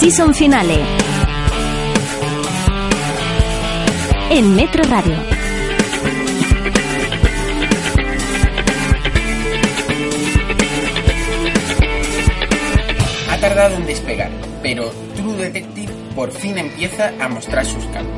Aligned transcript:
Season 0.00 0.32
Finale. 0.32 0.78
En 4.30 4.56
Metro 4.56 4.82
Radio. 4.84 5.14
Ha 13.28 13.36
tardado 13.40 13.76
en 13.76 13.84
despegar, 13.84 14.30
pero 14.62 14.90
True 15.16 15.36
Detective 15.36 15.92
por 16.14 16.32
fin 16.32 16.56
empieza 16.56 17.12
a 17.20 17.28
mostrar 17.28 17.66
sus 17.66 17.84
cartas. 17.84 18.08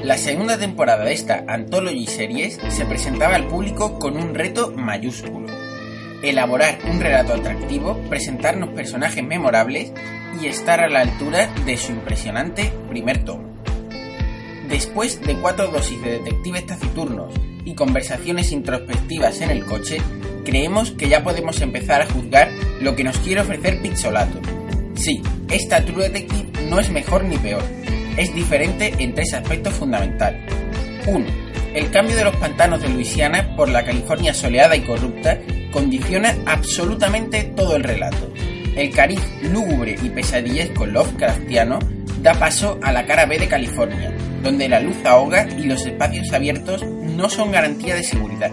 La 0.00 0.16
segunda 0.16 0.56
temporada 0.58 1.04
de 1.04 1.12
esta 1.12 1.44
Anthology 1.48 2.06
Series 2.06 2.60
se 2.68 2.86
presentaba 2.86 3.34
al 3.34 3.48
público 3.48 3.98
con 3.98 4.16
un 4.16 4.32
reto 4.32 4.72
mayúsculo. 4.76 5.48
Elaborar 6.22 6.78
un 6.88 7.00
relato 7.00 7.34
atractivo, 7.34 7.98
presentarnos 8.08 8.68
personajes 8.70 9.24
memorables 9.24 9.92
y 10.40 10.46
estar 10.46 10.80
a 10.80 10.88
la 10.88 11.00
altura 11.00 11.46
de 11.64 11.76
su 11.76 11.92
impresionante 11.92 12.72
primer 12.88 13.24
tomo. 13.24 13.54
Después 14.68 15.20
de 15.20 15.34
cuatro 15.36 15.68
dosis 15.68 16.02
de 16.02 16.18
detectives 16.18 16.66
taciturnos 16.66 17.32
y 17.64 17.74
conversaciones 17.74 18.52
introspectivas 18.52 19.40
en 19.40 19.50
el 19.50 19.64
coche, 19.64 19.98
creemos 20.44 20.92
que 20.92 21.08
ya 21.08 21.22
podemos 21.22 21.60
empezar 21.60 22.02
a 22.02 22.06
juzgar 22.06 22.50
lo 22.80 22.96
que 22.96 23.04
nos 23.04 23.18
quiere 23.18 23.42
ofrecer 23.42 23.80
Pixolato. 23.80 24.40
Sí, 24.94 25.22
esta 25.50 25.84
True 25.84 26.08
Detective 26.08 26.66
no 26.68 26.80
es 26.80 26.90
mejor 26.90 27.24
ni 27.24 27.36
peor, 27.36 27.62
es 28.16 28.34
diferente 28.34 28.94
en 28.98 29.14
tres 29.14 29.34
aspectos 29.34 29.74
fundamentales. 29.74 30.40
1. 31.06 31.26
El 31.74 31.90
cambio 31.90 32.16
de 32.16 32.24
los 32.24 32.36
pantanos 32.36 32.80
de 32.80 32.88
Luisiana 32.88 33.56
por 33.56 33.68
la 33.68 33.84
California 33.84 34.32
soleada 34.32 34.76
y 34.76 34.82
corrupta 34.82 35.40
condiciona 35.72 36.36
absolutamente 36.46 37.42
todo 37.44 37.74
el 37.76 37.82
relato. 37.82 38.32
El 38.76 38.90
cariz 38.90 39.20
lúgubre 39.42 39.94
y 40.02 40.08
pesadillesco 40.08 40.86
Lovecraftiano 40.86 41.78
da 42.20 42.34
paso 42.34 42.78
a 42.82 42.90
la 42.90 43.06
cara 43.06 43.26
B 43.26 43.38
de 43.38 43.46
California, 43.46 44.12
donde 44.42 44.68
la 44.68 44.80
luz 44.80 44.96
ahoga 45.04 45.46
y 45.56 45.64
los 45.64 45.86
espacios 45.86 46.32
abiertos 46.32 46.84
no 46.84 47.28
son 47.28 47.52
garantía 47.52 47.94
de 47.94 48.02
seguridad. 48.02 48.50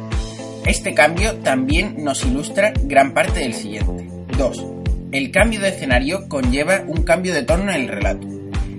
Este 0.65 0.93
cambio 0.93 1.35
también 1.37 1.95
nos 2.03 2.23
ilustra 2.23 2.71
gran 2.83 3.13
parte 3.13 3.39
del 3.39 3.55
siguiente. 3.55 4.07
2. 4.37 4.65
El 5.11 5.31
cambio 5.31 5.59
de 5.59 5.69
escenario 5.69 6.27
conlleva 6.27 6.83
un 6.87 7.03
cambio 7.03 7.33
de 7.33 7.43
tono 7.43 7.71
en 7.71 7.81
el 7.81 7.87
relato. 7.87 8.27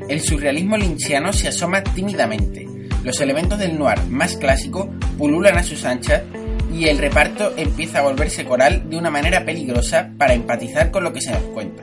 El 0.08 0.20
surrealismo 0.20 0.76
lynchiano 0.76 1.32
se 1.32 1.48
asoma 1.48 1.82
tímidamente. 1.82 2.68
Los 3.02 3.20
elementos 3.20 3.58
del 3.58 3.76
noir 3.76 3.98
más 4.08 4.36
clásico 4.36 4.88
pululan 5.18 5.58
a 5.58 5.64
sus 5.64 5.84
anchas 5.84 6.22
y 6.72 6.88
el 6.88 6.98
reparto 6.98 7.52
empieza 7.56 7.98
a 7.98 8.02
volverse 8.02 8.44
coral 8.44 8.88
de 8.88 8.96
una 8.96 9.10
manera 9.10 9.44
peligrosa 9.44 10.10
para 10.16 10.34
empatizar 10.34 10.90
con 10.90 11.04
lo 11.04 11.12
que 11.12 11.20
se 11.20 11.30
nos 11.30 11.42
cuenta. 11.42 11.82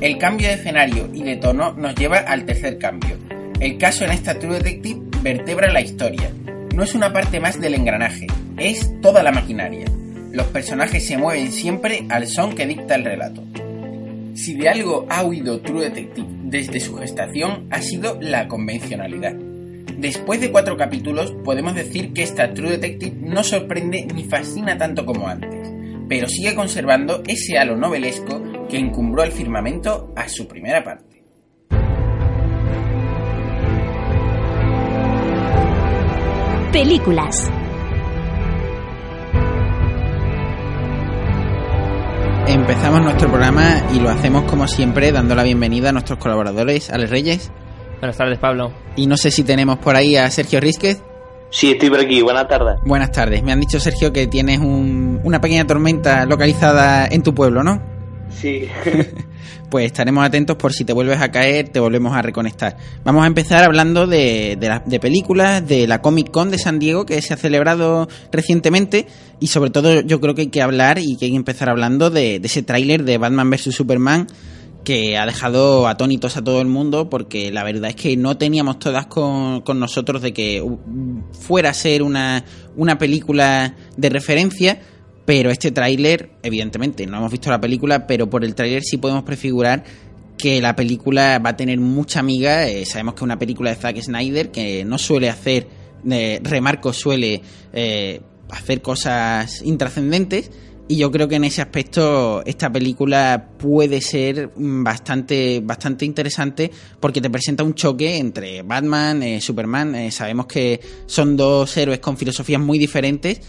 El 0.00 0.18
cambio 0.18 0.48
de 0.48 0.54
escenario 0.54 1.08
y 1.12 1.22
de 1.22 1.36
tono 1.36 1.72
nos 1.72 1.94
lleva 1.94 2.18
al 2.18 2.44
tercer 2.44 2.78
cambio. 2.78 3.16
El 3.60 3.78
caso 3.78 4.04
en 4.04 4.12
esta 4.12 4.38
True 4.38 4.58
Detective 4.58 5.00
vertebra 5.22 5.72
la 5.72 5.80
historia. 5.80 6.30
No 6.74 6.82
es 6.82 6.94
una 6.94 7.12
parte 7.12 7.40
más 7.40 7.60
del 7.60 7.74
engranaje, 7.74 8.26
es 8.56 8.90
toda 9.00 9.22
la 9.22 9.32
maquinaria. 9.32 9.86
Los 10.32 10.46
personajes 10.46 11.06
se 11.06 11.18
mueven 11.18 11.52
siempre 11.52 12.06
al 12.08 12.26
son 12.26 12.54
que 12.54 12.66
dicta 12.66 12.94
el 12.94 13.04
relato. 13.04 13.42
Si 14.34 14.54
de 14.54 14.68
algo 14.68 15.06
ha 15.10 15.24
huido 15.24 15.60
True 15.60 15.90
Detective 15.90 16.28
desde 16.44 16.80
su 16.80 16.96
gestación 16.96 17.66
ha 17.70 17.82
sido 17.82 18.18
la 18.20 18.48
convencionalidad. 18.48 19.34
Después 20.00 20.40
de 20.40 20.50
cuatro 20.50 20.78
capítulos 20.78 21.34
podemos 21.44 21.74
decir 21.74 22.14
que 22.14 22.22
esta 22.22 22.54
True 22.54 22.70
Detective 22.70 23.14
no 23.20 23.44
sorprende 23.44 24.06
ni 24.14 24.24
fascina 24.24 24.78
tanto 24.78 25.04
como 25.04 25.28
antes, 25.28 25.70
pero 26.08 26.26
sigue 26.26 26.54
conservando 26.54 27.22
ese 27.26 27.58
halo 27.58 27.76
novelesco 27.76 28.42
que 28.70 28.78
encumbró 28.78 29.24
el 29.24 29.30
firmamento 29.30 30.10
a 30.16 30.26
su 30.26 30.48
primera 30.48 30.82
parte. 30.82 31.22
Películas. 36.72 37.52
Empezamos 42.46 43.02
nuestro 43.02 43.28
programa 43.28 43.86
y 43.94 44.00
lo 44.00 44.08
hacemos 44.08 44.44
como 44.44 44.66
siempre 44.66 45.12
dando 45.12 45.34
la 45.34 45.42
bienvenida 45.42 45.90
a 45.90 45.92
nuestros 45.92 46.18
colaboradores, 46.18 46.88
Alex 46.88 47.10
Reyes. 47.10 47.52
Buenas 48.00 48.16
tardes, 48.16 48.38
Pablo. 48.38 48.72
Y 48.96 49.06
no 49.06 49.16
sé 49.16 49.30
si 49.30 49.42
tenemos 49.44 49.78
por 49.78 49.94
ahí 49.96 50.16
a 50.16 50.30
Sergio 50.30 50.60
Rísquez. 50.60 51.02
Sí, 51.50 51.72
estoy 51.72 51.90
por 51.90 52.00
aquí. 52.00 52.22
Buenas 52.22 52.48
tardes. 52.48 52.76
Buenas 52.84 53.10
tardes. 53.12 53.42
Me 53.42 53.52
han 53.52 53.60
dicho, 53.60 53.78
Sergio, 53.80 54.12
que 54.12 54.26
tienes 54.26 54.58
un- 54.60 55.20
una 55.24 55.40
pequeña 55.40 55.66
tormenta 55.66 56.24
localizada 56.24 57.06
en 57.06 57.22
tu 57.22 57.34
pueblo, 57.34 57.62
¿no? 57.62 57.82
Sí. 58.30 58.66
Pues 59.70 59.86
estaremos 59.86 60.24
atentos 60.26 60.56
por 60.56 60.72
si 60.72 60.84
te 60.84 60.92
vuelves 60.92 61.20
a 61.20 61.30
caer, 61.30 61.68
te 61.68 61.78
volvemos 61.78 62.12
a 62.16 62.22
reconectar. 62.22 62.76
Vamos 63.04 63.22
a 63.22 63.28
empezar 63.28 63.62
hablando 63.62 64.08
de, 64.08 64.56
de, 64.58 64.68
la- 64.68 64.82
de 64.84 64.98
películas, 64.98 65.64
de 65.64 65.86
la 65.86 66.02
Comic 66.02 66.32
Con 66.32 66.50
de 66.50 66.58
San 66.58 66.80
Diego 66.80 67.06
que 67.06 67.22
se 67.22 67.34
ha 67.34 67.36
celebrado 67.36 68.08
recientemente 68.32 69.06
y 69.38 69.46
sobre 69.46 69.70
todo 69.70 70.00
yo 70.00 70.20
creo 70.20 70.34
que 70.34 70.40
hay 70.42 70.48
que 70.48 70.60
hablar 70.60 70.98
y 70.98 71.16
que 71.16 71.26
hay 71.26 71.30
que 71.30 71.36
empezar 71.36 71.68
hablando 71.70 72.10
de, 72.10 72.40
de 72.40 72.46
ese 72.48 72.64
tráiler 72.64 73.04
de 73.04 73.16
Batman 73.18 73.48
vs. 73.48 73.72
Superman 73.72 74.26
que 74.84 75.18
ha 75.18 75.26
dejado 75.26 75.88
atónitos 75.88 76.36
a 76.36 76.42
todo 76.42 76.60
el 76.60 76.68
mundo 76.68 77.10
porque 77.10 77.50
la 77.50 77.64
verdad 77.64 77.90
es 77.90 77.96
que 77.96 78.16
no 78.16 78.36
teníamos 78.36 78.78
todas 78.78 79.06
con, 79.06 79.60
con 79.60 79.78
nosotros 79.78 80.22
de 80.22 80.32
que 80.32 80.64
fuera 81.32 81.70
a 81.70 81.74
ser 81.74 82.02
una, 82.02 82.44
una 82.76 82.98
película 82.98 83.74
de 83.96 84.08
referencia 84.08 84.80
pero 85.30 85.50
este 85.50 85.70
tráiler, 85.70 86.30
evidentemente, 86.42 87.06
no 87.06 87.18
hemos 87.18 87.30
visto 87.30 87.50
la 87.50 87.60
película, 87.60 88.04
pero 88.04 88.28
por 88.28 88.44
el 88.44 88.56
tráiler 88.56 88.82
sí 88.82 88.96
podemos 88.96 89.22
prefigurar 89.22 89.84
que 90.36 90.60
la 90.60 90.74
película 90.74 91.38
va 91.38 91.50
a 91.50 91.56
tener 91.56 91.78
mucha 91.78 92.18
amiga. 92.18 92.66
Eh, 92.66 92.84
sabemos 92.84 93.14
que 93.14 93.18
es 93.18 93.22
una 93.22 93.38
película 93.38 93.70
de 93.70 93.76
Zack 93.76 94.00
Snyder 94.00 94.50
que 94.50 94.84
no 94.84 94.98
suele 94.98 95.28
hacer, 95.28 95.68
eh, 96.10 96.40
remarco, 96.42 96.92
suele 96.92 97.42
eh, 97.72 98.20
hacer 98.50 98.82
cosas 98.82 99.62
intrascendentes. 99.62 100.50
Y 100.90 100.96
yo 100.96 101.08
creo 101.12 101.28
que 101.28 101.36
en 101.36 101.44
ese 101.44 101.62
aspecto 101.62 102.42
esta 102.44 102.72
película 102.72 103.50
puede 103.56 104.00
ser 104.00 104.50
bastante, 104.56 105.60
bastante 105.62 106.04
interesante 106.04 106.68
porque 106.98 107.20
te 107.20 107.30
presenta 107.30 107.62
un 107.62 107.74
choque 107.74 108.16
entre 108.16 108.62
Batman, 108.62 109.22
eh, 109.22 109.40
Superman. 109.40 109.94
Eh, 109.94 110.10
sabemos 110.10 110.46
que 110.46 110.80
son 111.06 111.36
dos 111.36 111.76
héroes 111.76 112.00
con 112.00 112.16
filosofías 112.16 112.60
muy 112.60 112.76
diferentes 112.76 113.40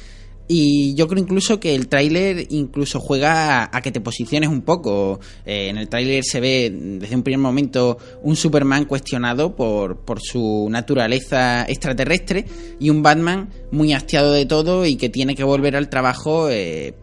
y 0.47 0.93
yo 0.95 1.07
creo 1.07 1.23
incluso 1.23 1.59
que 1.59 1.73
el 1.73 1.87
tráiler 1.87 2.45
incluso 2.49 2.99
juega 2.99 3.63
a, 3.63 3.69
a 3.71 3.81
que 3.81 3.91
te 3.91 4.01
posiciones 4.01 4.49
un 4.49 4.61
poco. 4.61 5.19
Eh, 5.45 5.69
en 5.69 5.77
el 5.77 5.87
tráiler 5.87 6.23
se 6.23 6.41
ve 6.41 6.71
desde 6.71 7.15
un 7.15 7.23
primer 7.23 7.39
momento 7.39 7.97
un 8.21 8.35
Superman 8.35 8.85
cuestionado 8.85 9.55
por, 9.55 10.01
por 10.01 10.19
su 10.21 10.67
naturaleza 10.69 11.63
extraterrestre 11.63 12.45
y 12.79 12.89
un 12.89 13.01
Batman 13.01 13.49
muy 13.71 13.93
hastiado 13.93 14.31
de 14.33 14.45
todo 14.45 14.85
y 14.85 14.95
que 14.95 15.09
tiene 15.09 15.35
que 15.35 15.43
volver 15.43 15.75
al 15.75 15.89
trabajo 15.89 16.49
eh, 16.51 16.93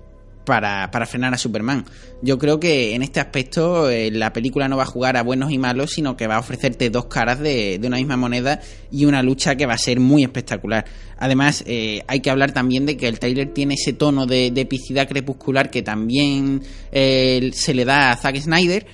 para, 0.48 0.90
para 0.90 1.04
frenar 1.04 1.34
a 1.34 1.36
Superman. 1.36 1.84
Yo 2.22 2.38
creo 2.38 2.58
que 2.58 2.94
en 2.94 3.02
este 3.02 3.20
aspecto 3.20 3.90
eh, 3.90 4.10
la 4.10 4.32
película 4.32 4.66
no 4.66 4.78
va 4.78 4.84
a 4.84 4.86
jugar 4.86 5.18
a 5.18 5.22
buenos 5.22 5.52
y 5.52 5.58
malos, 5.58 5.90
sino 5.90 6.16
que 6.16 6.26
va 6.26 6.36
a 6.36 6.38
ofrecerte 6.38 6.88
dos 6.88 7.04
caras 7.04 7.38
de, 7.38 7.78
de 7.78 7.86
una 7.86 7.98
misma 7.98 8.16
moneda 8.16 8.58
y 8.90 9.04
una 9.04 9.22
lucha 9.22 9.56
que 9.56 9.66
va 9.66 9.74
a 9.74 9.78
ser 9.78 10.00
muy 10.00 10.22
espectacular. 10.22 10.86
Además, 11.18 11.62
eh, 11.66 12.02
hay 12.08 12.20
que 12.20 12.30
hablar 12.30 12.52
también 12.52 12.86
de 12.86 12.96
que 12.96 13.08
el 13.08 13.18
trailer 13.18 13.52
tiene 13.52 13.74
ese 13.74 13.92
tono 13.92 14.24
de, 14.24 14.50
de 14.50 14.62
epicidad 14.62 15.06
crepuscular 15.06 15.70
que 15.70 15.82
también 15.82 16.62
eh, 16.92 17.50
se 17.52 17.74
le 17.74 17.84
da 17.84 18.12
a 18.12 18.16
Zack 18.16 18.40
Snyder. 18.40 18.86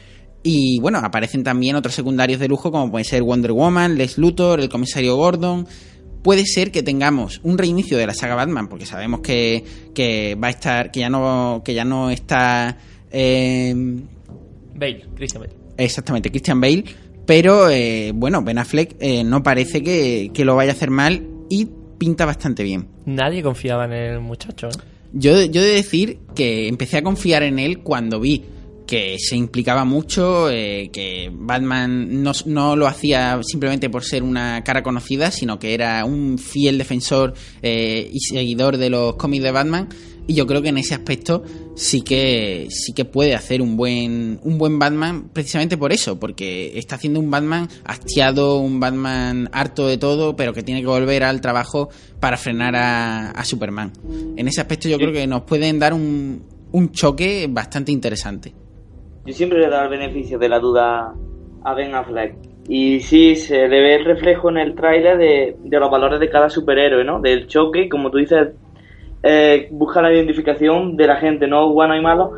Y 0.43 0.81
bueno, 0.81 0.99
aparecen 0.99 1.45
también 1.45 1.77
otros 1.77 1.95
secundarios 1.95 2.41
de 2.41 2.49
lujo 2.49 2.73
como 2.73 2.91
puede 2.91 3.05
ser 3.05 3.23
Wonder 3.23 3.53
Woman, 3.53 3.97
Les 3.97 4.19
Luthor, 4.19 4.61
el 4.61 4.69
comisario 4.69 5.17
Gordon, 5.17 5.67
puede 6.25 6.47
ser 6.47 6.73
que 6.73 6.83
tengamos 6.83 7.39
un 7.45 7.59
reinicio 7.59 7.99
de 7.99 8.07
la 8.07 8.15
saga 8.15 8.35
Batman, 8.35 8.67
porque 8.67 8.87
sabemos 8.87 9.21
que, 9.21 9.63
que 9.95 10.35
va 10.43 10.49
a 10.49 10.51
estar, 10.51 10.91
que 10.91 11.01
ya 11.01 11.11
no, 11.11 11.63
que 11.63 11.75
ya 11.75 11.85
no 11.85 12.11
está 12.11 12.79
eh, 13.13 13.73
Bale, 14.75 15.05
Christian 15.15 15.43
Bale. 15.43 15.55
exactamente 15.77 16.31
Christian 16.31 16.61
Bale, 16.61 16.83
pero 17.27 17.69
eh, 17.69 18.13
bueno, 18.15 18.43
Ben 18.43 18.59
Affleck 18.59 18.97
eh, 19.01 19.23
no 19.23 19.43
parece 19.43 19.83
que, 19.83 20.31
que 20.33 20.47
lo 20.47 20.57
vaya 20.57 20.73
a 20.73 20.75
hacer 20.75 20.91
mal 20.91 21.23
y 21.51 21.69
pinta 21.99 22.25
bastante 22.25 22.63
bien. 22.63 22.89
Nadie 23.05 23.43
confiaba 23.43 23.85
en 23.85 23.93
el 23.93 24.21
muchacho. 24.21 24.69
¿eh? 24.69 24.83
Yo, 25.13 25.45
yo 25.45 25.61
he 25.61 25.65
de 25.65 25.75
decir 25.75 26.19
que 26.35 26.69
empecé 26.69 26.97
a 26.97 27.03
confiar 27.03 27.43
en 27.43 27.59
él 27.59 27.81
cuando 27.81 28.19
vi 28.19 28.45
que 28.87 29.17
se 29.19 29.37
implicaba 29.37 29.85
mucho, 29.85 30.51
eh, 30.51 30.91
que 30.93 31.31
Batman 31.33 32.23
no, 32.23 32.33
no, 32.47 32.77
lo 32.77 32.87
hacía 32.87 33.41
simplemente 33.43 33.89
por 33.89 34.05
ser 34.05 34.23
una 34.23 34.63
cara 34.63 34.83
conocida, 34.83 35.31
sino 35.31 35.59
que 35.59 35.75
era 35.75 36.05
un 36.05 36.39
fiel 36.39 36.79
defensor 36.79 37.35
eh, 37.63 38.11
y 38.13 38.21
seguidor 38.21 38.77
de 38.77 38.91
los 38.91 39.17
cómics 39.17 39.43
de 39.43 39.51
Batman. 39.51 39.89
Y 40.27 40.33
yo 40.33 40.47
creo 40.47 40.63
que 40.63 40.71
en 40.71 40.79
ese 40.79 40.95
aspecto 40.95 41.45
sí 41.77 42.01
que 42.01 42.67
sí 42.71 42.95
que 42.95 43.05
puede 43.05 43.35
hacer 43.35 43.61
un 43.61 43.77
buen 43.77 44.41
un 44.43 44.57
buen 44.57 44.79
Batman 44.79 45.29
precisamente 45.31 45.77
por 45.77 45.93
eso, 45.93 46.19
porque 46.19 46.79
está 46.79 46.97
haciendo 46.97 47.21
un 47.21 47.31
Batman 47.31 47.69
hastiado, 47.85 48.59
un 48.59 48.81
Batman 48.81 49.51
harto 49.53 49.87
de 49.87 49.99
todo, 49.99 50.35
pero 50.35 50.55
que 50.55 50.63
tiene 50.63 50.81
que 50.81 50.87
volver 50.87 51.25
al 51.25 51.43
trabajo 51.43 51.91
para 52.21 52.39
frenar 52.39 52.75
a, 52.75 53.33
a 53.33 53.45
Superman. 53.45 53.93
En 54.37 54.49
ese 54.49 54.63
aspecto 54.63 54.89
yo 54.89 54.97
creo 54.97 55.13
que 55.13 55.27
nos 55.27 55.43
pueden 55.43 55.79
dar 55.79 55.93
un, 55.93 56.43
un 56.73 56.91
choque 56.91 57.47
bastante 57.51 57.93
interesante. 57.93 58.64
Yo 59.27 59.33
siempre 59.33 59.59
le 59.59 59.67
he 59.67 59.71
dado 59.71 59.85
el 59.85 59.91
beneficio 59.91 60.39
de 60.39 60.49
la 60.49 60.59
duda 60.59 61.15
a 61.65 61.75
Ben 61.75 61.95
Affleck. 61.95 62.35
Y 62.69 63.01
sí, 63.01 63.37
se 63.37 63.69
le 63.69 63.81
ve 63.81 63.97
el 63.97 64.05
reflejo 64.05 64.51
en 64.51 64.59
el 64.59 64.75
tráiler 64.75 65.19
de, 65.19 65.79
los 65.79 65.91
valores 65.91 66.21
de 66.21 66.29
cada 66.29 66.51
superhéroe, 66.51 67.05
¿no? 67.05 67.21
Del 67.21 67.47
choque, 67.47 67.89
como 67.89 68.11
tú 68.11 68.19
dices, 68.19 68.49
eh, 69.23 69.69
busca 69.71 70.03
la 70.03 70.13
identificación 70.13 70.97
de 70.97 71.07
la 71.07 71.17
gente, 71.17 71.47
no 71.47 71.73
bueno 71.73 71.97
y 71.97 72.03
malo. 72.03 72.33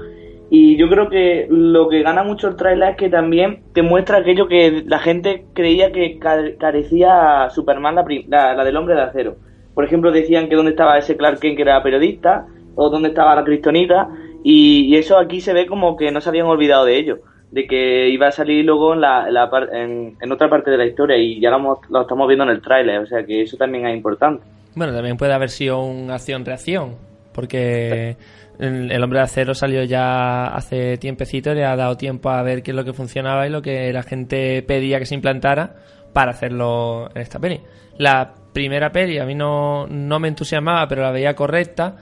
Y 0.49 0.77
yo 0.77 0.88
creo 0.88 1.09
que 1.09 1.49
lo 1.50 1.88
que 1.88 2.03
gana 2.03 2.23
mucho 2.23 2.49
el 2.49 2.56
tráiler 2.56 2.91
es 2.91 2.97
que 2.97 3.09
también 3.09 3.65
te 3.73 3.83
muestra 3.83 4.19
aquello 4.19 4.47
que 4.47 4.85
la 4.87 5.00
gente 5.00 5.47
creía 5.55 5.91
que 5.91 6.21
carecía 6.21 7.49
Superman, 7.50 7.97
la, 7.97 8.05
la, 8.29 8.55
la, 8.55 8.65
del 8.65 8.77
hombre 8.77 8.94
de 8.94 9.03
acero. 9.03 9.37
Por 9.75 9.85
ejemplo, 9.85 10.12
decían 10.12 10.49
que 10.49 10.55
dónde 10.55 10.71
estaba 10.71 10.99
ese 10.99 11.17
Clark 11.17 11.41
Kent 11.41 11.56
que 11.56 11.62
era 11.62 11.83
periodista, 11.83 12.47
o 12.77 12.91
dónde 12.91 13.09
estaba 13.09 13.35
la 13.35 13.43
Kryptonita, 13.43 14.09
y, 14.48 14.94
y, 14.94 14.96
eso 14.96 15.19
aquí 15.19 15.40
se 15.40 15.52
ve 15.52 15.66
como 15.66 15.96
que 15.96 16.12
no 16.12 16.20
se 16.20 16.28
habían 16.28 16.46
olvidado 16.46 16.84
de 16.84 16.96
ello, 16.96 17.19
de 17.50 17.66
que 17.66 18.08
iba 18.08 18.28
a 18.28 18.31
salir 18.31 18.64
luego 18.64 18.94
en, 18.94 19.00
la, 19.00 19.28
la 19.28 19.50
en, 19.72 20.16
en, 20.20 20.32
otra 20.32 20.48
parte 20.48 20.70
de 20.70 20.78
la 20.78 20.87
historia, 20.87 21.16
y 21.16 21.40
ya 21.40 21.50
lo, 21.50 21.81
lo 21.90 22.02
estamos 22.02 22.28
viendo 22.28 22.44
en 22.44 22.50
el 22.50 22.62
tráiler, 22.62 23.00
o 23.00 23.06
sea 23.06 23.25
que 23.25 23.43
eso 23.43 23.56
también 23.56 23.88
es 23.88 23.96
importante. 23.96 24.44
Bueno, 24.76 24.93
también 24.93 25.16
puede 25.16 25.32
haber 25.32 25.50
sido 25.50 25.81
una 25.81 26.14
acción-reacción, 26.14 26.94
porque 27.34 28.16
el, 28.60 28.93
el, 28.93 29.02
hombre 29.02 29.19
de 29.19 29.25
acero 29.25 29.52
salió 29.52 29.82
ya 29.82 30.46
hace 30.46 30.96
tiempecito, 30.96 31.52
le 31.52 31.64
ha 31.64 31.75
dado 31.75 31.96
tiempo 31.96 32.31
a 32.31 32.40
ver 32.44 32.62
qué 32.62 32.70
es 32.70 32.76
lo 32.76 32.84
que 32.84 32.92
funcionaba 32.92 33.49
y 33.49 33.50
lo 33.50 33.62
que 33.62 33.92
la 33.92 34.04
gente 34.04 34.62
pedía 34.62 35.00
que 35.00 35.06
se 35.06 35.16
implantara 35.16 35.75
para 36.12 36.31
hacerlo 36.31 37.08
en 37.14 37.20
esta 37.20 37.40
peli. 37.40 37.60
La 37.99 38.32
primera 38.52 38.90
peli 38.90 39.19
a 39.19 39.26
mí 39.26 39.34
no, 39.34 39.87
no 39.88 40.20
me 40.20 40.28
entusiasmaba, 40.28 40.87
pero 40.87 41.02
la 41.02 41.10
veía 41.10 41.34
correcta. 41.34 41.96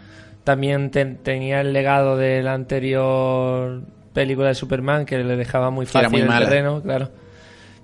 También 0.45 0.91
te, 0.91 1.05
tenía 1.07 1.63
el 1.63 1.73
legado 1.73 2.17
de 2.17 2.43
la 2.43 2.53
anterior 2.53 3.83
película 4.13 4.49
de 4.49 4.55
Superman 4.55 5.05
que 5.05 5.19
le 5.19 5.37
dejaba 5.37 5.71
muy 5.71 5.87
fácil 5.87 6.11
muy 6.11 6.21
el 6.21 6.29
mala. 6.29 6.47
terreno, 6.47 6.83
claro. 6.83 7.11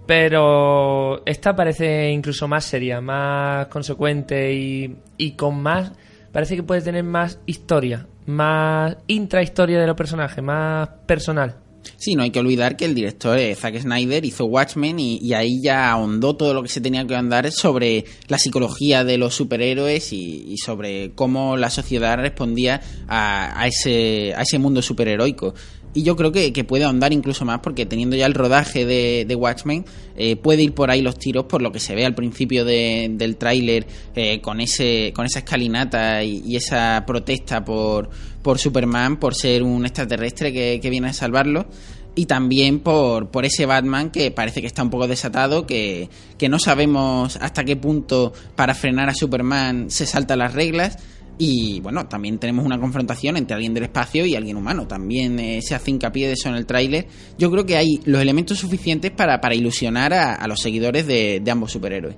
Pero 0.06 1.22
esta 1.26 1.54
parece 1.54 2.10
incluso 2.10 2.48
más 2.48 2.64
seria, 2.64 3.00
más 3.00 3.66
consecuente 3.66 4.52
y, 4.52 4.96
y 5.16 5.32
con 5.32 5.60
más. 5.62 5.92
Parece 6.32 6.56
que 6.56 6.62
puede 6.62 6.80
tener 6.82 7.04
más 7.04 7.40
historia, 7.46 8.06
más 8.26 8.96
intrahistoria 9.06 9.80
de 9.80 9.86
los 9.86 9.96
personajes, 9.96 10.42
más 10.42 10.88
personal. 11.06 11.56
Sí, 11.96 12.14
no 12.14 12.22
hay 12.22 12.30
que 12.30 12.40
olvidar 12.40 12.76
que 12.76 12.84
el 12.84 12.94
director 12.94 13.38
eh, 13.38 13.54
Zack 13.54 13.80
Snyder 13.80 14.24
hizo 14.24 14.46
Watchmen 14.46 14.98
y, 14.98 15.32
ahí 15.34 15.60
ya 15.62 15.90
ahondó 15.90 16.36
todo 16.36 16.54
lo 16.54 16.62
que 16.62 16.68
se 16.68 16.80
tenía 16.80 17.06
que 17.06 17.14
andar 17.14 17.50
sobre 17.52 18.04
la 18.28 18.38
psicología 18.38 19.04
de 19.04 19.18
los 19.18 19.34
superhéroes 19.34 20.12
y, 20.12 20.56
sobre 20.58 21.12
cómo 21.14 21.56
la 21.56 21.70
sociedad 21.70 22.16
respondía 22.18 22.80
a, 23.08 23.60
a, 23.60 23.66
ese, 23.66 24.34
a 24.34 24.42
ese 24.42 24.58
mundo 24.58 24.82
superheroico. 24.82 25.54
Y 25.92 26.04
yo 26.04 26.14
creo 26.14 26.30
que, 26.30 26.52
que, 26.52 26.62
puede 26.62 26.84
ahondar 26.84 27.12
incluso 27.12 27.44
más 27.44 27.58
porque 27.60 27.84
teniendo 27.84 28.14
ya 28.14 28.26
el 28.26 28.34
rodaje 28.34 28.86
de, 28.86 29.24
de 29.26 29.34
Watchmen, 29.34 29.84
eh, 30.16 30.36
puede 30.36 30.62
ir 30.62 30.72
por 30.72 30.90
ahí 30.90 31.02
los 31.02 31.18
tiros 31.18 31.46
por 31.46 31.62
lo 31.62 31.72
que 31.72 31.80
se 31.80 31.96
ve 31.96 32.06
al 32.06 32.14
principio 32.14 32.64
de, 32.64 33.08
del 33.12 33.36
tráiler 33.36 33.86
eh, 34.14 34.40
con, 34.40 34.60
ese, 34.60 35.12
con 35.14 35.26
esa 35.26 35.40
escalinata 35.40 36.22
y, 36.22 36.54
esa 36.54 37.02
protesta 37.06 37.64
por, 37.64 38.08
por 38.42 38.58
Superman, 38.58 39.18
por 39.18 39.34
ser 39.34 39.64
un 39.64 39.84
extraterrestre 39.84 40.52
que, 40.52 40.78
que 40.80 40.90
viene 40.90 41.08
a 41.08 41.12
salvarlo 41.12 41.66
y 42.14 42.26
también 42.26 42.80
por, 42.80 43.30
por 43.30 43.44
ese 43.44 43.66
Batman 43.66 44.10
que 44.10 44.30
parece 44.30 44.60
que 44.60 44.66
está 44.66 44.82
un 44.82 44.90
poco 44.90 45.06
desatado, 45.06 45.66
que, 45.66 46.08
que 46.38 46.48
no 46.48 46.58
sabemos 46.58 47.36
hasta 47.36 47.64
qué 47.64 47.76
punto 47.76 48.32
para 48.56 48.74
frenar 48.74 49.08
a 49.08 49.14
Superman 49.14 49.90
se 49.90 50.06
saltan 50.06 50.40
las 50.40 50.54
reglas. 50.54 50.98
Y 51.38 51.80
bueno, 51.80 52.06
también 52.06 52.38
tenemos 52.38 52.64
una 52.64 52.78
confrontación 52.78 53.36
entre 53.36 53.54
alguien 53.54 53.72
del 53.72 53.84
espacio 53.84 54.26
y 54.26 54.36
alguien 54.36 54.56
humano. 54.56 54.86
También 54.86 55.38
eh, 55.38 55.60
se 55.62 55.74
hace 55.74 55.90
hincapié 55.90 56.26
de 56.26 56.34
eso 56.34 56.48
en 56.48 56.56
el 56.56 56.66
tráiler. 56.66 57.06
Yo 57.38 57.50
creo 57.50 57.64
que 57.64 57.76
hay 57.76 58.00
los 58.04 58.20
elementos 58.20 58.58
suficientes 58.58 59.10
para, 59.10 59.40
para 59.40 59.54
ilusionar 59.54 60.12
a, 60.12 60.34
a, 60.34 60.46
los 60.48 60.60
seguidores 60.60 61.06
de, 61.06 61.40
de 61.42 61.50
ambos 61.50 61.72
superhéroes. 61.72 62.16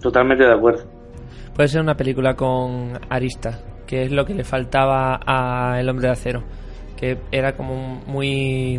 Totalmente 0.00 0.44
de 0.44 0.52
acuerdo. 0.52 0.84
Puede 1.54 1.68
ser 1.68 1.80
una 1.80 1.96
película 1.96 2.36
con 2.36 2.92
aristas, 3.08 3.62
que 3.86 4.04
es 4.04 4.12
lo 4.12 4.24
que 4.24 4.34
le 4.34 4.44
faltaba 4.44 5.20
a 5.26 5.80
El 5.80 5.88
Hombre 5.88 6.06
de 6.06 6.12
Acero 6.12 6.44
que 7.00 7.16
era 7.32 7.56
como 7.56 8.02
muy 8.06 8.78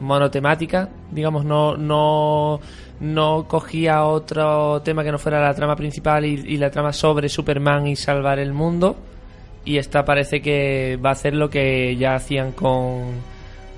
monotemática, 0.00 0.88
digamos, 1.10 1.44
no, 1.44 1.76
no, 1.76 2.60
no 3.00 3.46
cogía 3.46 4.04
otro 4.04 4.82
tema 4.82 5.04
que 5.04 5.12
no 5.12 5.18
fuera 5.18 5.40
la 5.40 5.54
trama 5.54 5.76
principal 5.76 6.24
y, 6.24 6.34
y, 6.46 6.56
la 6.56 6.70
trama 6.70 6.92
sobre 6.92 7.28
Superman 7.28 7.86
y 7.86 7.96
salvar 7.96 8.38
el 8.38 8.52
mundo. 8.52 8.96
Y 9.64 9.76
esta 9.76 10.04
parece 10.04 10.40
que 10.40 10.98
va 11.04 11.10
a 11.10 11.12
hacer 11.12 11.34
lo 11.34 11.50
que 11.50 11.94
ya 11.96 12.14
hacían 12.14 12.52
con, 12.52 13.20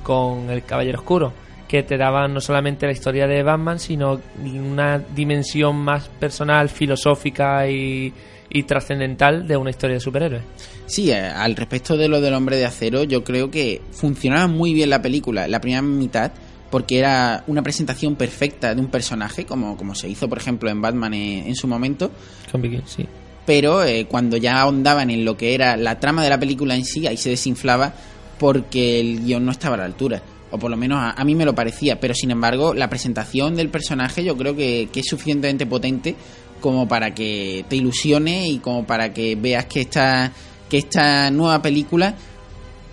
con 0.02 0.50
El 0.50 0.64
Caballero 0.64 0.98
Oscuro, 0.98 1.32
que 1.68 1.82
te 1.82 1.96
daban 1.96 2.34
no 2.34 2.40
solamente 2.40 2.86
la 2.86 2.92
historia 2.92 3.26
de 3.26 3.42
Batman, 3.42 3.78
sino 3.78 4.20
una 4.44 4.98
dimensión 4.98 5.76
más 5.76 6.08
personal, 6.08 6.68
filosófica 6.68 7.68
y, 7.68 8.12
y 8.52 8.64
trascendental 8.64 9.46
de 9.46 9.56
una 9.56 9.70
historia 9.70 9.94
de 9.94 10.00
superhéroes. 10.00 10.42
Sí, 10.86 11.10
eh, 11.10 11.20
al 11.20 11.56
respecto 11.56 11.96
de 11.96 12.08
lo 12.08 12.20
del 12.20 12.34
hombre 12.34 12.56
de 12.56 12.66
acero, 12.66 13.04
yo 13.04 13.24
creo 13.24 13.50
que 13.50 13.80
funcionaba 13.92 14.46
muy 14.46 14.74
bien 14.74 14.90
la 14.90 15.00
película, 15.00 15.48
la 15.48 15.60
primera 15.60 15.82
mitad, 15.82 16.32
porque 16.70 16.98
era 16.98 17.44
una 17.46 17.62
presentación 17.62 18.16
perfecta 18.16 18.74
de 18.74 18.80
un 18.80 18.88
personaje, 18.88 19.44
como, 19.44 19.76
como 19.76 19.94
se 19.94 20.08
hizo, 20.08 20.28
por 20.28 20.38
ejemplo, 20.38 20.70
en 20.70 20.80
Batman 20.80 21.14
en, 21.14 21.46
en 21.46 21.54
su 21.54 21.66
momento. 21.66 22.10
Con 22.50 22.62
Vicky, 22.62 22.80
sí. 22.86 23.06
Pero 23.44 23.84
eh, 23.84 24.06
cuando 24.06 24.36
ya 24.36 24.60
ahondaban 24.60 25.10
en 25.10 25.24
lo 25.24 25.36
que 25.36 25.54
era 25.54 25.76
la 25.76 25.98
trama 25.98 26.22
de 26.22 26.30
la 26.30 26.38
película 26.38 26.76
en 26.76 26.84
sí, 26.84 27.06
ahí 27.06 27.16
se 27.16 27.30
desinflaba 27.30 27.92
porque 28.38 29.00
el 29.00 29.24
guion 29.24 29.44
no 29.44 29.52
estaba 29.52 29.74
a 29.74 29.78
la 29.78 29.84
altura. 29.84 30.22
O 30.50 30.58
por 30.58 30.70
lo 30.70 30.76
menos 30.76 30.98
a, 30.98 31.10
a 31.12 31.24
mí 31.24 31.34
me 31.34 31.44
lo 31.44 31.54
parecía. 31.54 31.98
Pero 31.98 32.14
sin 32.14 32.30
embargo, 32.30 32.72
la 32.74 32.88
presentación 32.88 33.56
del 33.56 33.68
personaje 33.68 34.22
yo 34.22 34.36
creo 34.36 34.54
que, 34.54 34.88
que 34.92 35.00
es 35.00 35.06
suficientemente 35.06 35.66
potente 35.66 36.14
como 36.62 36.88
para 36.88 37.14
que 37.14 37.66
te 37.68 37.76
ilusione 37.76 38.48
y 38.48 38.58
como 38.58 38.86
para 38.86 39.12
que 39.12 39.36
veas 39.36 39.66
que 39.66 39.82
esta, 39.82 40.32
que 40.70 40.78
esta 40.78 41.30
nueva 41.30 41.60
película 41.60 42.14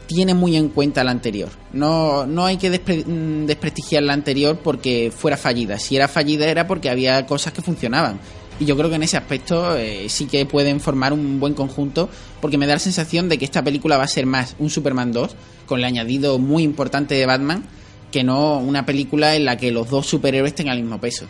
tiene 0.08 0.34
muy 0.34 0.58
en 0.58 0.68
cuenta 0.70 1.04
la 1.06 1.12
anterior. 1.12 1.50
No, 1.72 2.26
no 2.26 2.46
hay 2.46 2.58
que 2.58 2.70
despre 2.70 3.06
desprestigiar 3.06 4.04
la 4.04 4.14
anterior 4.14 4.60
porque 4.62 5.14
fuera 5.16 5.38
fallida. 5.38 5.80
Si 5.80 5.96
era 5.96 6.10
fallida 6.10 6.48
era 6.48 6.68
porque 6.68 6.90
había 6.90 7.26
cosas 7.26 7.54
que 7.54 7.62
funcionaban. 7.62 8.20
Y 8.60 8.66
yo 8.66 8.76
creo 8.76 8.90
que 8.90 8.98
en 8.98 9.04
ese 9.04 9.16
aspecto 9.16 9.78
eh, 9.78 10.10
sí 10.10 10.26
que 10.26 10.46
pueden 10.46 10.82
formar 10.82 11.14
un 11.14 11.40
buen 11.40 11.54
conjunto 11.54 12.10
porque 12.42 12.58
me 12.58 12.68
da 12.68 12.74
la 12.74 12.80
sensación 12.80 13.30
de 13.30 13.38
que 13.38 13.46
esta 13.46 13.64
película 13.64 13.96
va 13.96 14.04
a 14.04 14.08
ser 14.08 14.26
más 14.26 14.56
un 14.60 14.70
Superman 14.70 15.14
2 15.14 15.36
con 15.66 15.80
el 15.80 15.86
añadido 15.86 16.40
muy 16.40 16.64
importante 16.64 17.16
de 17.16 17.26
Batman 17.26 17.64
que 18.12 18.24
no 18.24 18.58
una 18.58 18.86
película 18.86 19.36
en 19.36 19.46
la 19.46 19.58
que 19.58 19.72
los 19.72 19.90
dos 19.90 20.08
superhéroes 20.08 20.56
tengan 20.56 20.76
el 20.76 20.84
mismo 20.84 21.00
peso. 21.00 21.28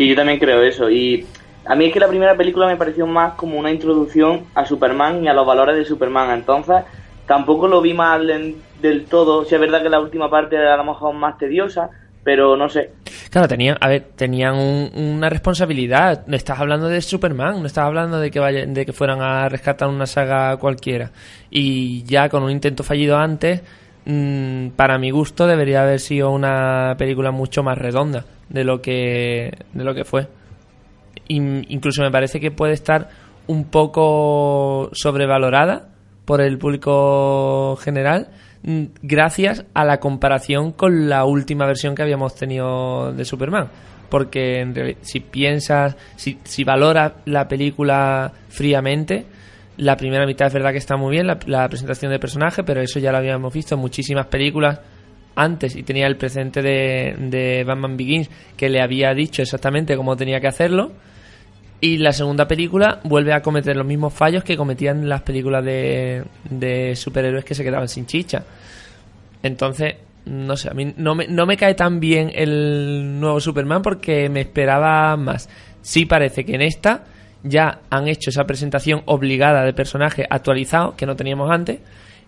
Sí, 0.00 0.08
yo 0.08 0.16
también 0.16 0.38
creo 0.38 0.62
eso. 0.62 0.88
Y 0.88 1.26
a 1.66 1.74
mí 1.74 1.84
es 1.84 1.92
que 1.92 2.00
la 2.00 2.08
primera 2.08 2.34
película 2.34 2.66
me 2.66 2.78
pareció 2.78 3.06
más 3.06 3.34
como 3.34 3.58
una 3.58 3.70
introducción 3.70 4.46
a 4.54 4.64
Superman 4.64 5.22
y 5.22 5.28
a 5.28 5.34
los 5.34 5.46
valores 5.46 5.76
de 5.76 5.84
Superman. 5.84 6.30
Entonces, 6.30 6.76
tampoco 7.26 7.68
lo 7.68 7.82
vi 7.82 7.92
mal 7.92 8.26
del 8.80 9.04
todo. 9.04 9.44
Si 9.44 9.54
es 9.54 9.60
verdad 9.60 9.82
que 9.82 9.90
la 9.90 10.00
última 10.00 10.30
parte 10.30 10.56
era 10.56 10.72
a 10.72 10.78
lo 10.78 10.84
mejor 10.84 11.12
más 11.14 11.36
tediosa, 11.36 11.90
pero 12.24 12.56
no 12.56 12.70
sé. 12.70 12.92
Claro, 13.28 13.46
tenían, 13.46 13.76
a 13.78 13.88
ver, 13.88 14.06
tenían 14.16 14.54
un, 14.54 14.90
una 14.94 15.28
responsabilidad. 15.28 16.24
No 16.26 16.34
estás 16.34 16.58
hablando 16.58 16.88
de 16.88 17.02
Superman, 17.02 17.60
no 17.60 17.66
estás 17.66 17.84
hablando 17.84 18.18
de 18.20 18.30
que 18.30 18.40
vaya, 18.40 18.64
de 18.64 18.86
que 18.86 18.94
fueran 18.94 19.20
a 19.20 19.50
rescatar 19.50 19.90
una 19.90 20.06
saga 20.06 20.56
cualquiera. 20.56 21.10
Y 21.50 22.04
ya 22.04 22.30
con 22.30 22.42
un 22.42 22.50
intento 22.50 22.84
fallido 22.84 23.18
antes, 23.18 23.60
mmm, 24.04 24.68
para 24.76 24.98
mi 24.98 25.10
gusto 25.10 25.46
debería 25.46 25.82
haber 25.82 26.00
sido 26.00 26.30
una 26.30 26.94
película 26.98 27.30
mucho 27.30 27.62
más 27.62 27.78
redonda 27.78 28.24
de 28.48 28.64
lo 28.64 28.80
que 28.82 29.52
de 29.72 29.84
lo 29.84 29.94
que 29.94 30.04
fue. 30.04 30.28
incluso 31.28 32.02
me 32.02 32.10
parece 32.10 32.40
que 32.40 32.50
puede 32.50 32.72
estar 32.72 33.08
un 33.46 33.64
poco 33.64 34.90
sobrevalorada 34.92 35.88
por 36.24 36.40
el 36.40 36.58
público 36.58 37.76
general 37.82 38.28
gracias 39.02 39.64
a 39.74 39.84
la 39.84 40.00
comparación 40.00 40.72
con 40.72 41.08
la 41.08 41.24
última 41.24 41.66
versión 41.66 41.94
que 41.94 42.02
habíamos 42.02 42.34
tenido 42.34 43.12
de 43.12 43.24
Superman. 43.24 43.68
porque 44.10 44.60
en 44.60 44.74
reali- 44.74 44.96
si 45.02 45.20
piensas, 45.20 45.96
si, 46.16 46.38
si 46.42 46.64
valoras 46.64 47.12
la 47.26 47.46
película 47.46 48.32
fríamente, 48.48 49.24
la 49.80 49.96
primera 49.96 50.26
mitad 50.26 50.48
es 50.48 50.52
verdad 50.52 50.72
que 50.72 50.78
está 50.78 50.96
muy 50.96 51.12
bien, 51.12 51.26
la, 51.26 51.68
presentación 51.68 52.12
de 52.12 52.18
personaje, 52.18 52.62
pero 52.64 52.82
eso 52.82 52.98
ya 52.98 53.12
lo 53.12 53.18
habíamos 53.18 53.52
visto 53.52 53.74
en 53.74 53.80
muchísimas 53.80 54.26
películas 54.26 54.78
antes 55.34 55.74
y 55.74 55.82
tenía 55.82 56.06
el 56.06 56.16
presente 56.16 56.60
de, 56.60 57.14
de 57.18 57.64
Batman 57.64 57.96
Begins 57.96 58.28
que 58.56 58.68
le 58.68 58.82
había 58.82 59.14
dicho 59.14 59.40
exactamente 59.40 59.96
cómo 59.96 60.16
tenía 60.16 60.38
que 60.38 60.48
hacerlo. 60.48 60.92
Y 61.80 61.96
la 61.96 62.12
segunda 62.12 62.46
película 62.46 63.00
vuelve 63.04 63.32
a 63.32 63.40
cometer 63.40 63.74
los 63.74 63.86
mismos 63.86 64.12
fallos 64.12 64.44
que 64.44 64.54
cometían 64.54 65.08
las 65.08 65.22
películas 65.22 65.64
de, 65.64 66.24
de 66.50 66.94
superhéroes 66.94 67.46
que 67.46 67.54
se 67.54 67.64
quedaban 67.64 67.88
sin 67.88 68.04
chicha. 68.04 68.44
Entonces, 69.42 69.94
no 70.26 70.58
sé, 70.58 70.68
a 70.68 70.74
mí 70.74 70.92
no 70.98 71.14
me, 71.14 71.26
no 71.26 71.46
me 71.46 71.56
cae 71.56 71.74
tan 71.74 72.00
bien 72.00 72.30
el 72.34 73.18
nuevo 73.18 73.40
Superman 73.40 73.80
porque 73.80 74.28
me 74.28 74.42
esperaba 74.42 75.16
más. 75.16 75.48
Sí 75.80 76.04
parece 76.04 76.44
que 76.44 76.54
en 76.56 76.60
esta 76.60 77.04
ya 77.42 77.80
han 77.90 78.08
hecho 78.08 78.30
esa 78.30 78.44
presentación 78.44 79.02
obligada 79.06 79.64
de 79.64 79.72
personaje 79.72 80.26
actualizado 80.28 80.96
que 80.96 81.06
no 81.06 81.16
teníamos 81.16 81.50
antes 81.50 81.80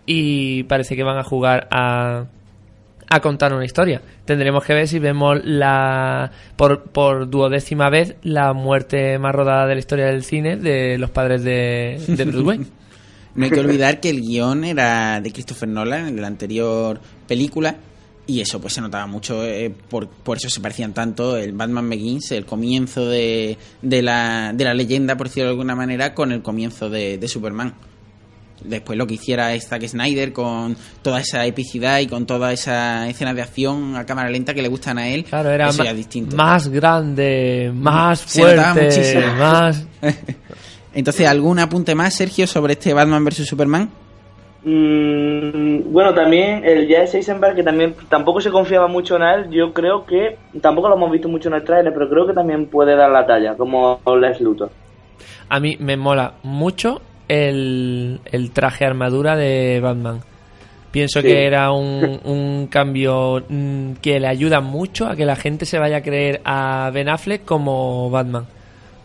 y 0.06 0.64
parece 0.64 0.96
que 0.96 1.02
van 1.02 1.18
a 1.18 1.24
jugar 1.24 1.68
a, 1.70 2.26
a 3.08 3.20
contar 3.20 3.52
una 3.52 3.64
historia. 3.64 4.00
Tendremos 4.24 4.64
que 4.64 4.74
ver 4.74 4.88
si 4.88 4.98
vemos 4.98 5.40
la 5.44 6.30
por, 6.56 6.84
por 6.84 7.28
duodécima 7.28 7.90
vez 7.90 8.16
la 8.22 8.52
muerte 8.52 9.18
más 9.18 9.34
rodada 9.34 9.66
de 9.66 9.74
la 9.74 9.80
historia 9.80 10.06
del 10.06 10.24
cine 10.24 10.56
de 10.56 10.98
los 10.98 11.10
padres 11.10 11.44
de, 11.44 12.02
de 12.06 12.24
Bruce 12.24 12.42
Wayne. 12.44 12.66
No 13.34 13.46
hay 13.46 13.50
que 13.50 13.60
olvidar 13.60 13.98
que 13.98 14.10
el 14.10 14.20
guion 14.20 14.62
era 14.62 15.18
de 15.22 15.32
Christopher 15.32 15.66
Nolan 15.66 16.06
en 16.06 16.20
la 16.20 16.26
anterior 16.26 17.00
película 17.26 17.76
y 18.26 18.40
eso 18.40 18.60
pues 18.60 18.74
se 18.74 18.80
notaba 18.80 19.06
mucho, 19.06 19.44
eh, 19.44 19.72
por, 19.88 20.08
por 20.08 20.36
eso 20.36 20.48
se 20.48 20.60
parecían 20.60 20.92
tanto 20.94 21.36
el 21.36 21.52
Batman 21.52 21.88
Begins, 21.90 22.30
el 22.32 22.44
comienzo 22.46 23.06
de, 23.08 23.58
de, 23.82 24.02
la, 24.02 24.52
de 24.54 24.64
la 24.64 24.74
leyenda, 24.74 25.16
por 25.16 25.26
decirlo 25.28 25.46
de 25.48 25.50
alguna 25.52 25.74
manera, 25.74 26.14
con 26.14 26.30
el 26.32 26.42
comienzo 26.42 26.88
de, 26.88 27.18
de 27.18 27.28
Superman. 27.28 27.74
Después 28.64 28.96
lo 28.96 29.08
que 29.08 29.14
hiciera 29.14 29.58
Zack 29.60 29.88
Snyder 29.88 30.32
con 30.32 30.76
toda 31.02 31.20
esa 31.20 31.44
epicidad 31.46 31.98
y 31.98 32.06
con 32.06 32.26
toda 32.26 32.52
esa 32.52 33.08
escena 33.08 33.34
de 33.34 33.42
acción 33.42 33.96
a 33.96 34.06
cámara 34.06 34.30
lenta 34.30 34.54
que 34.54 34.62
le 34.62 34.68
gustan 34.68 34.98
a 34.98 35.08
él, 35.08 35.24
Claro, 35.24 35.50
era 35.50 35.70
eso 35.70 35.82
ya 35.82 35.92
distinto. 35.92 36.36
más 36.36 36.68
grande, 36.68 37.72
más 37.74 38.20
fuerte, 38.22 38.84
muchísimo. 38.84 39.34
más... 39.36 39.84
Entonces, 40.94 41.26
¿algún 41.26 41.58
apunte 41.58 41.94
más, 41.94 42.14
Sergio, 42.14 42.46
sobre 42.46 42.74
este 42.74 42.92
Batman 42.92 43.24
vs 43.24 43.46
Superman? 43.48 43.90
Mm, 44.64 45.92
bueno, 45.92 46.14
también 46.14 46.64
el 46.64 46.86
Jesse 46.86 47.16
Eisenberg, 47.16 47.56
que 47.56 47.62
también 47.64 47.94
tampoco 48.08 48.40
se 48.40 48.50
confiaba 48.50 48.86
mucho 48.86 49.16
en 49.16 49.22
él, 49.22 49.50
yo 49.50 49.72
creo 49.72 50.06
que, 50.06 50.36
tampoco 50.60 50.88
lo 50.88 50.94
hemos 50.96 51.10
visto 51.10 51.28
mucho 51.28 51.48
en 51.48 51.56
el 51.56 51.64
trailer, 51.64 51.92
pero 51.92 52.08
creo 52.08 52.26
que 52.26 52.32
también 52.32 52.66
puede 52.66 52.94
dar 52.94 53.10
la 53.10 53.26
talla, 53.26 53.56
como 53.56 54.00
Les 54.20 54.40
Luthor. 54.40 54.70
A 55.48 55.58
mí 55.60 55.76
me 55.80 55.96
mola 55.96 56.34
mucho 56.44 57.02
el, 57.28 58.20
el 58.30 58.52
traje 58.52 58.84
armadura 58.84 59.36
de 59.36 59.80
Batman. 59.80 60.20
Pienso 60.92 61.20
Sí. 61.22 61.26
que 61.28 61.46
era 61.46 61.72
un, 61.72 62.20
un 62.24 62.66
cambio 62.70 63.42
mm, 63.48 63.94
que 64.02 64.20
le 64.20 64.28
ayuda 64.28 64.60
mucho 64.60 65.06
a 65.06 65.16
que 65.16 65.24
la 65.24 65.36
gente 65.36 65.64
se 65.64 65.78
vaya 65.78 65.98
a 65.98 66.02
creer 66.02 66.40
a 66.44 66.90
Ben 66.92 67.08
Affleck 67.08 67.44
como 67.44 68.10
Batman. 68.10 68.46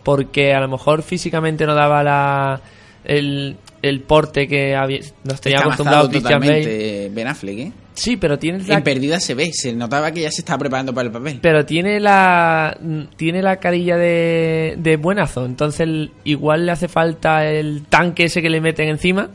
Porque 0.04 0.52
a 0.54 0.60
lo 0.60 0.68
mejor 0.68 1.02
físicamente 1.02 1.66
no 1.66 1.74
daba 1.74 2.02
la, 2.02 2.60
el, 3.04 3.56
el 3.82 4.00
porte 4.00 4.46
que 4.48 4.74
había, 4.74 5.00
nos 5.24 5.40
tenía 5.40 5.60
acostumbrado 5.60 6.08
Christian 6.08 6.40
Bale. 6.40 7.10
Ben 7.10 7.26
Affleck, 7.26 7.58
¿eh? 7.58 7.72
Sí, 7.94 8.16
pero 8.16 8.38
tiene 8.38 8.60
la, 8.64 8.76
En 8.76 8.82
Perdida 8.84 9.18
se 9.18 9.34
ve, 9.34 9.50
se 9.52 9.72
notaba 9.72 10.12
que 10.12 10.20
ya 10.20 10.30
se 10.30 10.40
estaba 10.42 10.58
preparando 10.58 10.94
para 10.94 11.06
el 11.06 11.12
papel. 11.12 11.38
pero 11.42 11.64
tiene 11.66 11.98
la 11.98 12.78
tiene 13.16 13.42
la 13.42 13.56
carilla 13.56 13.96
de, 13.96 14.76
de 14.78 14.96
buenazo 14.96 15.44
entonces 15.44 15.88
igual 16.22 16.66
le 16.66 16.72
hace 16.72 16.86
falta 16.86 17.44
el 17.46 17.86
tanque 17.88 18.24
ese 18.24 18.40
que 18.40 18.50
le 18.50 18.60
meten 18.60 18.88
encima 18.88 19.30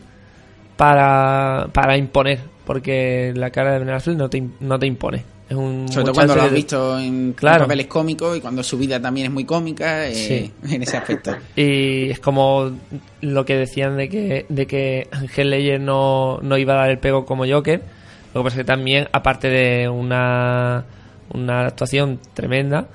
para, 0.77 1.67
para 1.73 1.97
imponer 1.97 2.39
porque 2.65 3.33
la 3.35 3.49
cara 3.49 3.73
de 3.73 3.79
Ben 3.79 3.89
Affleck 3.89 4.17
no 4.17 4.29
te, 4.29 4.43
no 4.61 4.79
te 4.79 4.87
impone 4.87 5.25
es 5.49 5.55
un 5.55 5.87
Sobre 5.91 6.05
todo 6.05 6.13
cuando 6.13 6.35
lo 6.35 6.41
has 6.43 6.53
visto 6.53 6.97
en 6.99 7.33
Claro. 7.33 7.63
papeles 7.65 7.87
cómicos 7.87 8.37
y 8.37 8.41
cuando 8.41 8.63
su 8.63 8.77
vida 8.77 8.99
también 9.01 9.27
es 9.27 9.33
muy 9.33 9.45
cómica, 9.45 10.07
eh, 10.07 10.13
Sí. 10.15 10.51
en 10.75 10.83
ese 10.83 10.97
aspecto. 10.97 11.35
y 11.55 12.09
es 12.11 12.19
como 12.19 12.71
lo 13.21 13.45
que 13.45 13.55
decían 13.57 13.97
de 13.97 14.09
que 14.09 14.45
de 14.49 14.65
que 14.67 15.07
Ángel 15.11 15.49
Leyer 15.49 15.79
no, 15.79 16.39
no 16.41 16.57
iba 16.57 16.73
a 16.73 16.77
dar 16.77 16.89
el 16.89 16.99
pego 16.99 17.25
como 17.25 17.45
Joker 17.47 17.81
lo 18.33 18.41
que 18.41 18.43
pasa 18.45 18.55
es 18.55 18.61
que 18.61 18.67
también 18.67 19.07
aparte 19.11 19.49
de 19.49 19.87
una 19.89 20.85
una 21.33 21.67
actuación 21.67 22.19
tremenda 22.33 22.87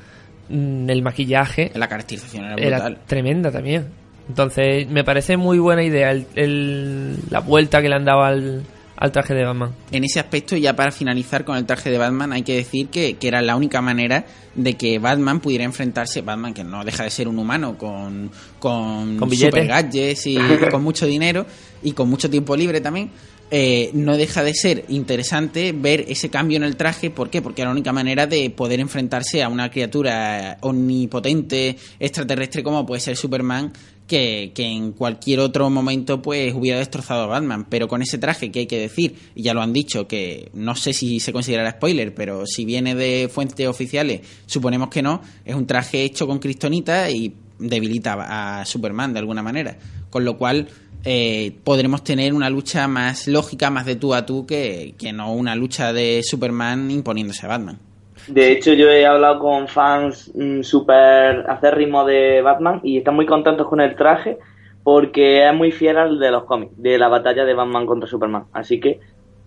mm, 0.48 0.88
el 0.90 1.02
maquillaje 1.02 1.70
La 1.74 1.88
caracterización 1.88 2.44
era 2.44 2.54
era 2.56 2.76
brutal. 2.78 2.98
tremenda 3.06 3.50
también. 3.52 3.86
Entonces, 4.28 4.86
me 4.90 5.04
parece 5.04 5.36
muy 5.38 5.58
buena 5.58 5.82
idea 5.82 6.10
el, 6.10 6.26
el- 6.34 7.16
la 7.30 7.40
vuelta 7.40 7.80
que 7.80 7.88
le 7.88 7.94
han 7.94 8.04
dado 8.04 8.22
al, 8.24 8.62
al 9.00 9.12
traje 9.12 9.32
de 9.32 9.44
Batman. 9.44 9.72
En 9.92 10.02
ese 10.02 10.18
aspecto, 10.18 10.56
ya 10.56 10.74
para 10.74 10.90
finalizar 10.90 11.44
con 11.44 11.56
el 11.56 11.64
traje 11.64 11.90
de 11.90 11.98
Batman, 11.98 12.32
hay 12.32 12.42
que 12.42 12.56
decir 12.56 12.88
que, 12.88 13.14
que 13.14 13.28
era 13.28 13.40
la 13.40 13.54
única 13.54 13.80
manera 13.80 14.26
de 14.56 14.74
que 14.74 14.98
Batman 14.98 15.38
pudiera 15.38 15.62
enfrentarse, 15.62 16.20
Batman 16.20 16.52
que 16.52 16.64
no 16.64 16.84
deja 16.84 17.04
de 17.04 17.10
ser 17.10 17.28
un 17.28 17.38
humano 17.38 17.78
con, 17.78 18.30
con, 18.58 19.16
Con 19.16 19.30
super 19.30 19.68
gadgets 19.68 20.26
y 20.26 20.36
con 20.70 20.82
mucho 20.82 21.06
dinero 21.06 21.46
y 21.80 21.92
con 21.92 22.10
mucho 22.10 22.28
tiempo 22.28 22.56
libre 22.56 22.80
también, 22.80 23.10
eh, 23.50 23.90
no 23.94 24.16
deja 24.16 24.42
de 24.42 24.52
ser 24.52 24.84
interesante 24.88 25.72
ver 25.72 26.04
ese 26.08 26.28
cambio 26.28 26.56
en 26.58 26.64
el 26.64 26.76
traje. 26.76 27.10
¿Por 27.10 27.30
qué? 27.30 27.40
Porque 27.40 27.62
era 27.62 27.70
la 27.70 27.72
única 27.72 27.92
manera 27.92 28.26
de 28.26 28.50
poder 28.50 28.80
enfrentarse 28.80 29.42
a 29.42 29.48
una 29.48 29.70
criatura 29.70 30.58
omnipotente, 30.60 31.76
extraterrestre 31.98 32.62
como 32.62 32.84
puede 32.84 33.00
ser 33.00 33.16
Superman, 33.16 33.72
que, 34.06 34.52
en 34.56 34.92
cualquier 34.92 35.40
otro 35.40 35.70
momento 35.70 36.20
pues 36.20 36.52
hubiera 36.54 36.78
destrozado 36.78 37.22
a 37.22 37.26
Batman. 37.26 37.66
Pero 37.68 37.88
con 37.88 38.02
ese 38.02 38.18
traje, 38.18 38.50
que 38.50 38.60
hay 38.60 38.66
que 38.66 38.80
decir, 38.80 39.14
y 39.34 39.42
ya 39.42 39.54
lo 39.54 39.62
han 39.62 39.72
dicho, 39.72 40.06
que 40.06 40.50
no 40.54 40.74
sé 40.74 40.92
si 40.92 41.20
se 41.20 41.32
considerará 41.32 41.72
spoiler, 41.72 42.14
pero 42.14 42.44
si 42.46 42.64
viene 42.64 42.94
de 42.94 43.30
fuentes 43.32 43.66
oficiales, 43.66 44.22
suponemos 44.46 44.88
que 44.88 45.02
no, 45.02 45.22
es 45.44 45.54
un 45.54 45.66
traje 45.66 46.02
hecho 46.02 46.26
con 46.26 46.38
cristonita 46.38 47.10
y 47.10 47.34
debilita 47.58 48.60
a 48.60 48.64
Superman 48.64 49.12
de 49.12 49.20
alguna 49.20 49.42
manera. 49.42 49.78
Con 50.10 50.24
lo 50.24 50.38
cual 50.38 50.68
eh, 51.04 51.52
podremos 51.64 52.02
tener 52.04 52.32
una 52.34 52.50
lucha 52.50 52.88
más 52.88 53.28
lógica, 53.28 53.70
más 53.70 53.86
de 53.86 53.96
tú 53.96 54.14
a 54.14 54.26
tú, 54.26 54.46
que, 54.46 54.94
que 54.98 55.12
no 55.12 55.32
una 55.32 55.54
lucha 55.54 55.92
de 55.92 56.22
Superman 56.22 56.90
imponiéndose 56.90 57.46
a 57.46 57.48
Batman. 57.48 57.78
De 58.26 58.52
hecho, 58.52 58.74
yo 58.74 58.90
he 58.90 59.06
hablado 59.06 59.38
con 59.38 59.68
fans 59.68 60.30
mm, 60.34 60.62
súper 60.62 61.48
acérrimos 61.48 62.06
de 62.06 62.42
Batman 62.42 62.80
y 62.82 62.98
están 62.98 63.14
muy 63.14 63.26
contentos 63.26 63.66
con 63.66 63.80
el 63.80 63.96
traje 63.96 64.38
porque 64.82 65.46
es 65.46 65.54
muy 65.54 65.72
fiel 65.72 65.98
al 65.98 66.18
de 66.18 66.30
los 66.30 66.44
cómics, 66.44 66.72
de 66.76 66.98
la 66.98 67.08
batalla 67.08 67.44
de 67.44 67.54
Batman 67.54 67.86
contra 67.86 68.08
Superman. 68.08 68.44
Así 68.52 68.80
que 68.80 69.00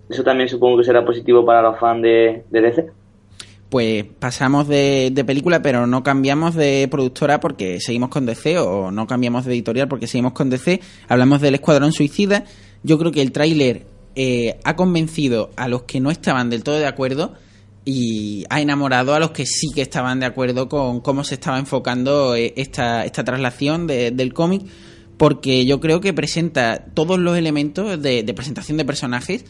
eso 0.10 0.24
también 0.24 0.50
supongo 0.50 0.78
que 0.78 0.84
será 0.84 1.06
positivo 1.06 1.46
para 1.46 1.62
los 1.62 1.80
fans 1.80 2.02
de 2.02 2.44
DC. 2.50 2.92
Pues 3.72 4.04
pasamos 4.20 4.68
de, 4.68 5.12
de 5.14 5.24
película, 5.24 5.62
pero 5.62 5.88
no 5.88 6.04
cambiamos 6.04 6.56
de 6.56 6.90
productora 6.92 7.40
porque 7.40 7.80
seguimos 7.80 8.10
con 8.10 8.26
DC, 8.26 8.58
o 8.60 8.92
no 8.92 9.08
cambiamos 9.08 9.46
de 9.46 9.54
editorial 9.54 9.88
porque 9.88 10.08
seguimos 10.08 10.34
con 10.34 10.50
DC. 10.50 10.82
Hablamos 11.08 11.40
del 11.40 11.56
Escuadrón 11.56 11.94
Suicida. 11.94 12.44
Yo 12.84 13.00
creo 13.00 13.14
que 13.14 13.22
el 13.22 13.32
tráiler 13.32 13.86
eh, 14.16 14.60
ha 14.66 14.76
convencido 14.76 15.52
a 15.56 15.70
los 15.70 15.84
que 15.84 16.02
no 16.02 16.12
estaban 16.12 16.50
del 16.50 16.64
todo 16.64 16.80
de 16.80 16.86
acuerdo 16.86 17.34
y 17.86 18.44
ha 18.50 18.60
enamorado 18.60 19.16
a 19.16 19.20
los 19.22 19.32
que 19.32 19.46
sí 19.46 19.68
que 19.74 19.82
estaban 19.82 20.20
de 20.20 20.26
acuerdo 20.26 20.68
con 20.68 21.00
cómo 21.00 21.24
se 21.24 21.36
estaba 21.36 21.58
enfocando 21.58 22.36
eh, 22.36 22.54
esta, 22.58 23.06
esta 23.06 23.24
traslación 23.24 23.88
de- 23.88 24.12
del 24.12 24.34
cómic, 24.34 24.64
porque 25.16 25.66
yo 25.66 25.80
creo 25.80 26.02
que 26.02 26.12
presenta 26.14 26.88
todos 26.94 27.20
los 27.20 27.38
elementos 27.38 28.02
de, 28.02 28.24
de 28.24 28.34
presentación 28.34 28.78
de 28.78 28.84
personajes 28.84 29.46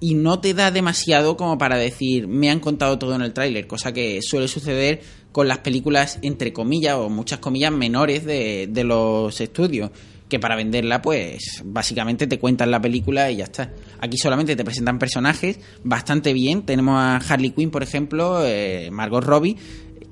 y 0.00 0.14
no 0.14 0.40
te 0.40 0.54
da 0.54 0.70
demasiado 0.70 1.36
como 1.36 1.58
para 1.58 1.76
decir 1.76 2.26
me 2.28 2.50
han 2.50 2.60
contado 2.60 2.98
todo 2.98 3.14
en 3.14 3.22
el 3.22 3.32
tráiler, 3.32 3.66
cosa 3.66 3.92
que 3.92 4.20
suele 4.22 4.48
suceder 4.48 5.00
con 5.32 5.48
las 5.48 5.58
películas 5.58 6.18
entre 6.22 6.52
comillas 6.52 6.96
o 6.96 7.08
muchas 7.08 7.38
comillas 7.38 7.72
menores 7.72 8.24
de, 8.24 8.68
de 8.70 8.84
los 8.84 9.40
estudios 9.40 9.90
que 10.28 10.38
para 10.38 10.56
venderla 10.56 11.02
pues 11.02 11.62
básicamente 11.64 12.26
te 12.26 12.38
cuentan 12.38 12.70
la 12.70 12.80
película 12.80 13.30
y 13.30 13.36
ya 13.36 13.44
está. 13.44 13.72
Aquí 14.00 14.16
solamente 14.16 14.56
te 14.56 14.64
presentan 14.64 14.98
personajes 14.98 15.60
bastante 15.84 16.32
bien, 16.32 16.62
tenemos 16.62 16.96
a 16.98 17.16
Harley 17.16 17.50
Quinn 17.50 17.70
por 17.70 17.82
ejemplo, 17.82 18.44
eh, 18.44 18.90
Margot 18.90 19.22
Robbie 19.22 19.56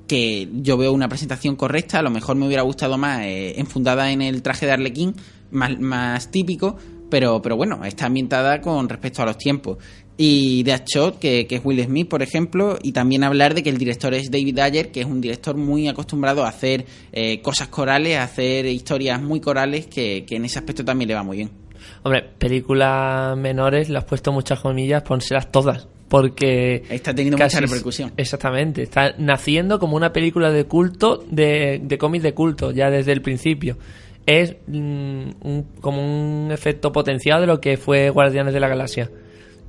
que 0.07 0.49
yo 0.53 0.77
veo 0.77 0.91
una 0.91 1.07
presentación 1.07 1.55
correcta, 1.55 1.99
a 1.99 2.01
lo 2.01 2.09
mejor 2.09 2.35
me 2.35 2.45
hubiera 2.45 2.63
gustado 2.63 2.97
más 2.97 3.21
eh, 3.21 3.59
enfundada 3.59 4.11
en 4.11 4.21
el 4.21 4.41
traje 4.41 4.65
de 4.65 4.73
Arlequín, 4.73 5.15
más, 5.51 5.79
más 5.79 6.29
típico, 6.29 6.77
pero, 7.13 7.39
pero 7.43 7.55
bueno, 7.55 7.85
está 7.85 8.07
ambientada 8.07 8.59
con 8.59 8.89
respecto 8.89 9.21
a 9.21 9.25
los 9.27 9.37
tiempos. 9.37 9.77
Y 10.17 10.63
Deadshot, 10.63 11.19
que, 11.19 11.45
que 11.45 11.57
es 11.57 11.61
Will 11.63 11.83
Smith, 11.83 12.07
por 12.09 12.23
ejemplo, 12.23 12.79
y 12.81 12.91
también 12.91 13.23
hablar 13.23 13.53
de 13.53 13.61
que 13.61 13.69
el 13.69 13.77
director 13.77 14.15
es 14.15 14.31
David 14.31 14.57
Ayer, 14.57 14.91
que 14.91 15.01
es 15.01 15.05
un 15.05 15.21
director 15.21 15.55
muy 15.55 15.87
acostumbrado 15.87 16.43
a 16.43 16.49
hacer 16.49 16.85
eh, 17.11 17.39
cosas 17.41 17.67
corales, 17.67 18.17
a 18.17 18.23
hacer 18.23 18.65
historias 18.65 19.21
muy 19.21 19.39
corales, 19.39 19.85
que, 19.85 20.25
que 20.25 20.37
en 20.37 20.45
ese 20.45 20.57
aspecto 20.57 20.83
también 20.83 21.07
le 21.09 21.13
va 21.13 21.21
muy 21.21 21.37
bien. 21.37 21.51
Hombre, 22.01 22.23
películas 22.39 23.37
menores, 23.37 23.89
le 23.89 23.97
has 23.99 24.05
puesto 24.05 24.31
muchas 24.31 24.59
comillas, 24.59 25.03
pónselas 25.03 25.51
todas. 25.51 25.87
porque 26.07 26.83
Está 26.89 27.13
teniendo 27.13 27.37
casi- 27.37 27.57
mucha 27.57 27.67
repercusión. 27.67 28.11
Exactamente, 28.17 28.81
está 28.83 29.13
naciendo 29.19 29.77
como 29.79 29.95
una 29.95 30.11
película 30.13 30.51
de 30.51 30.65
culto, 30.65 31.23
de, 31.29 31.79
de 31.83 31.97
cómic 31.97 32.21
de 32.23 32.33
culto, 32.33 32.71
ya 32.71 32.89
desde 32.89 33.11
el 33.11 33.21
principio. 33.21 33.77
Es 34.25 34.55
mm, 34.67 35.29
un- 35.41 35.67
como 35.81 36.01
un 36.01 36.51
efecto 36.51 36.91
potenciado 36.91 37.41
de 37.41 37.47
lo 37.47 37.59
que 37.59 37.77
fue 37.77 38.09
Guardianes 38.09 38.53
de 38.53 38.59
la 38.59 38.67
Galaxia. 38.67 39.09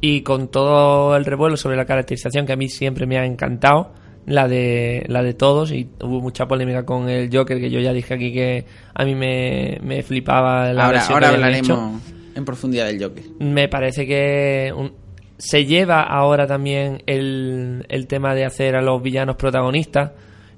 Y 0.00 0.20
con 0.23 0.49
todo 0.49 1.16
el 1.16 1.25
revuelo 1.25 1.56
sobre 1.56 1.76
la 1.76 1.87
caracterización 1.87 2.46
que 2.46 2.52
a 2.52 2.56
mí 2.56 2.68
siempre 2.68 3.06
me 3.06 3.18
ha 3.18 3.25
encantado, 3.25 3.92
la 4.26 4.49
de, 4.49 5.04
la 5.08 5.23
de 5.23 5.34
todos, 5.34 5.70
y 5.73 5.88
hubo 6.02 6.20
mucha 6.20 6.46
polémica 6.46 6.84
con 6.84 7.08
el 7.08 7.30
Joker, 7.34 7.58
que 7.58 7.70
yo 7.70 7.80
ya 7.80 7.92
dije 7.92 8.14
aquí 8.14 8.32
que 8.32 8.64
a 8.94 9.04
mí 9.04 9.14
me, 9.14 9.78
me 9.82 10.02
flipaba 10.02 10.73
la 10.73 10.87
ahora 10.87 11.00
ahora 11.14 11.28
que 11.30 11.34
habían 11.37 11.54
hecho 11.54 11.73
hablaremos 11.75 12.02
en 12.37 12.44
profundidad 12.44 12.87
del 12.87 13.02
Joker. 13.02 13.25
me 13.40 13.68
parece 13.68 14.06
que 14.06 14.73
un- 14.76 14.92
se 15.37 15.64
lleva 15.66 16.02
ahora 16.02 16.46
también 16.46 17.02
el, 17.06 17.84
el 17.88 18.06
tema 18.06 18.34
de 18.34 18.44
hacer 18.44 18.76
a 18.76 18.82
los 18.82 19.02
villanos 19.02 19.37
protagonistas. 19.37 20.12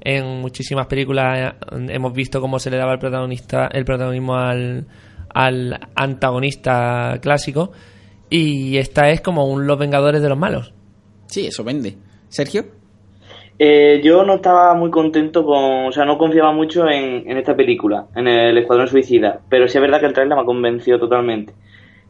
En 0.08 0.40
muchísimas 0.40 0.86
películas 0.86 1.52
eh, 1.72 1.86
hemos 1.88 2.12
visto 2.12 2.40
cómo 2.40 2.60
se 2.60 2.70
le 2.70 2.76
daba 2.76 2.92
el 2.92 3.00
protagonista 3.00 3.66
el 3.72 3.84
protagonismo 3.84 4.36
al, 4.36 4.86
al 5.34 5.80
antagonista 5.96 7.18
clásico. 7.20 7.72
Y 8.30 8.76
esta 8.76 9.08
es 9.10 9.20
como 9.20 9.46
un 9.46 9.66
Los 9.66 9.78
Vengadores 9.80 10.22
de 10.22 10.28
los 10.28 10.38
malos. 10.38 10.72
Sí, 11.26 11.48
eso 11.48 11.64
vende. 11.64 11.96
Sergio, 12.28 12.66
Eh, 13.58 14.00
yo 14.04 14.22
no 14.22 14.36
estaba 14.36 14.74
muy 14.74 14.90
contento 14.90 15.44
con, 15.44 15.86
o 15.86 15.92
sea, 15.92 16.04
no 16.04 16.18
confiaba 16.18 16.52
mucho 16.52 16.86
en, 16.88 17.28
en 17.28 17.38
esta 17.38 17.56
película, 17.56 18.06
en 18.14 18.28
el 18.28 18.58
Escuadrón 18.58 18.86
Suicida, 18.86 19.40
pero 19.48 19.66
sí 19.66 19.78
es 19.78 19.82
verdad 19.82 19.98
que 19.98 20.06
el 20.06 20.12
trailer 20.12 20.36
me 20.36 20.42
ha 20.42 20.44
convencido 20.44 20.98
totalmente. 21.00 21.52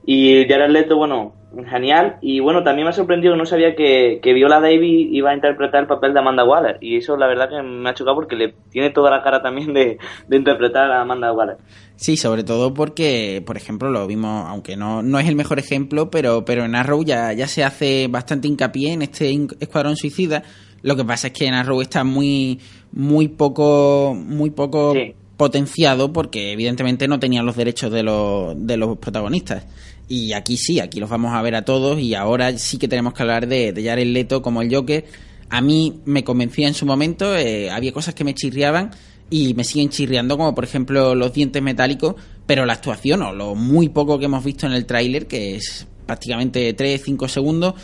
Y 0.08 0.46
Jared 0.48 0.70
Leto, 0.70 0.96
bueno, 0.96 1.34
genial, 1.68 2.16
y 2.22 2.38
bueno, 2.38 2.62
también 2.62 2.84
me 2.84 2.90
ha 2.90 2.92
sorprendido 2.92 3.32
que 3.34 3.38
no 3.38 3.46
sabía 3.46 3.74
que, 3.74 4.20
que 4.22 4.32
Viola 4.34 4.60
Davis 4.60 5.08
iba 5.10 5.30
a 5.30 5.34
interpretar 5.34 5.80
el 5.80 5.86
papel 5.88 6.12
de 6.14 6.20
Amanda 6.20 6.44
Waller, 6.44 6.78
y 6.80 6.96
eso 6.96 7.16
la 7.16 7.26
verdad 7.26 7.48
que 7.48 7.60
me 7.60 7.90
ha 7.90 7.94
chocado 7.94 8.14
porque 8.14 8.36
le 8.36 8.54
tiene 8.70 8.90
toda 8.90 9.10
la 9.10 9.22
cara 9.22 9.42
también 9.42 9.74
de, 9.74 9.98
de 10.28 10.36
interpretar 10.36 10.90
a 10.92 11.00
Amanda 11.00 11.32
Waller. 11.32 11.56
Sí, 11.96 12.16
sobre 12.16 12.44
todo 12.44 12.72
porque, 12.72 13.42
por 13.44 13.56
ejemplo, 13.56 13.90
lo 13.90 14.06
vimos, 14.06 14.44
aunque 14.48 14.76
no, 14.76 15.02
no 15.02 15.18
es 15.18 15.26
el 15.28 15.34
mejor 15.34 15.58
ejemplo, 15.58 16.08
pero, 16.10 16.44
pero 16.44 16.64
en 16.64 16.76
Arrow 16.76 17.02
ya, 17.02 17.32
ya 17.32 17.48
se 17.48 17.64
hace 17.64 18.06
bastante 18.08 18.46
hincapié 18.48 18.92
en 18.92 19.02
este 19.02 19.34
escuadrón 19.58 19.96
suicida. 19.96 20.42
Lo 20.82 20.94
que 20.94 21.04
pasa 21.04 21.28
es 21.28 21.32
que 21.32 21.46
en 21.46 21.54
Arrow 21.54 21.80
está 21.80 22.04
muy, 22.04 22.60
muy 22.92 23.28
poco, 23.28 24.14
muy 24.14 24.50
poco 24.50 24.92
Sí. 24.92 25.14
potenciado 25.38 26.12
porque 26.12 26.52
evidentemente 26.52 27.08
no 27.08 27.18
tenían 27.18 27.46
los 27.46 27.56
derechos 27.56 27.90
de 27.90 28.02
los, 28.02 28.54
de 28.66 28.76
los 28.76 28.98
protagonistas. 28.98 29.66
Y 30.08 30.32
aquí 30.32 30.56
sí, 30.56 30.78
aquí 30.78 31.00
los 31.00 31.10
vamos 31.10 31.34
a 31.34 31.42
ver 31.42 31.56
a 31.56 31.64
todos 31.64 31.98
y 31.98 32.14
ahora 32.14 32.56
sí 32.58 32.78
que 32.78 32.86
tenemos 32.86 33.12
que 33.12 33.22
hablar 33.22 33.48
de, 33.48 33.72
de 33.72 33.84
Jared 33.84 34.06
Leto 34.06 34.40
como 34.40 34.62
el 34.62 34.72
Joker. 34.72 35.04
A 35.50 35.60
mí 35.60 36.00
me 36.04 36.22
convencía 36.22 36.68
en 36.68 36.74
su 36.74 36.86
momento, 36.86 37.36
eh, 37.36 37.70
había 37.70 37.92
cosas 37.92 38.14
que 38.14 38.24
me 38.24 38.34
chirriaban 38.34 38.90
y 39.30 39.54
me 39.54 39.64
siguen 39.64 39.88
chirriando, 39.88 40.36
como 40.36 40.54
por 40.54 40.64
ejemplo 40.64 41.14
los 41.14 41.32
dientes 41.32 41.62
metálicos, 41.62 42.14
pero 42.46 42.66
la 42.66 42.74
actuación 42.74 43.22
o 43.22 43.32
lo 43.32 43.54
muy 43.54 43.88
poco 43.88 44.18
que 44.18 44.26
hemos 44.26 44.44
visto 44.44 44.66
en 44.66 44.72
el 44.72 44.86
tráiler, 44.86 45.26
que 45.26 45.56
es 45.56 45.86
prácticamente 46.06 46.76
3-5 46.76 47.28
segundos, 47.28 47.74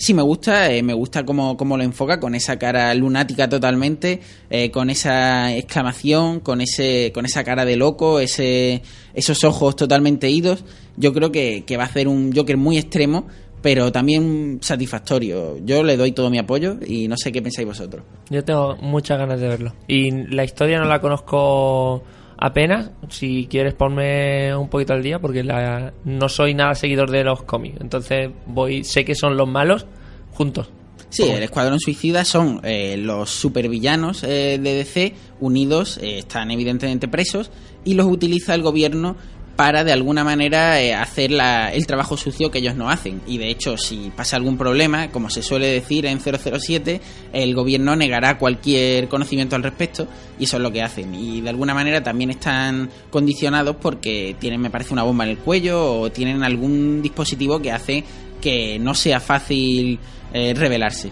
sí 0.00 0.14
me 0.14 0.22
gusta, 0.22 0.72
eh, 0.72 0.82
me 0.82 0.94
gusta 0.94 1.24
cómo, 1.26 1.58
cómo 1.58 1.76
lo 1.76 1.84
enfoca, 1.84 2.18
con 2.18 2.34
esa 2.34 2.58
cara 2.58 2.92
lunática 2.94 3.48
totalmente, 3.48 4.20
eh, 4.48 4.70
con 4.70 4.88
esa 4.88 5.54
exclamación, 5.54 6.40
con 6.40 6.62
ese, 6.62 7.12
con 7.14 7.26
esa 7.26 7.44
cara 7.44 7.66
de 7.66 7.76
loco, 7.76 8.18
ese, 8.18 8.82
esos 9.12 9.44
ojos 9.44 9.76
totalmente 9.76 10.30
idos. 10.30 10.64
Yo 10.96 11.12
creo 11.12 11.30
que, 11.30 11.64
que 11.66 11.76
va 11.76 11.84
a 11.84 11.92
ser 11.92 12.08
un 12.08 12.32
Joker 12.34 12.56
muy 12.56 12.78
extremo, 12.78 13.26
pero 13.60 13.92
también 13.92 14.58
satisfactorio. 14.62 15.58
Yo 15.66 15.82
le 15.82 15.98
doy 15.98 16.12
todo 16.12 16.30
mi 16.30 16.38
apoyo 16.38 16.78
y 16.84 17.06
no 17.06 17.16
sé 17.18 17.30
qué 17.30 17.42
pensáis 17.42 17.68
vosotros. 17.68 18.02
Yo 18.30 18.42
tengo 18.42 18.76
muchas 18.76 19.18
ganas 19.18 19.38
de 19.38 19.48
verlo. 19.48 19.74
Y 19.86 20.10
la 20.34 20.44
historia 20.44 20.78
no 20.78 20.86
la 20.86 21.02
conozco 21.02 22.02
apenas. 22.40 22.90
Si 23.10 23.46
quieres 23.48 23.74
ponme 23.74 24.54
un 24.56 24.68
poquito 24.68 24.94
al 24.94 25.02
día, 25.02 25.18
porque 25.20 25.44
la, 25.44 25.92
no 26.04 26.28
soy 26.28 26.54
nada 26.54 26.74
seguidor 26.74 27.10
de 27.10 27.22
los 27.22 27.42
cómics. 27.42 27.78
Entonces 27.80 28.30
voy, 28.46 28.82
sé 28.82 29.04
que 29.04 29.14
son 29.14 29.36
los 29.36 29.48
malos 29.48 29.86
juntos. 30.32 30.70
Sí, 31.10 31.24
el 31.24 31.42
Escuadrón 31.42 31.80
Suicida 31.80 32.24
son 32.24 32.60
eh, 32.62 32.96
los 32.96 33.30
supervillanos 33.30 34.22
eh, 34.22 34.60
de 34.62 34.74
DC 34.74 35.14
unidos, 35.40 35.98
eh, 35.98 36.18
están 36.18 36.52
evidentemente 36.52 37.08
presos 37.08 37.50
y 37.84 37.94
los 37.94 38.06
utiliza 38.06 38.54
el 38.54 38.62
gobierno 38.62 39.16
para 39.60 39.84
de 39.84 39.92
alguna 39.92 40.24
manera 40.24 40.80
eh, 40.80 40.94
hacer 40.94 41.30
la- 41.30 41.70
el 41.70 41.86
trabajo 41.86 42.16
sucio 42.16 42.50
que 42.50 42.60
ellos 42.60 42.76
no 42.76 42.88
hacen. 42.88 43.20
Y 43.26 43.36
de 43.36 43.50
hecho, 43.50 43.76
si 43.76 44.10
pasa 44.16 44.36
algún 44.36 44.56
problema, 44.56 45.08
como 45.10 45.28
se 45.28 45.42
suele 45.42 45.66
decir 45.66 46.06
en 46.06 46.18
007, 46.18 46.98
el 47.34 47.54
gobierno 47.54 47.94
negará 47.94 48.38
cualquier 48.38 49.06
conocimiento 49.08 49.56
al 49.56 49.62
respecto 49.62 50.08
y 50.38 50.44
eso 50.44 50.56
es 50.56 50.62
lo 50.62 50.72
que 50.72 50.80
hacen. 50.82 51.14
Y 51.14 51.42
de 51.42 51.50
alguna 51.50 51.74
manera 51.74 52.02
también 52.02 52.30
están 52.30 52.88
condicionados 53.10 53.76
porque 53.82 54.34
tienen, 54.38 54.62
me 54.62 54.70
parece, 54.70 54.94
una 54.94 55.02
bomba 55.02 55.24
en 55.24 55.30
el 55.32 55.38
cuello 55.38 56.00
o 56.00 56.10
tienen 56.10 56.42
algún 56.42 57.02
dispositivo 57.02 57.60
que 57.60 57.70
hace 57.70 58.02
que 58.40 58.78
no 58.78 58.94
sea 58.94 59.20
fácil 59.20 59.98
eh, 60.32 60.54
revelarse. 60.56 61.10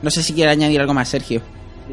No 0.00 0.08
sé 0.08 0.22
si 0.22 0.32
quiere 0.32 0.52
añadir 0.52 0.80
algo 0.80 0.94
más, 0.94 1.06
Sergio. 1.10 1.42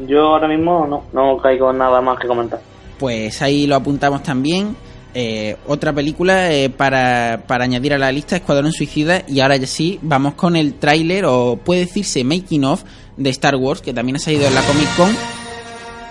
Yo 0.08 0.20
ahora 0.20 0.48
mismo 0.48 0.86
no, 0.86 1.04
no 1.12 1.36
caigo 1.36 1.70
en 1.70 1.76
nada 1.76 2.00
más 2.00 2.18
que 2.18 2.26
comentar. 2.26 2.60
Pues 2.98 3.42
ahí 3.42 3.66
lo 3.66 3.76
apuntamos 3.76 4.22
también. 4.22 4.74
Eh, 5.14 5.56
otra 5.66 5.92
película 5.92 6.52
eh, 6.52 6.70
para, 6.70 7.44
para 7.46 7.64
añadir 7.64 7.92
a 7.92 7.98
la 7.98 8.10
lista, 8.10 8.36
Escuadrón 8.36 8.72
Suicida. 8.72 9.24
Y 9.28 9.40
ahora 9.40 9.56
ya 9.56 9.66
sí, 9.66 9.98
vamos 10.02 10.34
con 10.34 10.56
el 10.56 10.74
tráiler, 10.74 11.24
o 11.26 11.56
puede 11.56 11.80
decirse 11.80 12.24
making 12.24 12.64
of, 12.64 12.82
de 13.16 13.30
Star 13.30 13.56
Wars, 13.56 13.82
que 13.82 13.92
también 13.92 14.16
ha 14.16 14.18
salido 14.18 14.46
en 14.46 14.54
la 14.54 14.62
Comic 14.62 14.96
Con. 14.96 15.14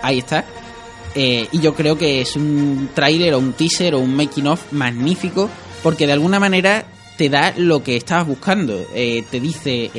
Ahí 0.04 0.20
está. 0.20 0.46
Eh, 1.16 1.48
y 1.52 1.60
yo 1.60 1.74
creo 1.74 1.98
que 1.98 2.22
es 2.22 2.36
un 2.36 2.90
tráiler 2.94 3.34
o 3.34 3.40
un 3.40 3.54
teaser 3.54 3.96
o 3.96 4.00
un 4.00 4.16
making 4.16 4.48
of 4.48 4.72
magnífico, 4.72 5.50
porque 5.84 6.06
de 6.06 6.14
alguna 6.14 6.40
manera 6.40 6.86
te 7.18 7.30
da 7.30 7.54
lo 7.58 7.84
que 7.84 7.98
estabas 7.98 8.28
buscando. 8.28 8.86
Te 8.94 9.40
dice, 9.40 9.92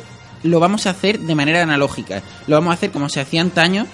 lo 0.43 0.61
vamos 0.61 0.87
a 0.87 0.91
hacer 0.91 1.21
de 1.21 1.35
manera 1.35 1.63
analógica, 1.63 2.23
lo 2.47 2.57
vamos 2.57 2.71
a 2.71 2.75
hacer 2.75 2.91
como 2.91 3.09
se 3.09 3.21
hacía 3.21 3.43
antaño 3.43 3.87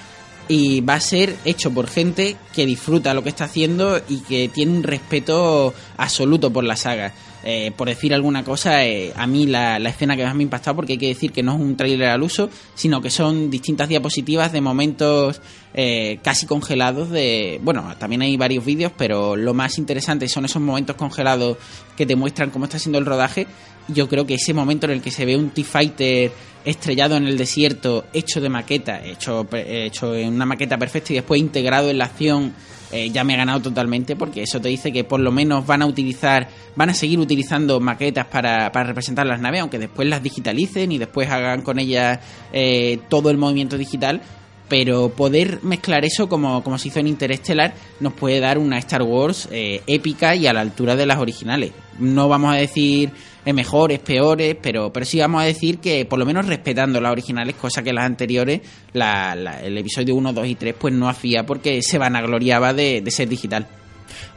y 0.49 0.81
va 0.81 0.95
a 0.95 1.01
ser 1.01 1.37
hecho 1.45 1.71
por 1.71 1.89
gente 1.89 2.37
que 2.55 2.67
disfruta 2.67 3.15
lo 3.15 3.23
que 3.23 3.29
está 3.29 3.45
haciendo 3.45 4.01
y 4.09 4.21
que 4.21 4.49
tiene 4.49 4.73
un 4.73 4.83
respeto 4.83 5.75
absoluto 5.97 6.51
por 6.51 6.65
la 6.65 6.77
saga. 6.77 7.13
Eh, 7.45 7.71
por 7.77 7.89
decir 7.89 8.13
alguna 8.13 8.43
cosa, 8.43 8.85
eh, 8.85 9.13
a 9.15 9.27
mí 9.27 9.47
la, 9.47 9.79
la 9.79 9.91
escena 9.91 10.17
que 10.17 10.25
más 10.25 10.35
me 10.35 10.43
ha 10.43 10.45
impactado, 10.45 10.75
porque 10.75 10.95
hay 10.95 10.99
que 10.99 11.09
decir 11.09 11.33
que 11.33 11.43
no 11.43 11.55
es 11.55 11.61
un 11.61 11.77
tráiler 11.77 12.09
al 12.09 12.23
uso, 12.23 12.51
sino 12.75 13.01
que 13.01 13.11
son 13.11 13.49
distintas 13.49 13.89
diapositivas 13.89 14.53
de 14.53 14.61
momentos 14.61 15.41
eh, 15.73 16.19
casi 16.23 16.47
congelados 16.47 17.11
de... 17.11 17.61
Bueno, 17.63 17.95
también 17.99 18.23
hay 18.23 18.37
varios 18.37 18.65
vídeos, 18.65 18.93
pero 18.97 19.37
lo 19.37 19.55
más 19.55 19.79
interesante 19.79 20.29
son 20.29 20.47
esos 20.47 20.61
momentos 20.61 20.97
congelados 20.97 21.59
que 21.97 22.07
te 22.07 22.17
muestran 22.17 22.51
cómo 22.51 22.65
está 22.65 22.79
siendo 22.79 22.99
el 22.99 23.07
rodaje. 23.07 23.47
Yo 23.89 24.09
creo 24.09 24.27
que 24.27 24.35
ese 24.35 24.55
momento 24.55 24.87
en 24.87 24.93
el 24.93 25.03
que 25.03 25.11
se 25.11 25.25
ve 25.25 25.37
un 25.37 25.51
T-Fighter 25.51 26.31
estrellado 26.65 27.17
en 27.17 27.27
el 27.27 27.39
desierto, 27.39 28.05
hecho 28.13 28.41
de 28.41 28.49
maqueta, 28.49 29.05
hecho, 29.05 29.47
hecho 29.53 30.15
en 30.15 30.35
una 30.35 30.45
maqueta 30.45 30.77
perfecta 30.77 31.13
y 31.13 31.17
después 31.17 31.41
integrado 31.41 31.89
en 31.89 31.99
la 31.99 32.05
acción, 32.05 32.53
eh, 32.91 33.11
ya 33.11 33.23
me 33.23 33.35
ha 33.35 33.39
ganado 33.39 33.61
totalmente 33.61 34.17
porque 34.17 34.43
eso 34.43 34.61
te 34.61 34.69
dice 34.69 34.91
que 34.91 35.05
por 35.05 35.21
lo 35.21 35.31
menos 35.31 35.67
van 35.67 35.83
a 35.83 35.87
utilizar, 35.87 36.49
van 36.75 36.91
a 36.91 36.95
seguir 36.95 37.19
utilizando 37.19 37.81
maquetas 37.81 38.27
para, 38.27 38.73
para 38.73 38.87
representar 38.87 39.27
las 39.27 39.41
naves, 39.41 39.61
aunque 39.61 39.79
después 39.79 40.09
las 40.09 40.23
digitalicen 40.23 40.93
y 40.93 40.99
después 40.99 41.29
hagan 41.29 41.63
con 41.63 41.79
ellas 41.79 42.19
eh, 42.53 42.99
todo 43.09 43.31
el 43.31 43.37
movimiento 43.37 43.77
digital. 43.77 44.23
Pero 44.69 45.09
poder 45.09 45.61
mezclar 45.63 46.05
eso 46.05 46.29
como, 46.29 46.63
como 46.63 46.77
se 46.77 46.89
hizo 46.89 47.01
en 47.01 47.07
Interestelar 47.07 47.73
nos 48.01 48.13
puede 48.13 48.39
dar 48.39 48.59
una 48.59 48.77
Star 48.79 49.03
Wars 49.03 49.49
eh, 49.51 49.81
épica 49.87 50.37
y 50.37 50.47
a 50.47 50.53
la 50.53 50.61
altura 50.61 50.95
de 50.95 51.07
las 51.07 51.19
originales. 51.19 51.73
No 51.99 52.29
vamos 52.29 52.53
a 52.53 52.57
decir 52.57 53.11
mejores, 53.55 53.99
peores, 54.01 54.57
pero, 54.61 54.93
pero 54.93 55.07
sí 55.07 55.19
vamos 55.21 55.43
a 55.43 55.45
decir 55.47 55.79
que 55.79 56.05
por 56.05 56.19
lo 56.19 56.27
menos 56.27 56.47
respetando 56.47 57.01
las 57.01 57.13
originales, 57.13 57.55
cosa 57.57 57.83
que 57.83 57.93
las 57.93 58.05
anteriores, 58.05 58.61
la, 58.93 59.35
la- 59.35 59.63
el 59.63 59.77
episodio 59.79 60.15
1, 60.15 60.33
2 60.33 60.47
y 60.47 60.55
3, 60.55 60.75
pues 60.79 60.95
no 60.95 61.09
hacía 61.09 61.45
porque 61.47 61.83
se 61.83 61.99
vanagloriaba 61.99 62.73
de, 62.73 63.01
de 63.01 63.11
ser 63.11 63.29
digital. 63.29 63.67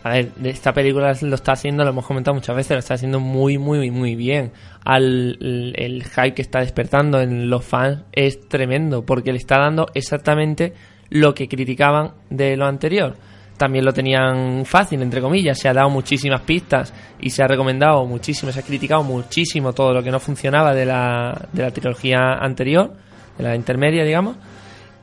A 0.04 0.10
ver, 0.10 0.32
esta 0.44 0.74
película 0.74 1.16
lo 1.22 1.36
está 1.36 1.54
haciendo, 1.54 1.84
lo 1.84 1.92
hemos 1.92 2.06
comentado 2.06 2.34
muchas 2.36 2.56
veces, 2.56 2.72
lo 2.72 2.80
está 2.80 2.96
haciendo 2.96 3.20
muy, 3.20 3.58
muy, 3.58 3.92
muy 3.92 4.16
bien. 4.16 4.52
Al, 4.84 5.38
el 5.76 6.04
hype 6.04 6.34
que 6.34 6.42
está 6.42 6.60
despertando 6.60 7.22
en 7.22 7.50
los 7.50 7.64
fans 7.64 8.02
es 8.12 8.48
tremendo, 8.50 9.06
porque 9.06 9.32
le 9.32 9.38
está 9.38 9.60
dando 9.60 9.86
exactamente 9.94 10.74
lo 11.10 11.34
que 11.36 11.48
criticaban 11.48 12.14
de 12.30 12.58
lo 12.58 12.66
anterior. 12.66 13.16
También 13.62 13.86
lo 13.86 13.94
tenían 13.94 14.66
fácil, 14.66 15.04
entre 15.04 15.22
comillas, 15.22 15.60
se 15.60 15.70
ha 15.70 15.74
dado 15.74 15.88
muchísimas 15.88 16.42
pistas 16.42 16.92
y 17.20 17.30
se 17.30 17.44
ha 17.44 17.48
recomendado 17.48 18.08
muchísimo, 18.08 18.52
se 18.52 18.60
ha 18.60 18.64
criticado 18.64 19.04
muchísimo 19.04 19.72
todo 19.72 19.94
lo 19.94 20.02
que 20.02 20.10
no 20.10 20.20
funcionaba 20.20 20.74
de 20.74 20.84
la, 20.84 21.48
de 21.54 21.62
la 21.62 21.70
trilogía 21.70 22.40
anterior, 22.42 22.92
de 23.38 23.44
la 23.44 23.56
intermedia, 23.56 24.04
digamos 24.04 24.38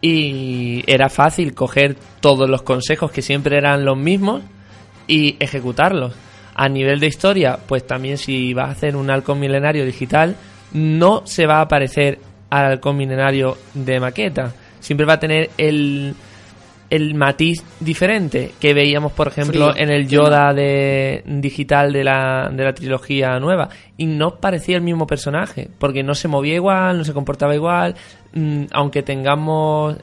y 0.00 0.82
era 0.88 1.08
fácil 1.08 1.54
coger 1.54 1.96
todos 2.20 2.50
los 2.50 2.62
consejos 2.62 3.12
que 3.12 3.22
siempre 3.22 3.56
eran 3.58 3.84
los 3.84 3.96
mismos 3.96 4.42
y 5.06 5.36
ejecutarlos. 5.38 6.14
A 6.56 6.68
nivel 6.68 6.98
de 6.98 7.06
historia, 7.06 7.60
pues 7.64 7.86
también 7.86 8.18
si 8.18 8.52
vas 8.54 8.70
a 8.70 8.72
hacer 8.72 8.96
un 8.96 9.08
halcón 9.08 9.38
milenario 9.38 9.84
digital, 9.84 10.34
no 10.72 11.24
se 11.26 11.46
va 11.46 11.60
a 11.60 11.68
parecer 11.68 12.18
al 12.50 12.72
halcón 12.72 12.96
milenario 12.96 13.56
de 13.74 14.00
maqueta. 14.00 14.52
Siempre 14.80 15.06
va 15.06 15.14
a 15.14 15.20
tener 15.20 15.50
el, 15.56 16.16
el 16.90 17.14
matiz 17.14 17.62
diferente 17.80 18.52
que 18.58 18.72
veíamos, 18.72 19.12
por 19.12 19.28
ejemplo, 19.28 19.72
Frío, 19.72 19.82
en 19.82 19.90
el 19.90 20.08
Yoda 20.08 20.54
de, 20.54 21.22
digital 21.26 21.92
de 21.92 22.04
la, 22.04 22.50
de 22.50 22.64
la 22.64 22.72
trilogía 22.72 23.38
nueva. 23.38 23.68
Y 23.96 24.06
no 24.06 24.36
parecía 24.36 24.76
el 24.76 24.82
mismo 24.82 25.06
personaje, 25.06 25.68
porque 25.78 26.02
no 26.02 26.14
se 26.14 26.28
movía 26.28 26.54
igual, 26.54 26.98
no 26.98 27.04
se 27.04 27.12
comportaba 27.12 27.54
igual, 27.54 27.94
mm, 28.32 28.64
aunque 28.72 29.02
tengamos 29.02 29.96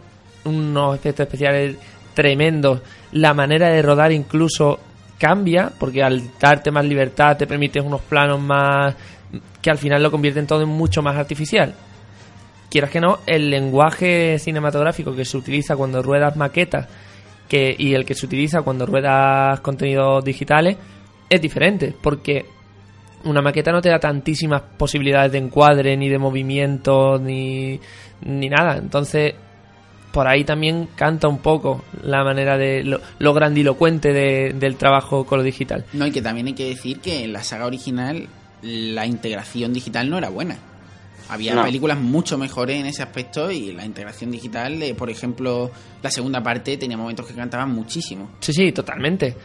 unos 0.43 0.95
efectos 0.95 1.25
especiales 1.25 1.77
tremendos, 2.13 2.81
la 3.13 3.33
manera 3.33 3.69
de 3.69 3.81
rodar 3.81 4.11
incluso 4.11 4.79
cambia, 5.17 5.71
porque 5.79 6.03
al 6.03 6.21
darte 6.39 6.71
más 6.71 6.85
libertad 6.85 7.37
te 7.37 7.47
permites 7.47 7.83
unos 7.83 8.01
planos 8.01 8.39
más 8.39 8.95
que 9.61 9.71
al 9.71 9.77
final 9.77 10.03
lo 10.03 10.11
convierten 10.11 10.45
todo 10.45 10.61
en 10.61 10.69
mucho 10.69 11.01
más 11.01 11.17
artificial 11.17 11.73
quieras 12.75 12.91
que 12.91 12.99
no, 12.99 13.19
el 13.25 13.49
lenguaje 13.49 14.37
cinematográfico 14.37 15.15
que 15.15 15.23
se 15.23 15.37
utiliza 15.37 15.77
cuando 15.77 16.01
ruedas 16.03 16.35
maquetas 16.35 16.87
que, 17.47 17.73
y 17.77 17.93
el 17.93 18.03
que 18.03 18.15
se 18.15 18.25
utiliza 18.25 18.63
cuando 18.63 18.85
ruedas 18.85 19.61
contenidos 19.61 20.25
digitales 20.25 20.75
es 21.29 21.41
diferente, 21.41 21.93
porque 22.01 22.45
una 23.23 23.41
maqueta 23.41 23.71
no 23.71 23.81
te 23.81 23.87
da 23.89 23.97
tantísimas 23.99 24.61
posibilidades 24.77 25.31
de 25.31 25.37
encuadre, 25.37 25.95
ni 25.95 26.09
de 26.09 26.17
movimiento, 26.17 27.17
ni, 27.17 27.79
ni 28.25 28.49
nada. 28.49 28.75
Entonces, 28.77 29.33
por 30.11 30.27
ahí 30.27 30.43
también 30.43 30.89
canta 30.95 31.27
un 31.29 31.37
poco 31.39 31.85
la 32.03 32.23
manera 32.25 32.57
de 32.57 32.83
lo, 32.83 32.99
lo 33.19 33.33
grandilocuente 33.33 34.11
de- 34.11 34.53
del 34.53 34.75
trabajo 34.75 35.25
con 35.25 35.37
lo 35.39 35.43
digital. 35.43 35.85
No, 35.93 36.05
y 36.05 36.11
que 36.11 36.21
también 36.21 36.47
hay 36.47 36.53
que 36.53 36.69
decir 36.69 36.99
que 36.99 37.23
en 37.23 37.31
la 37.33 37.41
saga 37.43 37.65
original 37.65 38.27
la 38.61 39.05
integración 39.05 39.71
digital 39.73 40.09
no 40.09 40.17
era 40.17 40.29
buena. 40.29 40.57
Había 41.29 41.55
No. 41.55 41.63
películas 41.63 41.97
mucho 41.99 42.37
mejores 42.37 42.79
en 42.79 42.85
ese 42.85 43.01
aspecto 43.03 43.49
y 43.49 43.71
la 43.73 43.85
integración 43.85 44.29
digital, 44.31 44.81
eh, 44.83 44.93
por 44.93 45.09
ejemplo, 45.09 45.71
la 46.03 46.11
segunda 46.11 46.41
parte 46.43 46.77
tenía 46.77 46.97
momentos 46.97 47.25
que 47.25 47.33
cantaban 47.33 47.71
muchísimo. 47.73 48.31
Sí, 48.39 48.53
sí, 48.53 48.71
totalmente. 48.71 49.35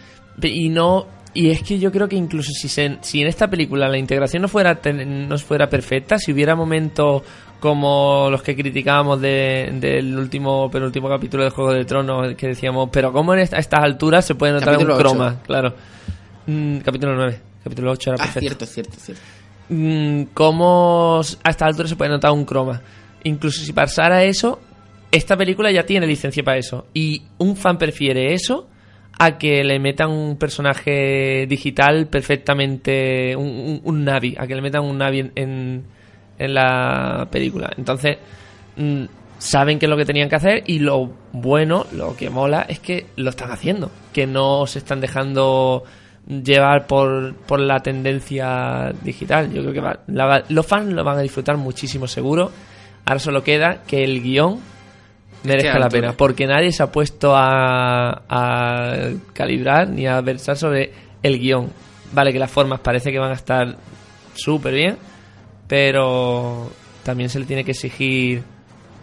Y 0.42 0.68
no 0.68 1.06
y 1.32 1.48
es 1.50 1.62
que 1.62 1.78
yo 1.78 1.92
creo 1.92 2.08
que 2.08 2.16
incluso 2.16 2.50
si 2.52 2.68
se- 2.68 2.98
si 3.02 3.20
en 3.22 3.28
esta 3.28 3.48
película 3.48 3.88
la 3.88 3.96
integración 3.96 4.42
no 4.42 4.48
fuera 4.48 4.74
ten- 4.74 5.28
no 5.28 5.38
fuera 5.38 5.68
perfecta, 5.70 6.18
si 6.18 6.32
hubiera 6.32 6.56
momentos 6.56 7.22
como 7.60 8.28
los 8.30 8.42
que 8.42 8.56
criticábamos 8.56 9.20
de- 9.20 9.70
del 9.80 10.18
último 10.18 10.68
penúltimo 10.70 11.08
capítulo 11.08 11.44
de 11.44 11.50
Juego 11.50 11.72
de 11.72 11.84
Tronos 11.84 12.34
que 12.34 12.48
decíamos, 12.48 12.88
pero 12.92 13.12
cómo 13.12 13.32
en 13.34 13.40
esta- 13.40 13.58
a 13.58 13.60
estas 13.60 13.80
alturas 13.80 14.24
se 14.24 14.34
puede 14.34 14.54
notar 14.54 14.72
Capítulo 14.72 14.94
un 14.94 15.00
croma, 15.00 15.36
claro. 15.46 15.74
Mm, 16.46 16.78
capítulo 16.78 17.14
9, 17.14 17.40
capítulo 17.62 17.92
8 17.92 18.10
era 18.10 18.16
Ah, 18.16 18.24
perfecto 18.24 18.40
cierto, 18.40 18.66
cierto, 18.66 18.96
cierto. 18.98 19.22
Mm, 19.70 20.22
cómo 20.34 21.20
a 21.42 21.50
esta 21.50 21.66
altura 21.66 21.88
se 21.88 21.96
puede 21.96 22.10
notar 22.10 22.32
un 22.32 22.44
croma. 22.44 22.82
Incluso 23.24 23.62
si 23.62 23.72
pasara 23.72 24.24
eso, 24.24 24.60
esta 25.10 25.36
película 25.36 25.70
ya 25.70 25.84
tiene 25.84 26.06
licencia 26.06 26.42
para 26.42 26.58
eso. 26.58 26.86
Y 26.94 27.22
un 27.38 27.56
fan 27.56 27.78
prefiere 27.78 28.34
eso 28.34 28.68
a 29.18 29.36
que 29.36 29.62
le 29.64 29.78
metan 29.78 30.10
un 30.10 30.36
personaje 30.36 31.46
digital 31.46 32.06
perfectamente, 32.06 33.36
un, 33.36 34.04
Navi, 34.04 34.34
a 34.38 34.46
que 34.46 34.54
le 34.54 34.62
metan 34.62 34.82
un 34.82 34.98
Navi 34.98 35.30
en, 35.34 35.84
en, 36.38 36.54
la 36.54 37.28
película. 37.30 37.70
Entonces, 37.76 38.16
mm, 38.76 39.04
saben 39.36 39.78
qué 39.78 39.86
es 39.86 39.90
lo 39.90 39.96
que 39.96 40.06
tenían 40.06 40.28
que 40.28 40.36
hacer 40.36 40.62
y 40.66 40.78
lo 40.78 41.12
bueno, 41.32 41.86
lo 41.92 42.16
que 42.16 42.30
mola 42.30 42.64
es 42.68 42.78
que 42.80 43.06
lo 43.16 43.30
están 43.30 43.50
haciendo, 43.50 43.90
que 44.12 44.26
no 44.26 44.66
se 44.66 44.78
están 44.78 45.00
dejando 45.00 45.84
llevar 46.28 46.86
por, 46.86 47.34
por 47.34 47.60
la 47.60 47.80
tendencia 47.80 48.92
digital. 49.02 49.52
Yo 49.52 49.62
creo 49.62 49.72
que 49.72 49.80
va- 49.80 50.00
la 50.08 50.26
va- 50.26 50.42
los 50.48 50.66
fans 50.66 50.92
lo 50.92 51.02
van 51.04 51.18
a 51.18 51.22
disfrutar 51.22 51.56
muchísimo 51.56 52.06
seguro. 52.06 52.50
Ahora 53.04 53.18
solo 53.18 53.42
queda 53.42 53.82
que 53.86 54.04
el 54.04 54.22
guion 54.22 54.60
merezca 55.44 55.78
la 55.78 55.88
pena, 55.88 56.12
porque 56.16 56.46
nadie 56.46 56.70
se 56.70 56.82
ha 56.82 56.92
puesto 56.92 57.34
a, 57.34 58.22
a 58.28 59.08
calibrar 59.32 59.88
ni 59.88 60.06
a 60.06 60.20
versar 60.20 60.56
sobre 60.56 60.92
el 61.22 61.38
guion. 61.38 61.68
Vale, 62.12 62.32
que 62.32 62.38
las 62.38 62.50
formas 62.50 62.80
parece 62.80 63.10
que 63.10 63.18
van 63.18 63.30
a 63.30 63.34
estar 63.34 63.76
súper 64.34 64.74
bien, 64.74 64.96
pero 65.66 66.70
también 67.04 67.30
se 67.30 67.38
le 67.38 67.46
tiene 67.46 67.64
que 67.64 67.70
exigir 67.70 68.42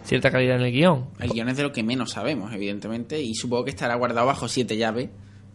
cierta 0.04 0.30
calidad 0.30 0.56
en 0.56 0.62
el 0.66 0.72
guion. 0.72 1.06
El 1.18 1.30
guion 1.30 1.48
es 1.48 1.56
de 1.56 1.62
lo 1.64 1.72
que 1.72 1.82
menos 1.82 2.12
sabemos, 2.12 2.52
evidentemente, 2.54 3.20
y 3.20 3.34
supongo 3.34 3.64
que 3.64 3.70
estará 3.70 3.94
guardado 3.96 4.26
bajo 4.26 4.46
siete 4.48 4.76
llaves. 4.76 5.08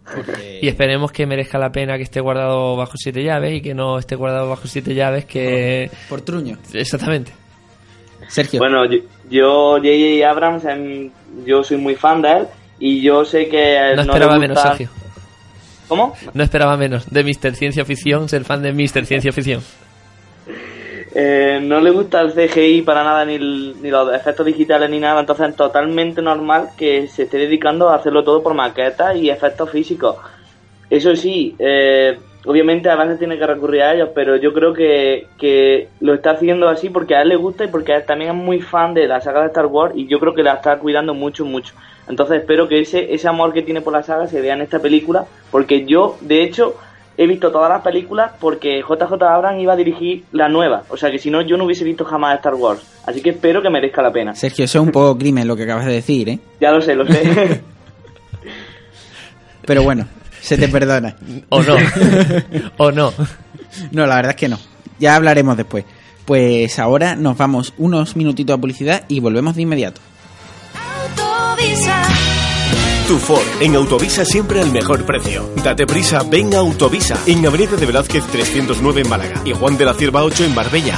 Porque... 0.03 0.59
Y 0.61 0.67
esperemos 0.67 1.11
que 1.11 1.25
merezca 1.25 1.57
la 1.57 1.71
pena 1.71 1.97
que 1.97 2.03
esté 2.03 2.19
guardado 2.19 2.75
bajo 2.75 2.93
siete 2.97 3.23
llaves 3.23 3.55
y 3.55 3.61
que 3.61 3.73
no 3.73 3.97
esté 3.99 4.15
guardado 4.15 4.49
bajo 4.49 4.67
siete 4.67 4.93
llaves 4.93 5.25
que... 5.25 5.89
Por 6.09 6.21
truño. 6.21 6.57
Exactamente. 6.73 7.31
Sergio. 8.27 8.59
Bueno, 8.59 8.85
yo, 9.29 9.77
J.J. 9.77 10.29
Abrams, 10.29 10.65
em, 10.65 11.11
yo 11.45 11.63
soy 11.63 11.77
muy 11.77 11.95
fan 11.95 12.21
de 12.21 12.31
él 12.31 12.47
y 12.79 13.01
yo 13.01 13.25
sé 13.25 13.47
que 13.47 13.79
No 13.95 13.95
le 13.95 14.01
esperaba 14.03 14.35
gusta- 14.35 14.39
menos, 14.39 14.61
Sergio. 14.61 14.89
¿Cómo? 15.87 16.15
No 16.33 16.43
esperaba 16.43 16.77
menos 16.77 17.09
de 17.11 17.23
Mr. 17.23 17.55
Ciencia 17.55 17.85
Ficción, 17.85 18.29
ser 18.29 18.43
fan 18.45 18.61
de 18.61 18.71
Mr. 18.71 19.05
Ciencia 19.05 19.31
Ficción. 19.31 19.61
Eh, 21.15 21.59
no 21.61 21.79
le 21.79 21.91
gusta 21.91 22.21
el 22.21 22.33
CGI 22.33 22.81
para 22.81 23.03
nada, 23.03 23.23
ni, 23.23 23.37
los 23.37 24.13
efectos 24.15 24.45
digitales 24.45 24.89
ni 24.89 24.99
nada, 24.99 25.19
entonces 25.19 25.49
es 25.49 25.55
totalmente 25.55 26.23
normal 26.23 26.69
que 26.75 27.07
se 27.07 27.23
esté 27.23 27.37
dedicando 27.37 27.89
a 27.89 27.95
hacerlo 27.95 28.23
todo 28.23 28.41
por 28.41 28.55
maquetas 28.55 29.15
y 29.15 29.29
efectos 29.29 29.69
físicos. 29.69 30.15
Eso 30.89 31.15
sí, 31.15 31.55
eh, 31.59 32.17
obviamente 32.45 32.89
a 32.89 32.95
veces 32.95 33.19
tiene 33.19 33.37
que 33.37 33.45
recurrir 33.45 33.83
a 33.83 33.93
ellos, 33.93 34.09
pero 34.15 34.37
yo 34.37 34.53
creo 34.53 34.73
que, 34.73 35.27
que 35.37 35.89
lo 35.99 36.15
está 36.15 36.31
haciendo 36.31 36.67
así 36.67 36.89
porque 36.89 37.15
a 37.15 37.21
él 37.21 37.29
le 37.29 37.35
gusta 37.35 37.65
y 37.65 37.67
porque 37.67 37.93
él 37.93 38.05
también 38.05 38.31
es 38.31 38.37
muy 38.37 38.59
fan 38.59 38.95
de 38.95 39.07
la 39.07 39.21
saga 39.21 39.41
de 39.41 39.47
Star 39.47 39.67
Wars 39.67 39.93
y 39.95 40.07
yo 40.07 40.19
creo 40.19 40.33
que 40.33 40.43
la 40.43 40.55
está 40.55 40.79
cuidando 40.79 41.13
mucho, 41.13 41.45
mucho. 41.45 41.75
Entonces 42.09 42.39
espero 42.39 42.67
que 42.67 42.81
ese, 42.81 43.13
ese 43.13 43.27
amor 43.27 43.53
que 43.53 43.61
tiene 43.61 43.81
por 43.81 43.93
la 43.93 44.03
saga 44.03 44.27
se 44.27 44.41
vea 44.41 44.55
en 44.55 44.61
esta 44.61 44.79
película, 44.79 45.25
porque 45.51 45.85
yo, 45.85 46.17
de 46.21 46.41
hecho, 46.41 46.75
he 47.17 47.27
visto 47.27 47.51
todas 47.51 47.69
las 47.69 47.81
películas 47.81 48.31
porque 48.39 48.81
JJ 48.81 49.21
Abrams 49.23 49.61
iba 49.61 49.73
a 49.73 49.75
dirigir 49.75 50.23
la 50.31 50.49
nueva. 50.49 50.83
O 50.89 50.97
sea 50.97 51.11
que 51.11 51.19
si 51.19 51.29
no, 51.29 51.41
yo 51.41 51.57
no 51.57 51.65
hubiese 51.65 51.83
visto 51.83 52.05
jamás 52.05 52.37
Star 52.37 52.55
Wars. 52.55 52.81
Así 53.05 53.21
que 53.21 53.31
espero 53.31 53.61
que 53.61 53.69
merezca 53.69 54.01
la 54.01 54.11
pena. 54.11 54.33
Sergio, 54.35 54.65
eso 54.65 54.79
es 54.79 54.85
un 54.85 54.91
poco 54.91 55.17
crimen 55.17 55.47
lo 55.47 55.55
que 55.55 55.63
acabas 55.63 55.85
de 55.85 55.93
decir, 55.93 56.29
¿eh? 56.29 56.39
Ya 56.59 56.71
lo 56.71 56.81
sé, 56.81 56.95
lo 56.95 57.05
sé. 57.05 57.61
Pero 59.65 59.83
bueno, 59.83 60.07
se 60.41 60.57
te 60.57 60.67
perdona. 60.67 61.15
O 61.49 61.61
no. 61.61 61.75
o 62.77 62.91
no. 62.91 63.13
No, 63.91 64.05
la 64.05 64.15
verdad 64.15 64.31
es 64.31 64.37
que 64.37 64.49
no. 64.49 64.59
Ya 64.99 65.15
hablaremos 65.15 65.57
después. 65.57 65.85
Pues 66.25 66.79
ahora 66.79 67.15
nos 67.15 67.37
vamos 67.37 67.73
unos 67.77 68.15
minutitos 68.15 68.57
a 68.57 68.61
publicidad 68.61 69.03
y 69.07 69.19
volvemos 69.19 69.55
de 69.55 69.61
inmediato. 69.61 70.01
Ford, 73.19 73.43
en 73.59 73.75
Autovisa 73.75 74.25
siempre 74.25 74.61
al 74.61 74.71
mejor 74.71 75.05
precio. 75.05 75.49
Date 75.63 75.85
prisa, 75.85 76.23
ven 76.29 76.53
a 76.53 76.59
Autovisa, 76.59 77.17
en 77.25 77.45
Avenida 77.45 77.75
de 77.75 77.85
Velázquez 77.85 78.25
309 78.27 79.01
en 79.01 79.09
Málaga 79.09 79.41
y 79.45 79.53
Juan 79.53 79.77
de 79.77 79.85
la 79.85 79.93
Cierva 79.93 80.23
8 80.23 80.45
en 80.45 80.55
Marbella. 80.55 80.97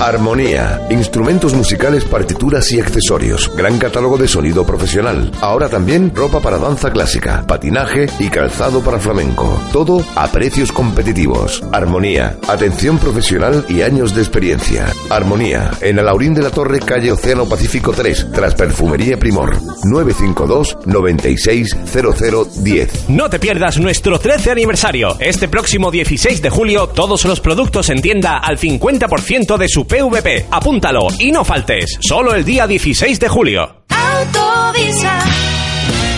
Armonía. 0.00 0.80
Instrumentos 0.88 1.52
musicales, 1.52 2.06
partituras 2.06 2.72
y 2.72 2.80
accesorios. 2.80 3.54
Gran 3.54 3.78
catálogo 3.78 4.16
de 4.16 4.28
sonido 4.28 4.64
profesional. 4.64 5.30
Ahora 5.42 5.68
también 5.68 6.14
ropa 6.14 6.40
para 6.40 6.56
danza 6.56 6.90
clásica, 6.90 7.44
patinaje 7.46 8.06
y 8.18 8.28
calzado 8.28 8.80
para 8.80 8.98
flamenco. 8.98 9.62
Todo 9.74 10.02
a 10.16 10.26
precios 10.28 10.72
competitivos. 10.72 11.62
Armonía. 11.70 12.38
Atención 12.48 12.96
profesional 12.96 13.66
y 13.68 13.82
años 13.82 14.14
de 14.14 14.22
experiencia. 14.22 14.86
Armonía. 15.10 15.70
En 15.82 15.98
Alaurín 15.98 16.32
de 16.32 16.42
la 16.42 16.50
Torre, 16.50 16.80
calle 16.80 17.12
Océano 17.12 17.46
Pacífico 17.46 17.92
3, 17.92 18.28
tras 18.32 18.54
Perfumería 18.54 19.18
Primor. 19.18 19.58
952 19.84 20.78
960010. 20.86 23.10
No 23.10 23.28
te 23.28 23.38
pierdas 23.38 23.78
nuestro 23.78 24.18
13 24.18 24.50
aniversario. 24.50 25.18
Este 25.20 25.48
próximo 25.48 25.90
16 25.90 26.40
de 26.40 26.48
julio, 26.48 26.86
todos 26.86 27.26
los 27.26 27.40
productos 27.40 27.90
en 27.90 28.00
tienda 28.00 28.38
al 28.38 28.56
50% 28.56 29.58
de 29.58 29.68
su 29.68 29.89
PVP. 29.90 30.46
Apúntalo 30.52 31.08
y 31.18 31.32
no 31.32 31.44
faltes. 31.44 31.98
Solo 32.00 32.32
el 32.36 32.44
día 32.44 32.68
16 32.68 33.18
de 33.18 33.28
julio. 33.28 33.82
Autovisa. 33.88 35.18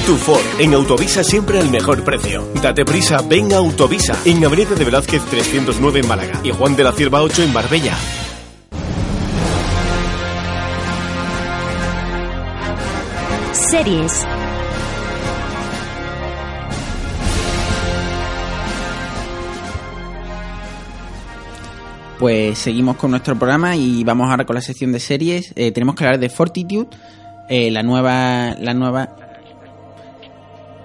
Tu 0.04 0.14
Ford. 0.16 0.42
En 0.58 0.74
Autovisa 0.74 1.24
siempre 1.24 1.58
al 1.58 1.70
mejor 1.70 2.04
precio. 2.04 2.46
Date 2.60 2.84
prisa, 2.84 3.22
ven 3.26 3.50
a 3.50 3.56
Autovisa. 3.56 4.14
En 4.26 4.44
Avenida 4.44 4.74
de 4.74 4.84
Velázquez 4.84 5.22
309 5.24 6.00
en 6.00 6.06
Málaga. 6.06 6.40
Y 6.44 6.50
Juan 6.50 6.76
de 6.76 6.84
la 6.84 6.92
Cierva 6.92 7.22
8 7.22 7.44
en 7.44 7.52
Marbella. 7.54 7.96
Series. 13.52 14.26
Pues 22.22 22.56
seguimos 22.56 22.98
con 22.98 23.10
nuestro 23.10 23.34
programa 23.36 23.74
y 23.74 24.04
vamos 24.04 24.30
ahora 24.30 24.44
con 24.44 24.54
la 24.54 24.62
sección 24.62 24.92
de 24.92 25.00
series. 25.00 25.52
Eh, 25.56 25.72
tenemos 25.72 25.96
que 25.96 26.04
hablar 26.04 26.20
de 26.20 26.28
Fortitude, 26.28 26.86
eh, 27.48 27.68
la 27.72 27.82
nueva, 27.82 28.54
la 28.60 28.74
nueva, 28.74 29.16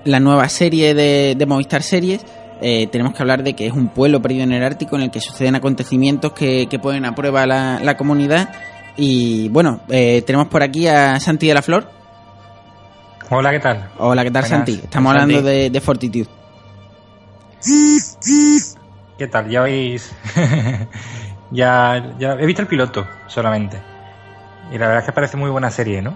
la 0.03 0.19
nueva 0.19 0.49
serie 0.49 0.95
de, 0.95 1.35
de 1.37 1.45
Movistar 1.45 1.83
Series. 1.83 2.25
Eh, 2.59 2.87
tenemos 2.87 3.13
que 3.13 3.21
hablar 3.21 3.43
de 3.43 3.53
que 3.53 3.67
es 3.67 3.73
un 3.73 3.89
pueblo 3.89 4.19
perdido 4.19 4.45
en 4.45 4.51
el 4.51 4.63
Ártico 4.63 4.95
en 4.95 5.03
el 5.03 5.11
que 5.11 5.21
suceden 5.21 5.53
acontecimientos 5.53 6.31
que, 6.33 6.65
que 6.67 6.79
ponen 6.79 7.05
a 7.05 7.13
prueba 7.13 7.45
la, 7.45 7.79
la 7.83 7.97
comunidad. 7.97 8.49
Y 8.97 9.49
bueno, 9.49 9.81
tenemos 9.87 10.47
por 10.47 10.63
aquí 10.63 10.87
a 10.87 11.19
Santi 11.19 11.49
de 11.49 11.53
la 11.53 11.61
Flor. 11.61 11.87
Hola, 13.29 13.51
¿qué 13.51 13.59
tal? 13.59 13.89
Hola, 13.99 14.23
¿qué 14.23 14.31
tal 14.31 14.41
Buenas, 14.41 14.57
Santi? 14.57 14.81
Estamos 14.83 15.13
Santi. 15.13 15.35
hablando 15.35 15.47
de, 15.47 15.69
de 15.69 15.81
Fortitude. 15.81 16.29
¿Qué 19.19 19.27
tal? 19.27 19.49
Ya 19.49 19.61
veis. 19.61 20.11
ya, 21.51 22.15
ya 22.19 22.33
he 22.33 22.45
visto 22.45 22.61
el 22.61 22.67
piloto 22.67 23.05
solamente. 23.27 23.81
Y 24.71 24.77
la 24.77 24.87
verdad 24.87 24.99
es 24.99 25.05
que 25.05 25.11
parece 25.13 25.37
muy 25.37 25.49
buena 25.49 25.71
serie, 25.71 26.01
¿no? 26.01 26.13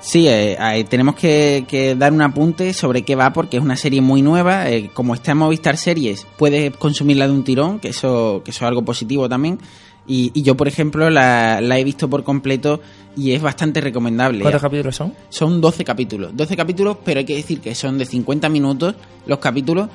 Sí, 0.00 0.26
eh, 0.28 0.56
eh, 0.58 0.84
tenemos 0.84 1.14
que, 1.14 1.66
que 1.68 1.94
dar 1.94 2.12
un 2.12 2.22
apunte 2.22 2.72
sobre 2.72 3.02
qué 3.02 3.14
va 3.16 3.32
porque 3.32 3.58
es 3.58 3.62
una 3.62 3.76
serie 3.76 4.00
muy 4.00 4.22
nueva. 4.22 4.70
eh, 4.70 4.90
como 4.94 5.14
está 5.14 5.32
en 5.32 5.38
Movistar 5.38 5.76
Series, 5.76 6.26
puedes 6.38 6.74
consumirla 6.76 7.26
de 7.26 7.34
un 7.34 7.44
tirón, 7.44 7.78
que 7.78 7.88
eso, 7.88 8.40
que 8.44 8.50
eso 8.50 8.64
es 8.64 8.68
algo 8.68 8.82
positivo 8.82 9.28
también. 9.28 9.58
Y, 10.06 10.32
y 10.34 10.42
yo, 10.42 10.56
por 10.56 10.66
ejemplo, 10.68 11.10
la, 11.10 11.60
la 11.60 11.78
he 11.78 11.84
visto 11.84 12.08
por 12.08 12.24
completo 12.24 12.80
y 13.14 13.32
es 13.32 13.42
bastante 13.42 13.80
recomendable. 13.82 14.40
¿Cuántos 14.40 14.62
capítulos 14.62 14.96
son? 14.96 15.14
Son 15.28 15.60
12 15.60 15.84
capítulos. 15.84 16.34
12 16.34 16.56
capítulos, 16.56 16.96
pero 17.04 17.18
hay 17.20 17.26
que 17.26 17.36
decir 17.36 17.60
que 17.60 17.74
son 17.74 17.98
de 17.98 18.06
50 18.06 18.48
minutos 18.48 18.94
los 19.26 19.38
capítulos 19.38 19.88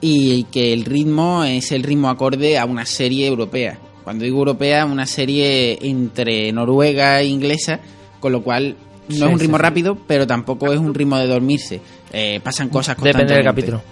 y 0.00 0.44
que 0.44 0.72
el 0.72 0.84
ritmo 0.84 1.44
es 1.44 1.72
el 1.72 1.82
ritmo 1.82 2.08
acorde 2.08 2.56
a 2.56 2.64
una 2.64 2.86
serie 2.86 3.26
europea. 3.26 3.78
Cuando 4.10 4.24
digo 4.24 4.38
europea, 4.38 4.86
una 4.86 5.06
serie 5.06 5.78
entre 5.82 6.50
noruega 6.50 7.20
e 7.20 7.26
inglesa, 7.26 7.78
con 8.18 8.32
lo 8.32 8.42
cual 8.42 8.74
no 9.08 9.14
Sí, 9.14 9.22
es 9.22 9.28
un 9.28 9.38
ritmo 9.38 9.56
sí. 9.56 9.62
rápido, 9.62 9.96
pero 10.04 10.26
tampoco 10.26 10.72
es 10.72 10.80
un 10.80 10.92
ritmo 10.94 11.16
de 11.16 11.28
dormirse. 11.28 11.80
Eh, 12.12 12.40
pasan 12.42 12.70
cosas 12.70 12.96
Depende 12.96 13.18
del 13.18 13.44
constantemente. 13.44 13.44
capítulo. 13.44 13.82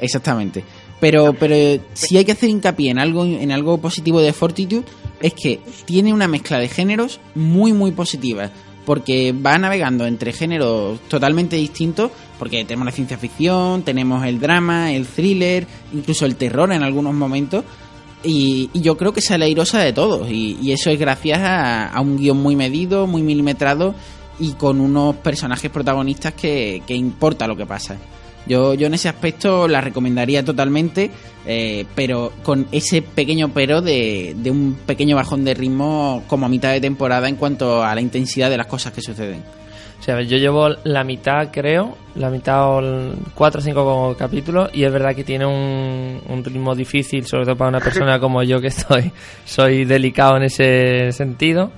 Exactamente. 0.00 0.64
Pero, 0.98 1.32
pero 1.32 1.80
si 1.94 2.16
hay 2.16 2.24
que 2.24 2.32
hacer 2.32 2.48
hincapié 2.48 2.90
en 2.90 2.98
algo, 2.98 3.24
en 3.24 3.52
algo 3.52 3.78
positivo 3.78 4.20
de 4.20 4.32
Fortitude, 4.32 4.82
es 5.20 5.32
que 5.34 5.60
tiene 5.84 6.12
una 6.12 6.26
mezcla 6.26 6.58
de 6.58 6.66
géneros 6.68 7.20
muy, 7.36 7.72
muy 7.72 7.92
positiva. 7.92 8.50
Porque 8.84 9.32
va 9.32 9.58
navegando 9.58 10.06
entre 10.06 10.32
géneros 10.32 10.98
totalmente 11.06 11.54
distintos, 11.54 12.10
porque 12.36 12.64
tenemos 12.64 12.86
la 12.86 12.90
ciencia 12.90 13.16
ficción, 13.16 13.82
tenemos 13.82 14.26
el 14.26 14.40
drama, 14.40 14.92
el 14.92 15.06
thriller, 15.06 15.68
incluso 15.92 16.26
el 16.26 16.34
terror 16.34 16.72
en 16.72 16.82
algunos 16.82 17.14
momentos. 17.14 17.64
Y, 18.24 18.70
y 18.72 18.80
yo 18.80 18.96
creo 18.96 19.12
que 19.12 19.20
sale 19.20 19.44
airosa 19.44 19.80
de 19.80 19.92
todos. 19.92 20.30
Y, 20.30 20.58
y 20.60 20.72
eso 20.72 20.90
es 20.90 20.98
gracias 20.98 21.38
a, 21.38 21.88
a 21.88 22.00
un 22.00 22.16
guion 22.16 22.36
muy 22.36 22.56
medido, 22.56 23.06
muy 23.06 23.22
milimetrado 23.22 23.94
y 24.40 24.52
con 24.52 24.80
unos 24.80 25.16
personajes 25.16 25.70
protagonistas 25.70 26.34
que, 26.34 26.82
que 26.86 26.94
importa 26.94 27.46
lo 27.46 27.56
que 27.56 27.66
pasa. 27.66 27.96
Yo, 28.46 28.72
yo 28.74 28.86
en 28.86 28.94
ese 28.94 29.08
aspecto 29.08 29.68
la 29.68 29.80
recomendaría 29.82 30.42
totalmente, 30.42 31.10
eh, 31.44 31.84
pero 31.94 32.32
con 32.42 32.66
ese 32.72 33.02
pequeño 33.02 33.50
pero 33.52 33.82
de, 33.82 34.34
de 34.38 34.50
un 34.50 34.78
pequeño 34.86 35.16
bajón 35.16 35.44
de 35.44 35.52
ritmo 35.54 36.22
como 36.28 36.46
a 36.46 36.48
mitad 36.48 36.72
de 36.72 36.80
temporada 36.80 37.28
en 37.28 37.36
cuanto 37.36 37.82
a 37.82 37.94
la 37.94 38.00
intensidad 38.00 38.48
de 38.48 38.56
las 38.56 38.66
cosas 38.66 38.92
que 38.92 39.02
suceden. 39.02 39.42
Yo 40.08 40.38
llevo 40.38 40.70
la 40.84 41.04
mitad, 41.04 41.50
creo, 41.52 41.96
la 42.14 42.30
mitad 42.30 42.66
o 42.66 43.12
cuatro 43.34 43.60
o 43.60 43.62
cinco 43.62 44.16
capítulos 44.18 44.70
y 44.72 44.84
es 44.84 44.90
verdad 44.90 45.14
que 45.14 45.22
tiene 45.22 45.44
un, 45.44 46.22
un 46.26 46.44
ritmo 46.44 46.74
difícil, 46.74 47.26
sobre 47.26 47.44
todo 47.44 47.56
para 47.56 47.68
una 47.68 47.80
persona 47.80 48.18
como 48.20 48.42
yo 48.42 48.58
que 48.60 48.68
estoy, 48.68 49.12
soy 49.44 49.84
delicado 49.84 50.38
en 50.38 50.44
ese 50.44 51.12
sentido. 51.12 51.70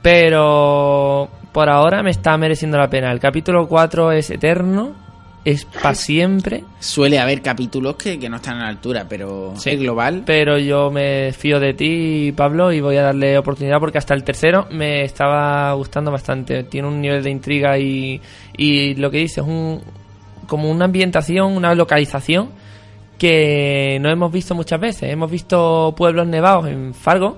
Pero 0.00 1.28
por 1.52 1.68
ahora 1.68 2.02
me 2.02 2.10
está 2.10 2.36
mereciendo 2.38 2.78
la 2.78 2.88
pena. 2.88 3.12
El 3.12 3.20
capítulo 3.20 3.68
4 3.68 4.12
es 4.12 4.30
eterno, 4.30 4.94
es 5.44 5.64
para 5.64 5.94
siempre. 5.94 6.64
Suele 6.80 7.18
haber 7.18 7.40
capítulos 7.42 7.96
que, 7.96 8.18
que 8.18 8.28
no 8.28 8.36
están 8.36 8.56
a 8.58 8.64
la 8.64 8.68
altura, 8.68 9.06
pero 9.08 9.54
Sí. 9.56 9.70
es 9.70 9.78
global. 9.80 10.22
Pero 10.26 10.58
yo 10.58 10.90
me 10.90 11.32
fío 11.32 11.58
de 11.60 11.72
ti, 11.74 12.32
Pablo, 12.36 12.72
y 12.72 12.80
voy 12.80 12.96
a 12.96 13.02
darle 13.02 13.38
oportunidad 13.38 13.78
porque 13.80 13.98
hasta 13.98 14.14
el 14.14 14.22
tercero 14.24 14.66
me 14.70 15.02
estaba 15.04 15.72
gustando 15.74 16.10
bastante. 16.10 16.64
Tiene 16.64 16.88
un 16.88 17.00
nivel 17.00 17.22
de 17.22 17.30
intriga 17.30 17.78
y, 17.78 18.20
y 18.56 18.94
lo 18.96 19.10
que 19.10 19.18
dice 19.18 19.40
es 19.40 19.46
un, 19.46 19.80
como 20.46 20.70
una 20.70 20.84
ambientación, 20.86 21.56
una 21.56 21.74
localización 21.74 22.50
que 23.18 23.98
no 24.00 24.10
hemos 24.10 24.32
visto 24.32 24.54
muchas 24.54 24.80
veces. 24.80 25.10
Hemos 25.12 25.30
visto 25.30 25.94
pueblos 25.96 26.26
nevados 26.26 26.66
en 26.68 26.94
Fargo, 26.94 27.36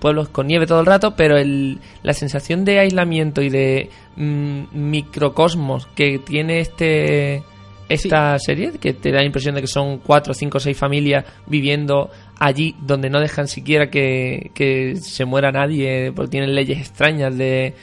pueblos 0.00 0.28
con 0.28 0.46
nieve 0.46 0.66
todo 0.66 0.80
el 0.80 0.86
rato, 0.86 1.14
pero 1.16 1.36
el, 1.36 1.78
la 2.02 2.12
sensación 2.12 2.64
de 2.64 2.80
aislamiento 2.80 3.42
y 3.42 3.50
de 3.50 3.90
mm, 4.16 4.62
microcosmos 4.72 5.86
que 5.94 6.18
tiene 6.18 6.60
este 6.60 7.42
esta 7.86 8.38
serie, 8.38 8.72
que 8.80 8.94
te 8.94 9.10
da 9.12 9.18
la 9.18 9.26
impresión 9.26 9.54
de 9.54 9.60
que 9.60 9.66
son 9.66 9.98
cuatro, 9.98 10.32
cinco, 10.32 10.58
seis 10.58 10.76
familias 10.76 11.24
viviendo 11.46 12.10
allí 12.38 12.74
donde 12.80 13.10
no 13.10 13.20
dejan 13.20 13.46
siquiera 13.46 13.90
que, 13.90 14.50
que 14.54 14.96
se 14.96 15.26
muera 15.26 15.52
nadie, 15.52 16.10
porque 16.12 16.30
tienen 16.30 16.54
leyes 16.54 16.78
extrañas 16.78 17.36
de 17.36 17.74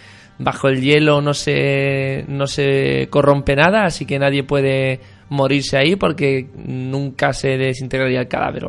bajo 0.42 0.70
el 0.70 0.82
hielo 0.82 1.22
no 1.22 1.34
se, 1.34 2.26
no 2.28 2.48
se 2.48 3.08
corrompe 3.10 3.56
nada, 3.56 3.86
así 3.86 4.06
que 4.06 4.18
nadie 4.18 4.44
puede 4.44 5.00
morirse 5.30 5.78
ahí 5.78 5.96
porque 5.96 6.48
nunca 6.66 7.32
se 7.34 7.58
desintegraría 7.58 8.22
el 8.22 8.28
cadáver. 8.28 8.66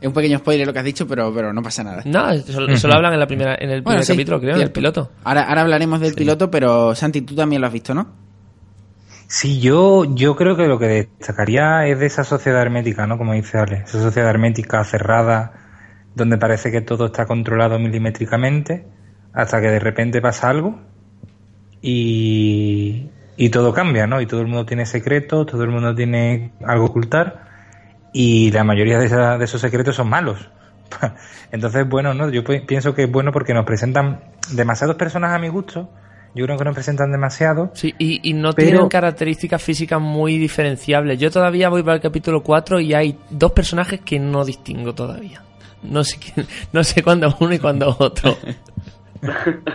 Es 0.00 0.06
un 0.06 0.12
pequeño 0.12 0.38
spoiler 0.38 0.66
lo 0.66 0.72
que 0.72 0.78
has 0.80 0.84
dicho, 0.84 1.06
pero, 1.06 1.32
pero 1.34 1.52
no 1.52 1.62
pasa 1.62 1.82
nada. 1.82 2.02
No, 2.04 2.30
eso, 2.30 2.66
eso 2.66 2.88
lo 2.88 2.94
hablan 2.94 3.14
en, 3.14 3.20
la 3.20 3.26
primera, 3.26 3.54
en 3.58 3.70
el 3.70 3.82
Bueno, 3.82 4.00
primer 4.00 4.04
sí, 4.04 4.12
capítulo, 4.12 4.38
creo, 4.40 4.50
en 4.50 4.56
el 4.56 4.60
cierto. 4.60 4.74
piloto. 4.74 5.10
Ahora, 5.24 5.42
ahora 5.48 5.62
hablaremos 5.62 6.00
del 6.00 6.14
piloto, 6.14 6.50
pero 6.50 6.94
Santi, 6.94 7.22
tú 7.22 7.34
también 7.34 7.60
lo 7.62 7.66
has 7.66 7.72
visto, 7.72 7.94
¿no? 7.94 8.06
Sí, 9.28 9.58
yo, 9.58 10.04
yo 10.14 10.36
creo 10.36 10.56
que 10.56 10.66
lo 10.68 10.78
que 10.78 10.86
destacaría 10.86 11.86
es 11.88 11.98
de 11.98 12.06
esa 12.06 12.24
sociedad 12.24 12.62
hermética, 12.62 13.06
¿no? 13.06 13.18
Como 13.18 13.32
dice 13.32 13.58
Ale, 13.58 13.82
esa 13.86 14.00
sociedad 14.00 14.30
hermética 14.30 14.84
cerrada, 14.84 15.52
donde 16.14 16.36
parece 16.38 16.70
que 16.70 16.80
todo 16.80 17.06
está 17.06 17.26
controlado 17.26 17.78
milimétricamente, 17.78 18.86
hasta 19.32 19.60
que 19.60 19.68
de 19.68 19.80
repente 19.80 20.20
pasa 20.20 20.48
algo 20.50 20.78
y, 21.82 23.08
y 23.36 23.48
todo 23.50 23.72
cambia, 23.72 24.06
¿no? 24.06 24.20
Y 24.20 24.26
todo 24.26 24.40
el 24.42 24.46
mundo 24.46 24.64
tiene 24.66 24.86
secretos, 24.86 25.46
todo 25.46 25.62
el 25.64 25.70
mundo 25.70 25.94
tiene 25.94 26.52
algo 26.64 26.86
ocultar 26.86 27.45
y 28.18 28.50
la 28.50 28.64
mayoría 28.64 28.98
de, 28.98 29.06
esa- 29.06 29.36
de 29.38 29.44
esos 29.44 29.60
secretos 29.60 29.96
son 29.96 30.08
malos. 30.08 30.48
Entonces, 31.52 31.86
bueno, 31.88 32.14
¿no? 32.14 32.30
Yo 32.30 32.42
pi- 32.44 32.60
pienso 32.60 32.94
que 32.94 33.04
es 33.04 33.10
bueno 33.10 33.32
porque 33.32 33.52
nos 33.54 33.64
presentan 33.66 34.20
demasiados 34.52 34.96
personas 34.96 35.32
a 35.34 35.38
mi 35.38 35.48
gusto. 35.48 35.90
Yo 36.34 36.44
creo 36.44 36.58
que 36.58 36.64
nos 36.64 36.74
presentan 36.74 37.10
demasiado. 37.12 37.70
Sí, 37.74 37.94
y, 37.98 38.20
y 38.28 38.32
no 38.34 38.52
Pero- 38.52 38.68
tienen 38.70 38.88
características 38.88 39.62
físicas 39.62 40.00
muy 40.00 40.38
diferenciables. 40.38 41.18
Yo 41.18 41.30
todavía 41.30 41.68
voy 41.68 41.82
para 41.82 41.94
el 41.96 42.00
capítulo 42.02 42.42
4 42.42 42.80
y 42.80 42.94
hay 42.94 43.18
dos 43.30 43.52
personajes 43.52 44.00
que 44.00 44.18
no 44.18 44.44
distingo 44.44 44.94
todavía. 44.94 45.42
No 45.82 46.02
sé 46.04 46.18
quién- 46.18 46.46
no 46.72 46.84
sé 46.84 47.02
cuándo 47.02 47.34
uno 47.40 47.52
y 47.54 47.58
cuándo 47.58 47.94
otro. 47.98 48.36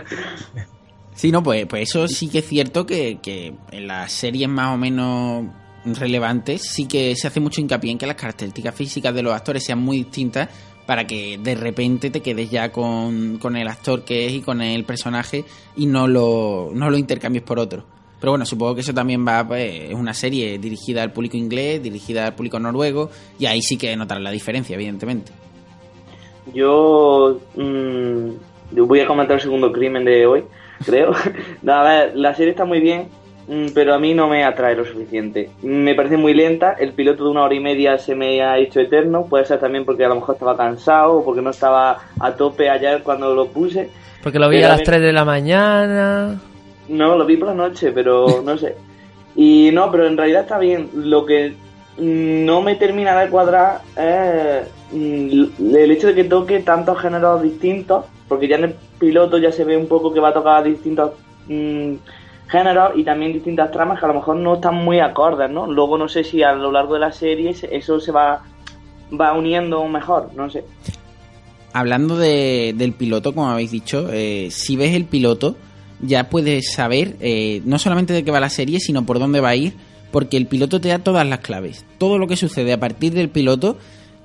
Sí, 1.14 1.30
no, 1.30 1.42
pues, 1.42 1.66
pues 1.66 1.88
eso 1.90 2.08
sí 2.08 2.28
que 2.28 2.38
es 2.38 2.46
cierto 2.48 2.84
que, 2.86 3.18
que 3.22 3.54
en 3.70 3.86
las 3.86 4.10
series 4.10 4.48
más 4.48 4.74
o 4.74 4.76
menos 4.78 5.44
relevantes 5.84 6.62
sí 6.62 6.86
que 6.86 7.14
se 7.16 7.26
hace 7.26 7.40
mucho 7.40 7.60
hincapié 7.60 7.90
en 7.90 7.98
que 7.98 8.06
las 8.06 8.16
características 8.16 8.74
físicas 8.74 9.14
de 9.14 9.22
los 9.22 9.34
actores 9.34 9.64
sean 9.64 9.78
muy 9.78 9.98
distintas 9.98 10.48
para 10.86 11.06
que 11.06 11.38
de 11.38 11.54
repente 11.54 12.10
te 12.10 12.20
quedes 12.20 12.50
ya 12.50 12.70
con, 12.70 13.38
con 13.38 13.56
el 13.56 13.68
actor 13.68 14.04
que 14.04 14.26
es 14.26 14.32
y 14.32 14.40
con 14.40 14.60
el 14.60 14.84
personaje 14.84 15.44
y 15.76 15.86
no 15.86 16.08
lo, 16.08 16.70
no 16.74 16.90
lo 16.90 16.98
intercambies 16.98 17.44
por 17.44 17.58
otro. 17.58 17.84
Pero 18.22 18.32
bueno, 18.32 18.46
supongo 18.46 18.76
que 18.76 18.82
eso 18.82 18.94
también 18.94 19.26
va, 19.26 19.44
pues, 19.46 19.90
es 19.90 19.94
una 19.94 20.14
serie 20.14 20.56
dirigida 20.56 21.02
al 21.02 21.12
público 21.12 21.36
inglés, 21.36 21.82
dirigida 21.82 22.26
al 22.26 22.34
público 22.34 22.60
noruego, 22.60 23.10
y 23.36 23.46
ahí 23.46 23.60
sí 23.62 23.76
que 23.76 23.96
notarán 23.96 24.22
la 24.22 24.30
diferencia, 24.30 24.74
evidentemente. 24.74 25.32
Yo, 26.54 27.40
mm, 27.56 28.28
yo 28.76 28.86
voy 28.86 29.00
a 29.00 29.08
comentar 29.08 29.34
el 29.34 29.42
segundo 29.42 29.72
crimen 29.72 30.04
de 30.04 30.24
hoy, 30.24 30.44
creo. 30.86 31.12
La 31.62 32.34
serie 32.36 32.52
está 32.52 32.64
muy 32.64 32.78
bien, 32.78 33.08
pero 33.74 33.94
a 33.94 33.98
mí 33.98 34.14
no 34.14 34.28
me 34.28 34.44
atrae 34.44 34.74
lo 34.76 34.84
suficiente. 34.84 35.50
Me 35.62 35.94
parece 35.94 36.16
muy 36.16 36.32
lenta, 36.34 36.72
el 36.78 36.92
piloto 36.92 37.24
de 37.24 37.30
una 37.30 37.42
hora 37.42 37.54
y 37.54 37.60
media 37.60 37.98
se 37.98 38.14
me 38.14 38.42
ha 38.42 38.58
hecho 38.58 38.80
eterno, 38.80 39.26
puede 39.26 39.44
ser 39.44 39.58
también 39.60 39.84
porque 39.84 40.04
a 40.04 40.08
lo 40.08 40.14
mejor 40.16 40.34
estaba 40.36 40.56
cansado 40.56 41.14
o 41.18 41.24
porque 41.24 41.42
no 41.42 41.50
estaba 41.50 41.98
a 42.18 42.32
tope 42.34 42.70
ayer 42.70 43.02
cuando 43.02 43.34
lo 43.34 43.48
puse. 43.48 43.90
Porque 44.22 44.38
lo 44.38 44.48
vi 44.48 44.56
Pero 44.56 44.66
a 44.68 44.70
las 44.70 44.78
mí- 44.80 44.84
3 44.86 45.02
de 45.02 45.12
la 45.12 45.24
mañana. 45.24 46.40
No, 46.88 47.16
lo 47.16 47.24
vi 47.26 47.36
por 47.36 47.48
la 47.48 47.54
noche, 47.54 47.92
pero 47.92 48.42
no 48.44 48.56
sé. 48.56 48.74
Y 49.34 49.70
no, 49.72 49.90
pero 49.90 50.06
en 50.06 50.16
realidad 50.16 50.42
está 50.42 50.58
bien. 50.58 50.88
Lo 50.94 51.24
que 51.26 51.54
mm, 51.98 52.44
no 52.44 52.60
me 52.62 52.74
termina 52.76 53.18
de 53.20 53.28
cuadrar 53.30 53.80
es 53.96 54.68
mm, 54.92 55.74
el 55.76 55.90
hecho 55.90 56.08
de 56.08 56.14
que 56.14 56.24
toque 56.24 56.60
tantos 56.60 56.98
géneros 57.00 57.42
distintos, 57.42 58.04
porque 58.28 58.46
ya 58.48 58.56
en 58.56 58.64
el 58.64 58.74
piloto 58.98 59.38
ya 59.38 59.50
se 59.52 59.64
ve 59.64 59.76
un 59.76 59.86
poco 59.88 60.12
que 60.12 60.20
va 60.20 60.28
a 60.28 60.34
tocar 60.34 60.62
distintos 60.64 61.12
mm, 61.48 61.94
géneros 62.52 62.92
y 62.94 63.02
también 63.02 63.32
distintas 63.32 63.72
tramas 63.72 63.98
que 63.98 64.04
a 64.04 64.08
lo 64.08 64.14
mejor 64.14 64.36
no 64.36 64.54
están 64.54 64.76
muy 64.76 65.00
acordes, 65.00 65.50
¿no? 65.50 65.66
Luego 65.66 65.98
no 65.98 66.06
sé 66.08 66.22
si 66.22 66.42
a 66.44 66.52
lo 66.52 66.70
largo 66.70 66.94
de 66.94 67.00
la 67.00 67.10
serie 67.10 67.52
se- 67.54 67.74
eso 67.74 67.98
se 67.98 68.12
va, 68.12 68.42
va 69.20 69.32
uniendo 69.32 69.84
mejor, 69.88 70.30
no 70.36 70.48
sé. 70.48 70.62
Hablando 71.72 72.16
de- 72.18 72.74
del 72.76 72.92
piloto, 72.92 73.34
como 73.34 73.48
habéis 73.48 73.70
dicho, 73.70 74.08
eh, 74.12 74.48
si 74.50 74.76
ves 74.76 74.94
el 74.94 75.06
piloto, 75.06 75.56
ya 76.00 76.28
puedes 76.28 76.72
saber 76.72 77.16
eh, 77.20 77.62
no 77.64 77.78
solamente 77.78 78.12
de 78.12 78.24
qué 78.24 78.30
va 78.30 78.40
la 78.40 78.50
serie, 78.50 78.78
sino 78.78 79.06
por 79.06 79.18
dónde 79.18 79.40
va 79.40 79.50
a 79.50 79.56
ir, 79.56 79.72
porque 80.10 80.36
el 80.36 80.46
piloto 80.46 80.80
te 80.80 80.88
da 80.90 80.98
todas 80.98 81.26
las 81.26 81.38
claves. 81.38 81.86
Todo 81.96 82.18
lo 82.18 82.26
que 82.26 82.36
sucede 82.36 82.72
a 82.74 82.78
partir 82.80 83.14
del 83.14 83.30
piloto 83.30 83.78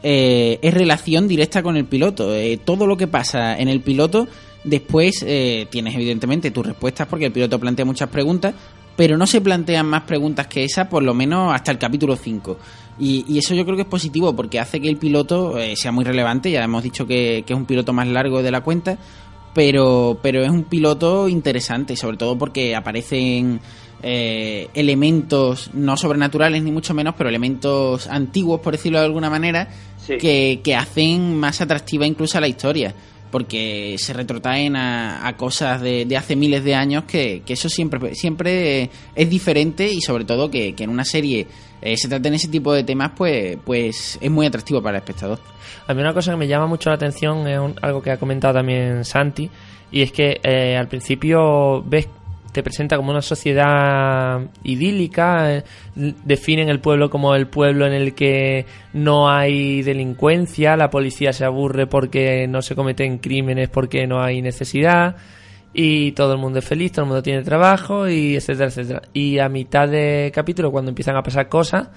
eh, 0.04 0.60
es 0.62 0.74
relación 0.74 1.28
directa 1.28 1.63
con 1.63 1.78
el 1.78 1.86
piloto. 1.86 2.36
Eh, 2.36 2.60
todo 2.63 2.86
lo 2.86 2.98
que 2.98 3.08
pasa 3.08 3.58
en 3.58 3.68
el 3.70 3.80
piloto, 3.82 4.28
después 4.68 5.24
eh, 5.26 5.68
tienes 5.70 5.96
evidentemente 5.96 6.52
tus 6.52 6.66
respuestas, 6.66 7.08
porque 7.08 7.26
el 7.26 7.32
piloto 7.32 7.60
plantea 7.60 7.86
muchas 7.86 8.10
preguntas, 8.10 8.54
pero 8.96 9.18
no 9.18 9.28
se 9.28 9.42
plantean 9.42 9.86
más 9.86 10.04
preguntas 10.04 10.48
que 10.48 10.64
esa, 10.64 10.90
por 10.90 11.04
lo 11.04 11.14
menos 11.14 11.54
hasta 11.54 11.72
el 11.72 11.78
capítulo 11.78 12.16
5. 12.16 12.58
Y, 13.00 13.26
y 13.28 13.38
eso 13.38 13.54
yo 13.54 13.64
creo 13.64 13.76
que 13.76 13.84
es 13.84 13.88
positivo, 13.88 14.36
porque 14.36 14.60
hace 14.60 14.82
que 14.82 14.90
el 14.90 14.98
piloto 14.98 15.58
eh, 15.58 15.76
sea 15.76 15.92
muy 15.92 16.04
relevante. 16.04 16.50
Ya 16.52 16.64
hemos 16.64 16.84
dicho 16.84 17.06
que, 17.06 17.44
que 17.46 17.54
es 17.54 17.58
un 17.58 17.66
piloto 17.66 17.94
más 17.94 18.08
largo 18.08 18.42
de 18.42 18.52
la 18.52 18.62
cuenta, 18.62 18.98
pero, 19.54 20.20
pero 20.22 20.44
es 20.44 20.50
un 20.50 20.64
piloto 20.64 21.28
interesante, 21.28 21.96
sobre 21.96 22.18
todo 22.18 22.38
porque 22.38 22.76
aparecen 22.76 23.60
eh, 24.04 24.68
elementos 24.74 25.72
no 25.74 25.98
sobrenaturales 25.98 26.62
ni 26.62 26.72
mucho 26.72 26.94
menos, 26.94 27.16
pero 27.18 27.30
elementos 27.30 28.08
antiguos, 28.08 28.62
por 28.62 28.74
decirlo 28.74 29.00
de 29.00 29.06
alguna 29.06 29.30
manera, 29.30 29.70
que, 30.08 30.62
que 30.64 30.76
hacen 30.76 31.36
más 31.36 31.62
atractiva 31.62 32.06
incluso 32.06 32.38
a 32.38 32.42
la 32.42 32.48
historia. 32.48 32.94
Porque 33.32 33.96
se 34.00 34.13
retrotraen 34.13 34.76
a, 34.76 35.34
cosas 35.38 35.82
de, 35.82 36.08
hace 36.18 36.36
miles 36.36 36.63
de 36.63 36.76
años 36.76 37.04
que, 37.04 37.42
que 37.46 37.54
eso 37.54 37.68
siempre, 37.70 38.16
siempre 38.16 38.90
es 39.16 39.30
diferente 39.30 39.92
y 39.92 40.00
sobre 40.02 40.24
todo 40.26 40.50
que, 40.50 40.74
que 40.74 40.86
en 40.86 40.90
una 40.90 41.04
serie 41.04 41.46
eh, 41.82 41.98
se 41.98 42.08
traten 42.08 42.34
ese 42.34 42.48
tipo 42.48 42.74
de 42.74 42.84
temas, 42.84 43.12
pues, 43.18 43.58
pues 43.66 44.18
es 44.22 44.32
muy 44.32 44.46
atractivo 44.46 44.82
para 44.82 44.98
el 44.98 45.04
espectador. 45.04 45.40
A 45.88 45.94
mí 45.94 46.02
una 46.02 46.13
cosa 46.13 46.32
que 46.32 46.38
me 46.38 46.48
llama 46.48 46.68
mucho 46.68 46.90
la 46.90 46.96
atención 46.96 47.48
es 47.48 47.60
un- 47.60 47.76
algo 47.82 48.02
que 48.02 48.12
ha 48.12 48.18
comentado 48.18 48.54
también 48.56 49.04
Santi, 49.04 49.50
y 49.92 50.02
es 50.02 50.12
que 50.12 50.40
eh, 50.44 50.76
al 50.78 50.88
principio 50.88 51.82
ves 51.84 52.08
te 52.58 52.63
presenta 52.63 52.98
como 52.98 53.12
una 53.12 53.22
sociedad 53.22 54.41
idílica, 54.63 55.58
eh, 55.58 55.63
definen 55.96 56.70
el 56.70 56.80
pueblo 56.80 57.08
como 57.12 57.36
el 57.36 57.46
pueblo 57.46 57.86
en 57.86 57.93
el 57.93 58.15
que 58.15 58.65
no 58.93 59.30
hay 59.30 59.84
delincuencia, 59.84 60.76
la 60.76 60.89
policía 60.89 61.34
se 61.34 61.46
aburre 61.46 61.86
porque 61.86 62.48
no 62.48 62.63
se 62.63 62.74
cometen 62.74 63.20
crímenes 63.20 63.70
porque 63.70 64.08
no 64.08 64.24
hay 64.24 64.41
necesidad 64.41 65.17
y 65.72 66.13
todo 66.13 66.34
el 66.34 66.39
mundo 66.39 66.58
es 66.58 66.65
feliz, 66.65 66.93
todo 66.93 67.04
el 67.04 67.10
mundo 67.10 67.22
tiene 67.22 67.43
trabajo 67.43 68.10
y 68.10 68.36
etcétera, 68.36 68.70
etcétera. 68.70 69.02
Y 69.13 69.38
a 69.38 69.50
mitad 69.50 69.88
de 69.88 70.32
capítulo 70.34 70.72
cuando 70.72 70.89
empiezan 70.89 71.15
a 71.15 71.22
pasar 71.22 71.50
cosas 71.50 71.89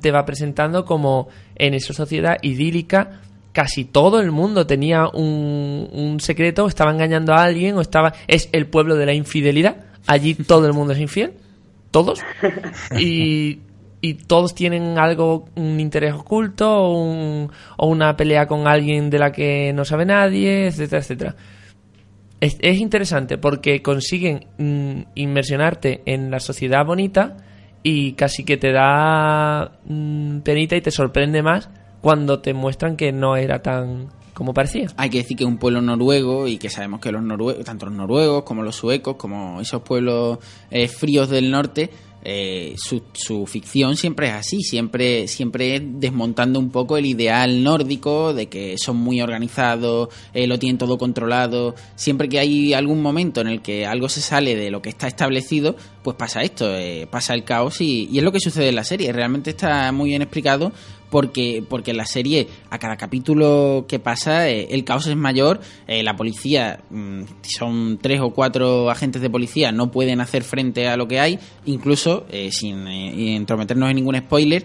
te 0.00 0.10
va 0.10 0.24
presentando 0.24 0.86
como 0.86 1.28
en 1.56 1.74
esa 1.74 1.92
sociedad 1.92 2.38
idílica 2.40 3.20
casi 3.52 3.84
todo 3.84 4.20
el 4.20 4.30
mundo 4.30 4.66
tenía 4.66 5.08
un, 5.08 5.88
un 5.92 6.20
secreto, 6.20 6.64
o 6.64 6.68
estaba 6.68 6.90
engañando 6.90 7.34
a 7.34 7.42
alguien 7.42 7.76
o 7.76 7.82
estaba 7.82 8.14
es 8.28 8.48
el 8.52 8.66
pueblo 8.66 8.94
de 8.96 9.04
la 9.04 9.12
infidelidad. 9.12 9.89
Allí 10.10 10.34
todo 10.34 10.66
el 10.66 10.72
mundo 10.72 10.92
es 10.92 10.98
infiel, 11.00 11.34
todos. 11.90 12.20
Y, 12.98 13.60
y 14.00 14.14
todos 14.14 14.54
tienen 14.54 14.98
algo, 14.98 15.46
un 15.56 15.78
interés 15.78 16.14
oculto 16.14 16.68
o, 16.70 17.00
un- 17.02 17.50
o 17.76 17.86
una 17.86 18.16
pelea 18.16 18.46
con 18.46 18.66
alguien 18.66 19.08
de 19.10 19.18
la 19.18 19.30
que 19.32 19.72
no 19.72 19.84
sabe 19.84 20.04
nadie, 20.06 20.66
etcétera, 20.66 21.00
etcétera. 21.00 21.36
Es, 22.40 22.56
es 22.60 22.78
interesante 22.78 23.36
porque 23.38 23.82
consiguen 23.82 24.46
mm, 24.58 25.02
inmersionarte 25.14 26.00
en 26.06 26.30
la 26.30 26.40
sociedad 26.40 26.84
bonita 26.86 27.36
y 27.82 28.12
casi 28.12 28.44
que 28.44 28.56
te 28.56 28.72
da 28.72 29.72
mm, 29.84 30.38
penita 30.40 30.74
y 30.76 30.80
te 30.80 30.90
sorprende 30.90 31.42
más 31.42 31.68
cuando 32.00 32.40
te 32.40 32.54
muestran 32.54 32.96
que 32.96 33.12
no 33.12 33.36
era 33.36 33.60
tan 33.60 34.08
como 34.40 34.54
parecía. 34.54 34.86
Hay 34.96 35.10
que 35.10 35.18
decir 35.18 35.36
que 35.36 35.44
un 35.44 35.58
pueblo 35.58 35.82
noruego 35.82 36.48
y 36.48 36.56
que 36.56 36.70
sabemos 36.70 37.00
que 37.00 37.12
los 37.12 37.22
noruegos, 37.22 37.62
tanto 37.62 37.84
los 37.84 37.94
noruegos 37.94 38.42
como 38.44 38.62
los 38.62 38.74
suecos, 38.74 39.16
como 39.16 39.60
esos 39.60 39.82
pueblos 39.82 40.38
eh, 40.70 40.88
fríos 40.88 41.28
del 41.28 41.50
norte, 41.50 41.90
eh, 42.22 42.74
su, 42.78 43.02
su 43.12 43.46
ficción 43.46 43.98
siempre 43.98 44.28
es 44.28 44.32
así, 44.32 44.62
siempre, 44.62 45.28
siempre 45.28 45.76
es 45.76 45.82
desmontando 45.84 46.58
un 46.58 46.70
poco 46.70 46.96
el 46.96 47.04
ideal 47.04 47.62
nórdico 47.62 48.32
de 48.32 48.48
que 48.48 48.78
son 48.78 48.96
muy 48.96 49.20
organizados, 49.20 50.08
eh, 50.32 50.46
lo 50.46 50.58
tienen 50.58 50.78
todo 50.78 50.96
controlado. 50.96 51.74
Siempre 51.94 52.30
que 52.30 52.38
hay 52.38 52.72
algún 52.72 53.02
momento 53.02 53.42
en 53.42 53.48
el 53.48 53.60
que 53.60 53.84
algo 53.84 54.08
se 54.08 54.22
sale 54.22 54.56
de 54.56 54.70
lo 54.70 54.80
que 54.80 54.88
está 54.88 55.06
establecido, 55.06 55.76
pues 56.02 56.16
pasa 56.16 56.42
esto, 56.42 56.74
eh, 56.76 57.06
pasa 57.10 57.34
el 57.34 57.44
caos 57.44 57.80
y, 57.80 58.08
y 58.10 58.18
es 58.18 58.24
lo 58.24 58.32
que 58.32 58.40
sucede 58.40 58.68
en 58.68 58.76
la 58.76 58.84
serie. 58.84 59.12
Realmente 59.12 59.50
está 59.50 59.92
muy 59.92 60.10
bien 60.10 60.22
explicado 60.22 60.72
porque, 61.10 61.62
porque 61.68 61.90
en 61.90 61.96
la 61.96 62.06
serie 62.06 62.48
a 62.70 62.78
cada 62.78 62.96
capítulo 62.96 63.84
que 63.86 63.98
pasa 63.98 64.48
eh, 64.48 64.68
el 64.70 64.84
caos 64.84 65.06
es 65.06 65.16
mayor, 65.16 65.60
eh, 65.86 66.02
la 66.02 66.16
policía, 66.16 66.80
mm, 66.88 67.22
son 67.42 67.98
tres 68.00 68.20
o 68.20 68.30
cuatro 68.30 68.90
agentes 68.90 69.20
de 69.20 69.28
policía, 69.28 69.72
no 69.72 69.90
pueden 69.90 70.20
hacer 70.20 70.44
frente 70.44 70.88
a 70.88 70.96
lo 70.96 71.06
que 71.08 71.20
hay, 71.20 71.38
incluso 71.66 72.26
eh, 72.30 72.50
sin 72.52 72.86
entrometernos 72.86 73.90
en 73.90 73.96
ningún 73.96 74.16
spoiler, 74.16 74.64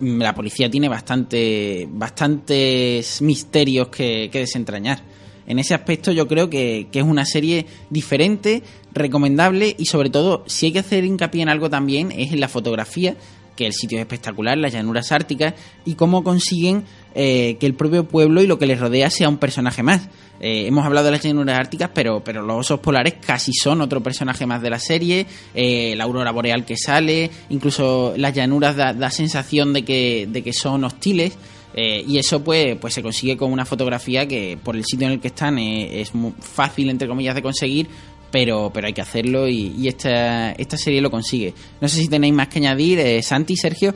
mm, 0.00 0.18
la 0.18 0.34
policía 0.34 0.68
tiene 0.68 0.88
bastante, 0.88 1.88
bastantes 1.90 3.22
misterios 3.22 3.88
que, 3.88 4.28
que 4.30 4.40
desentrañar. 4.40 5.14
En 5.46 5.58
ese 5.58 5.74
aspecto 5.74 6.12
yo 6.12 6.26
creo 6.26 6.48
que, 6.50 6.88
que 6.90 7.00
es 7.00 7.04
una 7.04 7.24
serie 7.24 7.66
diferente, 7.90 8.62
recomendable 8.92 9.74
y 9.78 9.86
sobre 9.86 10.10
todo 10.10 10.44
si 10.46 10.66
hay 10.66 10.72
que 10.72 10.78
hacer 10.78 11.04
hincapié 11.04 11.42
en 11.42 11.48
algo 11.48 11.68
también 11.68 12.12
es 12.12 12.32
en 12.32 12.40
la 12.40 12.48
fotografía 12.48 13.16
que 13.56 13.66
el 13.66 13.72
sitio 13.72 13.98
es 13.98 14.02
espectacular, 14.02 14.58
las 14.58 14.72
llanuras 14.72 15.12
árticas, 15.12 15.54
y 15.84 15.94
cómo 15.94 16.24
consiguen 16.24 16.84
eh, 17.14 17.56
que 17.58 17.66
el 17.66 17.74
propio 17.74 18.06
pueblo 18.08 18.42
y 18.42 18.46
lo 18.46 18.58
que 18.58 18.66
les 18.66 18.80
rodea 18.80 19.10
sea 19.10 19.28
un 19.28 19.38
personaje 19.38 19.82
más. 19.82 20.08
Eh, 20.40 20.66
hemos 20.66 20.84
hablado 20.84 21.06
de 21.06 21.12
las 21.12 21.22
llanuras 21.22 21.58
árticas, 21.58 21.90
pero, 21.94 22.22
pero 22.24 22.42
los 22.42 22.58
osos 22.58 22.80
polares 22.80 23.14
casi 23.24 23.52
son 23.52 23.80
otro 23.80 24.02
personaje 24.02 24.46
más 24.46 24.60
de 24.60 24.70
la 24.70 24.78
serie, 24.78 25.26
eh, 25.54 25.94
la 25.96 26.04
aurora 26.04 26.32
boreal 26.32 26.64
que 26.64 26.76
sale, 26.76 27.30
incluso 27.50 28.14
las 28.16 28.34
llanuras 28.34 28.76
da, 28.76 28.92
da 28.92 29.10
sensación 29.10 29.72
de 29.72 29.84
que, 29.84 30.26
de 30.28 30.42
que 30.42 30.52
son 30.52 30.84
hostiles. 30.84 31.36
Eh, 31.74 32.04
y 32.06 32.18
eso 32.18 32.42
pues, 32.42 32.76
pues 32.76 32.94
se 32.94 33.02
consigue 33.02 33.36
con 33.36 33.52
una 33.52 33.64
fotografía 33.64 34.28
que 34.28 34.56
por 34.62 34.76
el 34.76 34.84
sitio 34.84 35.08
en 35.08 35.14
el 35.14 35.20
que 35.20 35.28
están 35.28 35.58
eh, 35.58 36.00
es 36.00 36.12
fácil 36.40 36.88
entre 36.88 37.08
comillas 37.08 37.34
de 37.34 37.42
conseguir 37.42 37.88
pero, 38.34 38.72
pero 38.74 38.88
hay 38.88 38.92
que 38.92 39.00
hacerlo 39.00 39.46
y, 39.46 39.72
y 39.78 39.86
esta, 39.86 40.50
esta 40.52 40.76
serie 40.76 41.00
lo 41.00 41.08
consigue. 41.08 41.54
No 41.80 41.86
sé 41.86 42.00
si 42.00 42.08
tenéis 42.08 42.34
más 42.34 42.48
que 42.48 42.58
añadir, 42.58 42.98
eh, 42.98 43.22
Santi, 43.22 43.54
Sergio. 43.54 43.94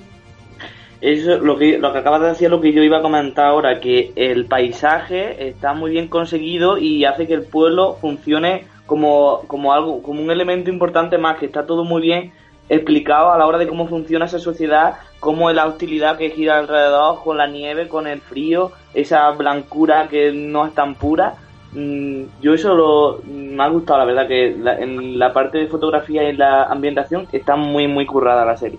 Eso, 1.01 1.38
lo 1.38 1.59
que, 1.59 1.77
lo 1.79 1.93
que 1.93 1.99
acabas 1.99 2.21
de 2.21 2.29
decir 2.29 2.45
es 2.45 2.51
lo 2.53 2.61
que 2.61 2.73
yo 2.73 2.85
iba 2.85 2.99
a 2.99 3.03
comentar 3.03 3.47
ahora, 3.47 3.81
que 3.81 4.12
el 4.14 4.47
paisaje 4.47 5.49
está 5.49 5.75
muy 5.75 5.91
bien 5.91 6.07
conseguido 6.07 6.79
y 6.79 7.05
hace 7.05 7.27
que 7.27 7.35
el 7.35 7.46
pueblo 7.46 7.96
funcione 8.00 8.67
como, 8.87 9.40
como 9.48 9.73
algo, 9.73 10.02
como 10.02 10.23
un 10.23 10.31
elemento 10.31 10.71
importante 10.71 11.19
más, 11.19 11.38
que 11.38 11.46
está 11.46 11.67
todo 11.67 11.83
muy 11.83 12.02
bien 12.02 12.33
explicado 12.69 13.33
a 13.33 13.38
la 13.38 13.46
hora 13.46 13.58
de 13.58 13.66
cómo 13.69 13.87
funciona 13.88 14.27
esa 14.27 14.38
sociedad, 14.38 14.94
cómo 15.21 15.50
es 15.50 15.56
la 15.56 15.66
hostilidad 15.66 16.16
que 16.19 16.31
gira 16.31 16.58
alrededor, 16.58 17.23
con 17.25 17.37
la 17.38 17.46
nieve, 17.46 17.88
con 17.88 18.06
el 18.06 18.21
frío, 18.21 18.73
esa 18.94 19.31
blancura 19.31 20.08
que 20.08 20.33
no 20.33 20.66
es 20.66 20.75
tan 20.75 20.94
pura. 20.94 21.35
Mm, 21.73 22.23
Yo 22.40 22.54
eso 22.54 22.75
lo, 22.75 23.21
me 23.31 23.62
ha 23.62 23.69
gustado, 23.69 23.98
la 23.98 24.04
verdad, 24.06 24.27
que 24.29 24.56
la- 24.58 24.79
en 24.79 25.19
la 25.19 25.33
parte 25.33 25.58
de 25.58 25.66
fotografía 25.66 26.29
y 26.29 26.37
la 26.37 26.64
ambientación 26.64 27.27
está 27.33 27.56
muy, 27.56 27.87
muy 27.88 28.06
currada 28.06 28.44
la 28.44 28.56
serie. 28.56 28.79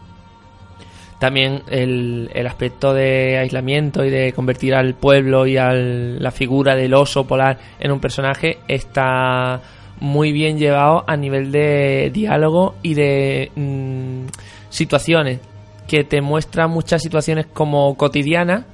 También 1.20 1.64
el, 1.70 2.30
el 2.34 2.48
aspecto 2.48 2.94
de 2.94 3.38
aislamiento 3.40 4.06
y 4.06 4.10
de 4.10 4.32
convertir 4.32 4.74
al 4.74 4.94
pueblo 4.94 5.46
y 5.48 5.58
a 5.58 5.74
la 5.74 6.32
figura 6.32 6.76
del 6.78 6.94
oso 6.94 7.28
polar 7.28 7.58
en 7.80 7.92
un 7.92 8.00
personaje 8.00 8.60
está 8.70 9.60
muy 10.00 10.32
bien 10.32 10.58
llevado 10.58 11.04
a 11.08 11.16
nivel 11.16 11.52
de 11.52 12.12
diálogo 12.14 12.76
y 12.82 12.94
de 12.94 13.52
mm, 13.56 14.28
situaciones 14.70 15.40
que 15.88 16.04
te 16.04 16.22
muestra 16.22 16.68
muchas 16.68 17.02
situaciones 17.02 17.48
como 17.48 17.96
cotidianas 17.96 18.66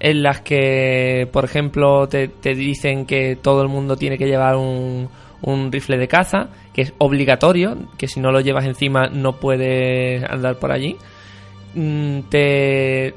en 0.00 0.22
las 0.22 0.40
que, 0.40 1.28
por 1.32 1.44
ejemplo, 1.44 2.08
te, 2.08 2.28
te 2.28 2.54
dicen 2.54 3.06
que 3.06 3.36
todo 3.40 3.62
el 3.62 3.68
mundo 3.68 3.96
tiene 3.96 4.18
que 4.18 4.26
llevar 4.26 4.56
un, 4.56 5.08
un 5.42 5.70
rifle 5.70 5.98
de 5.98 6.08
caza, 6.08 6.48
que 6.72 6.82
es 6.82 6.92
obligatorio, 6.98 7.76
que 7.96 8.08
si 8.08 8.20
no 8.20 8.32
lo 8.32 8.40
llevas 8.40 8.64
encima 8.64 9.08
no 9.08 9.34
puedes 9.34 10.24
andar 10.24 10.58
por 10.58 10.72
allí. 10.72 10.96
Mm, 11.74 12.20
Te 12.28 13.14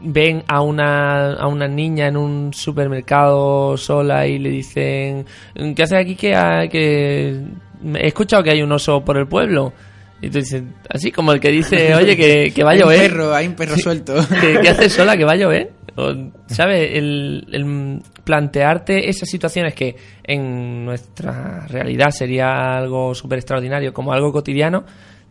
ven 0.00 0.42
a 0.48 0.60
una, 0.62 1.34
a 1.34 1.46
una 1.46 1.66
niña 1.68 2.08
en 2.08 2.16
un 2.16 2.52
supermercado 2.54 3.76
sola 3.76 4.26
y 4.26 4.38
le 4.38 4.50
dicen, 4.50 5.24
¿qué 5.74 5.82
haces 5.82 5.98
aquí? 5.98 6.14
Que, 6.16 6.34
ha- 6.34 6.68
que 6.68 7.40
he 7.94 8.06
escuchado 8.06 8.42
que 8.42 8.50
hay 8.50 8.62
un 8.62 8.72
oso 8.72 9.04
por 9.04 9.16
el 9.18 9.26
pueblo. 9.26 9.72
Y 10.20 10.30
tú 10.30 10.38
dices, 10.38 10.62
así 10.88 11.10
como 11.10 11.32
el 11.32 11.40
que 11.40 11.50
dice, 11.50 11.94
oye, 11.96 12.16
que, 12.16 12.52
que 12.54 12.62
va 12.62 12.70
a 12.70 12.72
Hay 12.74 12.78
un 12.80 12.84
llover. 12.84 13.10
perro, 13.10 13.34
hay 13.34 13.46
un 13.48 13.54
perro 13.54 13.76
suelto. 13.76 14.14
¿Qué, 14.40 14.58
qué 14.62 14.68
haces 14.68 14.92
sola? 14.92 15.16
Que 15.16 15.24
va 15.24 15.32
a 15.32 15.36
llover. 15.36 15.72
O, 15.96 16.12
¿Sabes? 16.46 16.90
El, 16.94 17.46
el 17.52 18.00
plantearte 18.24 19.08
esas 19.08 19.28
situaciones 19.28 19.74
que 19.74 19.96
en 20.22 20.84
nuestra 20.84 21.66
realidad 21.66 22.10
sería 22.10 22.76
algo 22.76 23.14
súper 23.14 23.38
extraordinario, 23.40 23.92
como 23.92 24.12
algo 24.12 24.30
cotidiano, 24.32 24.84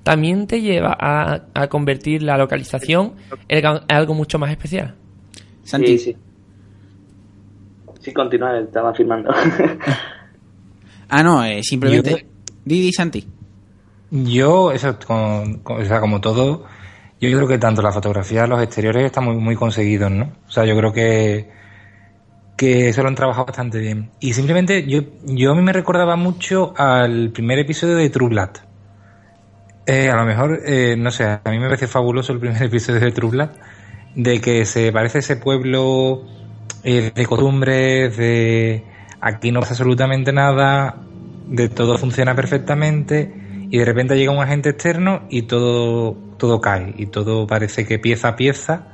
también 0.04 0.47
te 0.47 0.62
lleva 0.62 0.95
a, 0.99 1.43
a 1.54 1.68
convertir 1.68 2.24
la 2.24 2.38
localización 2.38 3.14
en 3.47 3.66
algo- 3.88 4.14
mucho 4.14 4.39
más 4.39 4.52
especial. 4.52 4.95
Santi. 5.64 5.97
Sí, 5.97 6.12
sí. 6.12 6.18
Sí, 7.99 8.14
continúa, 8.14 8.58
estaba 8.60 8.93
firmando. 8.93 9.34
Ah, 11.14 11.24
no, 11.24 11.43
eh, 11.43 11.62
simplemente. 11.62 12.10
Yo- 12.12 12.52
Didi 12.64 12.93
Santi. 12.93 13.28
Yo, 14.12 14.72
eso, 14.72 14.97
con- 15.06 15.56
con- 15.60 15.82
o 15.82 15.86
sea, 15.86 15.99
como 15.99 16.22
todo, 16.22 16.64
yo 17.20 17.30
creo 17.38 17.47
que 17.47 17.58
tanto 17.58 17.82
la 17.82 17.91
fotografía, 17.91 18.47
los 18.47 18.62
exteriores 18.64 19.06
están 19.06 19.26
muy, 19.26 19.36
muy 19.36 19.56
conseguidos, 19.56 20.10
¿no? 20.10 20.32
O 20.47 20.49
sea, 20.52 20.64
yo 20.66 20.76
creo 20.78 20.93
que, 20.93 21.49
que 22.58 22.88
eso 22.89 23.02
lo 23.02 23.10
han 23.10 23.16
trabajado 23.16 23.45
bastante 23.47 23.80
bien. 23.80 24.10
Y 24.22 24.32
simplemente, 24.34 24.86
yo, 24.88 25.02
yo 25.26 25.52
a 25.52 25.56
mí 25.56 25.62
me 25.62 25.74
recordaba 25.74 26.16
mucho 26.16 26.74
al 26.78 27.32
primer 27.32 27.60
episodio 27.60 27.95
de 27.97 28.10
True 28.10 28.30
Blood. 28.30 28.49
Eh, 29.86 30.10
a 30.10 30.16
lo 30.16 30.26
mejor, 30.26 30.62
eh, 30.64 30.96
no 30.98 31.10
sé, 31.10 31.24
a 31.24 31.42
mí 31.50 31.58
me 31.58 31.66
parece 31.66 31.88
fabuloso 31.88 32.34
el 32.34 32.40
primer 32.40 32.62
episodio 32.64 33.00
de 33.00 33.12
True 33.12 33.50
de 34.16 34.42
que 34.42 34.66
se 34.66 34.92
parece 34.92 35.20
ese 35.20 35.38
pueblo 35.38 36.24
eh, 36.84 37.12
de 37.14 37.26
costumbres, 37.26 38.16
de 38.18 38.84
aquí 39.22 39.52
no 39.52 39.62
pasa 39.62 39.74
absolutamente 39.74 40.34
nada, 40.34 40.98
de 41.48 41.70
todo 41.70 41.98
funciona 41.98 42.36
perfectamente 42.36 43.34
y 43.70 43.78
de 43.78 43.86
repente 43.86 44.16
llega 44.16 44.32
un 44.32 44.44
agente 44.44 44.70
externo 44.70 45.24
y 45.30 45.44
todo, 45.44 46.16
todo 46.38 46.60
cae 46.62 46.94
y 46.98 47.08
todo 47.08 47.48
parece 47.48 47.86
que 47.88 48.00
pieza 48.00 48.30
a 48.30 48.36
pieza 48.36 48.88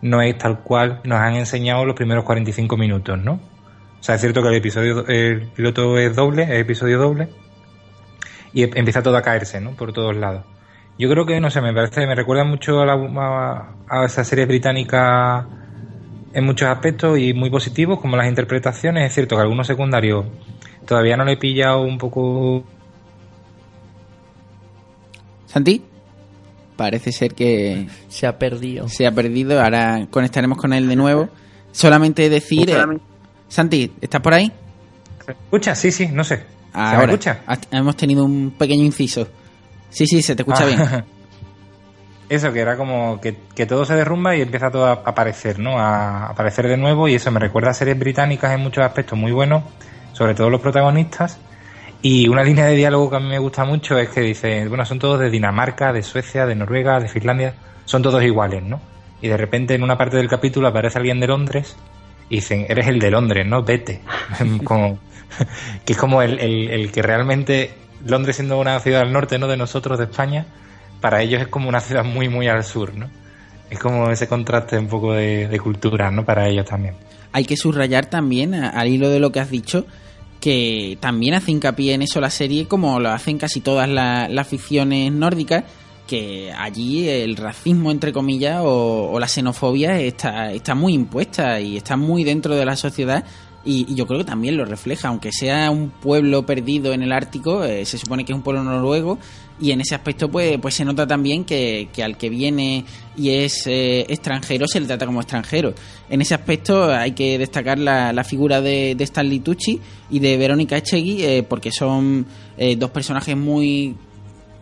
no 0.00 0.22
es 0.22 0.36
tal 0.38 0.60
cual 0.60 1.00
nos 1.04 1.18
han 1.20 1.34
enseñado 1.34 1.84
los 1.84 1.94
primeros 1.94 2.24
45 2.24 2.76
minutos, 2.76 3.18
¿no? 3.18 3.34
O 3.34 4.02
sea, 4.02 4.16
es 4.16 4.20
cierto 4.20 4.42
que 4.42 4.48
el 4.48 4.54
episodio, 4.54 5.06
el 5.06 5.48
piloto 5.48 5.98
es 5.98 6.14
doble, 6.16 6.42
es 6.44 6.60
episodio 6.60 6.98
doble 6.98 7.28
y 8.52 8.62
em- 8.64 8.70
empieza 8.74 9.02
todo 9.02 9.16
a 9.16 9.22
caerse, 9.22 9.60
¿no? 9.60 9.70
Por 9.72 9.92
todos 9.92 10.16
lados. 10.16 10.44
Yo 10.98 11.08
creo 11.08 11.24
que, 11.26 11.40
no 11.40 11.50
sé, 11.50 11.60
me 11.60 11.72
parece, 11.72 12.06
me 12.06 12.14
recuerda 12.14 12.44
mucho 12.44 12.80
a, 12.80 12.86
la, 12.86 12.94
a, 13.88 14.00
a 14.02 14.04
esa 14.04 14.24
serie 14.24 14.46
británica 14.46 15.46
en 16.34 16.44
muchos 16.44 16.68
aspectos 16.68 17.18
y 17.18 17.32
muy 17.34 17.50
positivos, 17.50 17.98
como 18.00 18.16
las 18.16 18.28
interpretaciones. 18.28 19.06
Es 19.08 19.14
cierto 19.14 19.36
que 19.36 19.42
algunos 19.42 19.66
secundarios 19.66 20.26
todavía 20.86 21.16
no 21.16 21.24
le 21.24 21.32
he 21.32 21.36
pillado 21.36 21.80
un 21.82 21.98
poco. 21.98 22.64
Santi. 25.46 25.82
Parece 26.76 27.12
ser 27.12 27.34
que 27.34 27.86
Se 28.08 28.26
ha 28.26 28.38
perdido. 28.38 28.88
se 28.88 29.06
ha 29.06 29.12
perdido. 29.12 29.62
Ahora 29.62 30.06
conectaremos 30.10 30.58
con 30.58 30.72
él 30.72 30.88
de 30.88 30.96
nuevo. 30.96 31.28
Solamente 31.70 32.28
decir. 32.28 32.68
eh, 32.70 32.84
Santi, 33.48 33.92
¿estás 34.00 34.20
por 34.22 34.34
ahí? 34.34 34.50
¿Se 35.24 35.32
escucha? 35.32 35.74
Sí, 35.74 35.92
sí, 35.92 36.08
no 36.08 36.24
sé. 36.24 36.42
¿Se 36.72 36.78
me 36.78 36.84
Ahora. 36.84 37.04
escucha? 37.04 37.40
Ha- 37.46 37.58
Hemos 37.70 37.96
tenido 37.96 38.24
un 38.24 38.52
pequeño 38.58 38.84
inciso. 38.84 39.28
Sí, 39.90 40.06
sí, 40.06 40.22
se 40.22 40.34
te 40.34 40.42
escucha 40.42 40.64
Ah. 40.64 40.66
bien. 40.66 41.04
Eso, 42.28 42.50
que 42.50 42.60
era 42.60 42.78
como 42.78 43.20
que, 43.20 43.36
que 43.54 43.66
todo 43.66 43.84
se 43.84 43.94
derrumba 43.94 44.34
y 44.34 44.40
empieza 44.40 44.70
todo 44.70 44.86
a 44.86 44.92
aparecer, 44.92 45.58
¿no? 45.58 45.78
A 45.78 46.28
aparecer 46.28 46.66
de 46.66 46.78
nuevo 46.78 47.06
y 47.06 47.14
eso 47.14 47.30
me 47.30 47.38
recuerda 47.38 47.70
a 47.70 47.74
series 47.74 47.98
británicas 47.98 48.52
en 48.54 48.60
muchos 48.62 48.82
aspectos 48.84 49.18
muy 49.18 49.32
buenos, 49.32 49.64
sobre 50.14 50.34
todo 50.34 50.48
los 50.48 50.62
protagonistas. 50.62 51.38
Y 52.00 52.28
una 52.28 52.42
línea 52.42 52.64
de 52.64 52.74
diálogo 52.74 53.10
que 53.10 53.16
a 53.16 53.20
mí 53.20 53.28
me 53.28 53.38
gusta 53.38 53.66
mucho 53.66 53.98
es 53.98 54.08
que 54.08 54.22
dice, 54.22 54.66
bueno, 54.66 54.86
son 54.86 54.98
todos 54.98 55.20
de 55.20 55.28
Dinamarca, 55.28 55.92
de 55.92 56.02
Suecia, 56.02 56.46
de 56.46 56.54
Noruega, 56.54 56.98
de 57.00 57.08
Finlandia, 57.08 57.54
son 57.84 58.00
todos 58.02 58.22
iguales, 58.22 58.62
¿no? 58.62 58.80
Y 59.20 59.28
de 59.28 59.36
repente 59.36 59.74
en 59.74 59.82
una 59.82 59.98
parte 59.98 60.16
del 60.16 60.28
capítulo 60.28 60.68
aparece 60.68 60.96
alguien 60.98 61.20
de 61.20 61.26
Londres 61.26 61.76
y 62.30 62.36
dicen, 62.36 62.64
eres 62.66 62.86
el 62.86 62.98
de 62.98 63.10
Londres, 63.10 63.46
¿no? 63.46 63.62
Vete. 63.62 64.00
como, 64.64 64.98
que 65.84 65.92
es 65.92 65.98
como 65.98 66.22
el, 66.22 66.38
el- 66.40 66.90
que 66.92 67.02
realmente, 67.02 67.74
Londres 68.04 68.36
siendo 68.36 68.58
una 68.58 68.78
ciudad 68.80 69.02
al 69.02 69.12
norte, 69.12 69.38
¿no? 69.38 69.46
De 69.48 69.56
nosotros, 69.56 69.98
de 69.98 70.04
España, 70.04 70.46
para 71.00 71.22
ellos 71.22 71.40
es 71.42 71.48
como 71.48 71.68
una 71.68 71.80
ciudad 71.80 72.04
muy, 72.04 72.28
muy 72.28 72.48
al 72.48 72.64
sur, 72.64 72.94
¿no? 72.94 73.08
Es 73.70 73.78
como 73.78 74.10
ese 74.10 74.28
contraste 74.28 74.78
un 74.78 74.88
poco 74.88 75.14
de, 75.14 75.58
cultura, 75.58 76.10
¿no? 76.10 76.24
Para 76.24 76.48
ellos 76.48 76.66
también. 76.66 76.94
Hay 77.32 77.44
que 77.44 77.56
subrayar 77.56 78.06
también, 78.06 78.54
al 78.54 78.88
hilo 78.88 79.08
de 79.08 79.18
lo 79.18 79.32
que 79.32 79.40
has 79.40 79.50
dicho, 79.50 79.86
que 80.40 80.98
también 81.00 81.34
hace 81.34 81.52
hincapié 81.52 81.94
en 81.94 82.02
eso 82.02 82.20
la 82.20 82.28
serie, 82.30 82.66
como 82.68 83.00
lo 83.00 83.10
hacen 83.10 83.38
casi 83.38 83.60
todas 83.60 83.88
la- 83.88 84.28
las 84.28 84.46
ficciones 84.48 85.10
nórdicas, 85.12 85.64
que 86.06 86.52
allí 86.52 87.08
el 87.08 87.36
racismo, 87.36 87.90
entre 87.90 88.12
comillas, 88.12 88.60
o, 88.62 89.10
o 89.12 89.18
la 89.20 89.28
xenofobia 89.28 89.98
está, 90.00 90.52
está 90.52 90.74
muy 90.74 90.92
impuesta 90.94 91.58
y 91.60 91.76
está 91.78 91.96
muy 91.96 92.24
dentro 92.24 92.54
de 92.56 92.66
la 92.66 92.76
sociedad. 92.76 93.24
Y, 93.64 93.94
yo 93.94 94.06
creo 94.06 94.18
que 94.18 94.24
también 94.24 94.56
lo 94.56 94.64
refleja, 94.64 95.08
aunque 95.08 95.30
sea 95.32 95.70
un 95.70 95.90
pueblo 95.90 96.44
perdido 96.44 96.92
en 96.92 97.02
el 97.02 97.12
Ártico, 97.12 97.64
eh, 97.64 97.84
se 97.84 97.98
supone 97.98 98.24
que 98.24 98.32
es 98.32 98.36
un 98.36 98.42
pueblo 98.42 98.62
noruego, 98.64 99.18
y 99.62 99.70
en 99.70 99.80
ese 99.80 99.94
aspecto 99.94 100.28
pues, 100.28 100.58
pues 100.58 100.74
se 100.74 100.84
nota 100.84 101.06
también 101.06 101.44
que, 101.44 101.88
que 101.92 102.02
al 102.02 102.16
que 102.16 102.28
viene 102.28 102.84
y 103.16 103.30
es 103.30 103.66
eh, 103.66 104.00
extranjero 104.08 104.66
se 104.66 104.80
le 104.80 104.86
trata 104.86 105.06
como 105.06 105.20
extranjero. 105.20 105.72
En 106.10 106.20
ese 106.20 106.34
aspecto 106.34 106.92
hay 106.92 107.12
que 107.12 107.38
destacar 107.38 107.78
la, 107.78 108.12
la 108.12 108.24
figura 108.24 108.60
de, 108.60 108.96
de 108.96 109.04
Stanley 109.04 109.38
Tucci 109.38 109.80
y 110.10 110.18
de 110.18 110.36
Verónica 110.36 110.76
Echegui, 110.76 111.22
eh, 111.22 111.42
porque 111.44 111.70
son 111.70 112.26
eh, 112.58 112.74
dos 112.76 112.90
personajes 112.90 113.36
muy 113.36 113.94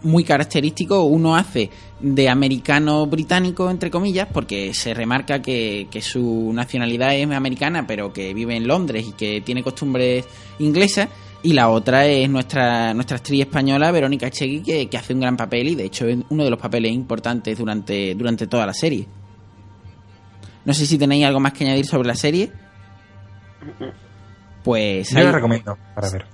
muy 0.03 0.25
característicos. 0.25 1.05
Uno 1.09 1.37
hace 1.37 1.71
de 2.01 2.29
americano 2.29 3.07
británico, 3.07 3.71
entre 3.71 3.91
comillas, 3.91 4.29
porque 4.33 4.73
se 4.75 4.95
remarca 4.95 5.41
que, 5.43 5.89
que 5.91 6.01
su 6.03 6.51
nacionalidad 6.53 7.15
es 7.15 7.31
americana, 7.31 7.87
pero 7.87 8.13
que 8.13 8.33
vive 8.35 8.57
en 8.57 8.67
Londres 8.67 9.07
y 9.09 9.13
que 9.13 9.41
tiene 9.41 9.63
costumbres 9.63 10.25
inglesas. 10.59 11.09
Y 11.43 11.55
la 11.55 11.71
otra 11.71 12.05
es 12.07 12.29
nuestra, 12.29 12.93
nuestra 12.93 13.17
actriz 13.17 13.41
española, 13.41 13.91
Verónica 13.91 14.27
Echegui, 14.27 14.61
que, 14.61 14.89
que 14.89 14.97
hace 14.99 15.15
un 15.15 15.21
gran 15.21 15.37
papel 15.39 15.69
y 15.69 15.75
de 15.75 15.85
hecho 15.87 16.07
es 16.07 16.19
uno 16.29 16.45
de 16.45 16.51
los 16.51 16.59
papeles 16.59 16.93
importantes 16.93 17.57
durante, 17.57 18.15
durante 18.15 18.47
toda 18.47 18.67
la 18.67 18.75
serie. 18.75 19.07
No 20.67 20.75
sé 20.75 20.85
si 20.85 20.99
tenéis 20.99 21.25
algo 21.25 21.41
más 21.41 21.55
que 21.55 21.65
añadir 21.65 21.87
sobre 21.87 22.09
la 22.09 22.15
serie. 22.15 22.53
Pues 24.63 25.11
Yo 25.11 25.19
ahí- 25.19 25.25
la 25.25 25.33
recomiendo 25.33 25.77
para 25.95 26.11
ver. 26.11 26.27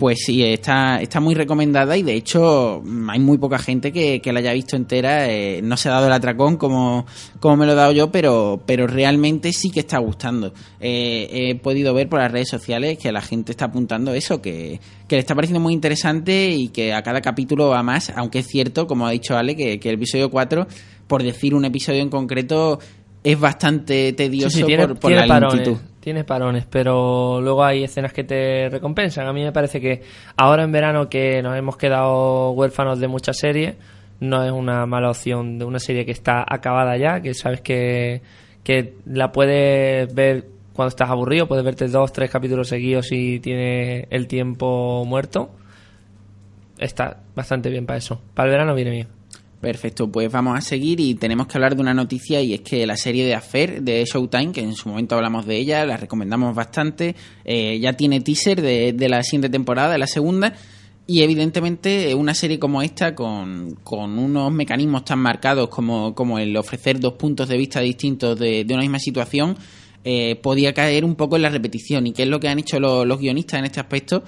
Pues 0.00 0.20
sí, 0.24 0.42
está, 0.42 0.98
está 1.02 1.20
muy 1.20 1.34
recomendada 1.34 1.94
y 1.94 2.02
de 2.02 2.14
hecho 2.14 2.82
hay 3.10 3.20
muy 3.20 3.36
poca 3.36 3.58
gente 3.58 3.92
que, 3.92 4.22
que 4.22 4.32
la 4.32 4.38
haya 4.38 4.54
visto 4.54 4.74
entera. 4.74 5.30
eh, 5.30 5.60
no 5.62 5.76
se 5.76 5.90
ha 5.90 5.92
dado 5.92 6.06
el 6.06 6.12
atracón 6.14 6.56
como, 6.56 7.04
como 7.38 7.58
me 7.58 7.66
lo 7.66 7.72
he 7.72 7.74
dado 7.74 7.92
yo, 7.92 8.10
pero, 8.10 8.62
pero 8.64 8.86
realmente 8.86 9.52
sí 9.52 9.68
que 9.70 9.80
está 9.80 9.98
gustando. 9.98 10.54
Eh, 10.80 11.28
he 11.50 11.54
podido 11.56 11.92
ver 11.92 12.08
por 12.08 12.18
las 12.18 12.32
redes 12.32 12.48
sociales 12.48 12.96
que 12.96 13.12
la 13.12 13.20
gente 13.20 13.52
está 13.52 13.66
apuntando 13.66 14.14
eso, 14.14 14.40
que, 14.40 14.80
que 15.06 15.16
le 15.16 15.20
está 15.20 15.34
pareciendo 15.34 15.60
muy 15.60 15.74
interesante 15.74 16.48
y 16.48 16.68
que 16.68 16.94
a 16.94 17.02
cada 17.02 17.20
capítulo 17.20 17.68
va 17.68 17.82
más, 17.82 18.10
aunque 18.16 18.38
es 18.38 18.46
cierto, 18.46 18.86
como 18.86 19.06
ha 19.06 19.10
dicho 19.10 19.36
Ale, 19.36 19.54
que, 19.54 19.78
que 19.78 19.90
el 19.90 19.96
episodio 19.96 20.30
4, 20.30 20.66
por 21.08 21.22
decir 21.22 21.54
un 21.54 21.66
episodio 21.66 22.00
en 22.00 22.08
concreto, 22.08 22.78
es 23.22 23.38
bastante 23.38 24.14
tedioso 24.14 24.48
Sí, 24.48 24.60
sí, 24.60 24.64
tiene, 24.64 24.88
por, 24.88 24.98
por 24.98 25.10
tiene 25.10 25.26
la 25.26 25.40
lentitud. 25.40 25.76
Tiene 26.00 26.24
parones, 26.24 26.66
pero 26.66 27.40
luego 27.40 27.62
hay 27.62 27.84
escenas 27.84 28.12
que 28.12 28.24
te 28.24 28.68
recompensan. 28.70 29.26
A 29.26 29.32
mí 29.32 29.42
me 29.42 29.52
parece 29.52 29.80
que 29.80 30.02
ahora 30.36 30.64
en 30.64 30.72
verano 30.72 31.08
que 31.08 31.42
nos 31.42 31.56
hemos 31.56 31.76
quedado 31.76 32.52
huérfanos 32.52 32.98
de 32.98 33.08
muchas 33.08 33.36
series, 33.38 33.76
no 34.20 34.44
es 34.44 34.52
una 34.52 34.86
mala 34.86 35.10
opción 35.10 35.58
de 35.58 35.64
una 35.64 35.78
serie 35.78 36.04
que 36.04 36.12
está 36.12 36.44
acabada 36.46 36.96
ya, 36.96 37.20
que 37.20 37.34
sabes 37.34 37.60
que, 37.60 38.22
que 38.64 38.94
la 39.06 39.32
puedes 39.32 40.12
ver 40.14 40.46
cuando 40.72 40.88
estás 40.88 41.10
aburrido, 41.10 41.46
puedes 41.46 41.64
verte 41.64 41.88
dos, 41.88 42.12
tres 42.12 42.30
capítulos 42.30 42.68
seguidos 42.68 43.12
y 43.12 43.40
tienes 43.40 44.06
el 44.10 44.26
tiempo 44.26 45.04
muerto. 45.04 45.50
Está 46.78 47.18
bastante 47.34 47.68
bien 47.68 47.84
para 47.84 47.98
eso. 47.98 48.22
Para 48.34 48.48
el 48.48 48.52
verano 48.52 48.74
viene 48.74 48.90
bien. 48.90 49.19
Perfecto, 49.60 50.10
pues 50.10 50.32
vamos 50.32 50.56
a 50.56 50.62
seguir 50.62 51.00
y 51.00 51.14
tenemos 51.16 51.46
que 51.46 51.58
hablar 51.58 51.76
de 51.76 51.82
una 51.82 51.92
noticia 51.92 52.40
y 52.40 52.54
es 52.54 52.62
que 52.62 52.86
la 52.86 52.96
serie 52.96 53.26
de 53.26 53.34
Affair 53.34 53.82
de 53.82 54.02
Showtime, 54.06 54.52
que 54.52 54.62
en 54.62 54.74
su 54.74 54.88
momento 54.88 55.16
hablamos 55.16 55.44
de 55.44 55.58
ella, 55.58 55.84
la 55.84 55.98
recomendamos 55.98 56.54
bastante, 56.54 57.14
eh, 57.44 57.78
ya 57.78 57.92
tiene 57.92 58.22
teaser 58.22 58.62
de, 58.62 58.94
de 58.94 59.08
la 59.10 59.22
siguiente 59.22 59.50
temporada, 59.50 59.92
de 59.92 59.98
la 59.98 60.06
segunda, 60.06 60.54
y 61.06 61.22
evidentemente 61.22 62.14
una 62.14 62.32
serie 62.32 62.58
como 62.58 62.80
esta, 62.80 63.14
con, 63.14 63.76
con 63.82 64.18
unos 64.18 64.50
mecanismos 64.50 65.04
tan 65.04 65.18
marcados 65.18 65.68
como, 65.68 66.14
como 66.14 66.38
el 66.38 66.56
ofrecer 66.56 66.98
dos 66.98 67.14
puntos 67.14 67.46
de 67.48 67.58
vista 67.58 67.80
distintos 67.80 68.38
de, 68.38 68.64
de 68.64 68.74
una 68.74 68.82
misma 68.82 68.98
situación, 68.98 69.58
eh, 70.04 70.36
podía 70.36 70.72
caer 70.72 71.04
un 71.04 71.16
poco 71.16 71.36
en 71.36 71.42
la 71.42 71.50
repetición. 71.50 72.06
¿Y 72.06 72.12
qué 72.12 72.22
es 72.22 72.28
lo 72.28 72.40
que 72.40 72.48
han 72.48 72.60
hecho 72.60 72.80
los, 72.80 73.06
los 73.06 73.18
guionistas 73.18 73.58
en 73.58 73.66
este 73.66 73.80
aspecto? 73.80 74.22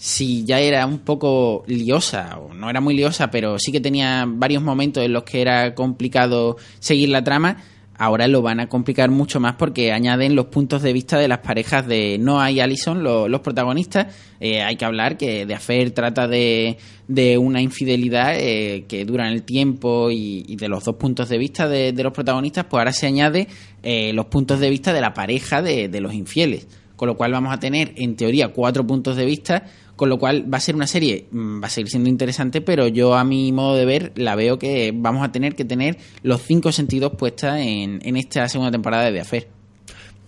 Si 0.00 0.44
ya 0.44 0.60
era 0.60 0.86
un 0.86 1.00
poco 1.00 1.64
liosa, 1.66 2.38
o 2.38 2.54
no 2.54 2.70
era 2.70 2.80
muy 2.80 2.94
liosa, 2.94 3.30
pero 3.32 3.58
sí 3.58 3.72
que 3.72 3.80
tenía 3.80 4.24
varios 4.26 4.62
momentos 4.62 5.04
en 5.04 5.12
los 5.12 5.24
que 5.24 5.40
era 5.42 5.74
complicado 5.74 6.56
seguir 6.78 7.08
la 7.08 7.24
trama, 7.24 7.56
ahora 8.00 8.28
lo 8.28 8.40
van 8.40 8.60
a 8.60 8.68
complicar 8.68 9.10
mucho 9.10 9.40
más 9.40 9.54
porque 9.56 9.90
añaden 9.90 10.36
los 10.36 10.46
puntos 10.46 10.82
de 10.82 10.92
vista 10.92 11.18
de 11.18 11.26
las 11.26 11.38
parejas 11.38 11.84
de 11.88 12.16
Noah 12.20 12.48
y 12.52 12.60
Allison, 12.60 13.02
lo- 13.02 13.26
los 13.28 13.40
protagonistas. 13.40 14.14
Eh, 14.38 14.62
hay 14.62 14.76
que 14.76 14.84
hablar 14.84 15.16
que 15.16 15.44
de 15.46 15.54
Affair 15.56 15.90
trata 15.90 16.28
de, 16.28 16.78
de 17.08 17.36
una 17.38 17.60
infidelidad 17.60 18.36
eh, 18.38 18.84
que 18.86 19.04
dura 19.04 19.26
en 19.26 19.32
el 19.34 19.42
tiempo 19.42 20.12
y, 20.12 20.44
y 20.46 20.54
de 20.54 20.68
los 20.68 20.84
dos 20.84 20.94
puntos 20.94 21.28
de 21.28 21.38
vista 21.38 21.66
de, 21.68 21.92
de 21.92 22.02
los 22.04 22.12
protagonistas, 22.12 22.66
pues 22.66 22.78
ahora 22.78 22.92
se 22.92 23.08
añade 23.08 23.48
eh, 23.82 24.12
los 24.12 24.26
puntos 24.26 24.60
de 24.60 24.70
vista 24.70 24.92
de 24.92 25.00
la 25.00 25.12
pareja 25.12 25.60
de, 25.60 25.88
de 25.88 26.00
los 26.00 26.14
infieles. 26.14 26.68
Con 26.98 27.06
lo 27.06 27.16
cual 27.16 27.30
vamos 27.30 27.54
a 27.54 27.60
tener, 27.60 27.92
en 27.94 28.16
teoría, 28.16 28.48
cuatro 28.48 28.84
puntos 28.84 29.16
de 29.16 29.24
vista, 29.24 29.62
con 29.94 30.08
lo 30.08 30.18
cual 30.18 30.52
va 30.52 30.58
a 30.58 30.60
ser 30.60 30.74
una 30.74 30.88
serie, 30.88 31.28
mm, 31.30 31.62
va 31.62 31.68
a 31.68 31.70
seguir 31.70 31.88
siendo 31.88 32.08
interesante, 32.08 32.60
pero 32.60 32.88
yo 32.88 33.14
a 33.14 33.22
mi 33.22 33.52
modo 33.52 33.76
de 33.76 33.84
ver 33.84 34.12
la 34.16 34.34
veo 34.34 34.58
que 34.58 34.92
vamos 34.92 35.24
a 35.24 35.30
tener 35.30 35.54
que 35.54 35.64
tener 35.64 35.96
los 36.24 36.42
cinco 36.42 36.72
sentidos 36.72 37.12
puestas 37.16 37.60
en, 37.60 38.00
en 38.02 38.16
esta 38.16 38.48
segunda 38.48 38.72
temporada 38.72 39.04
de 39.04 39.12
The 39.12 39.20
Affair. 39.20 39.58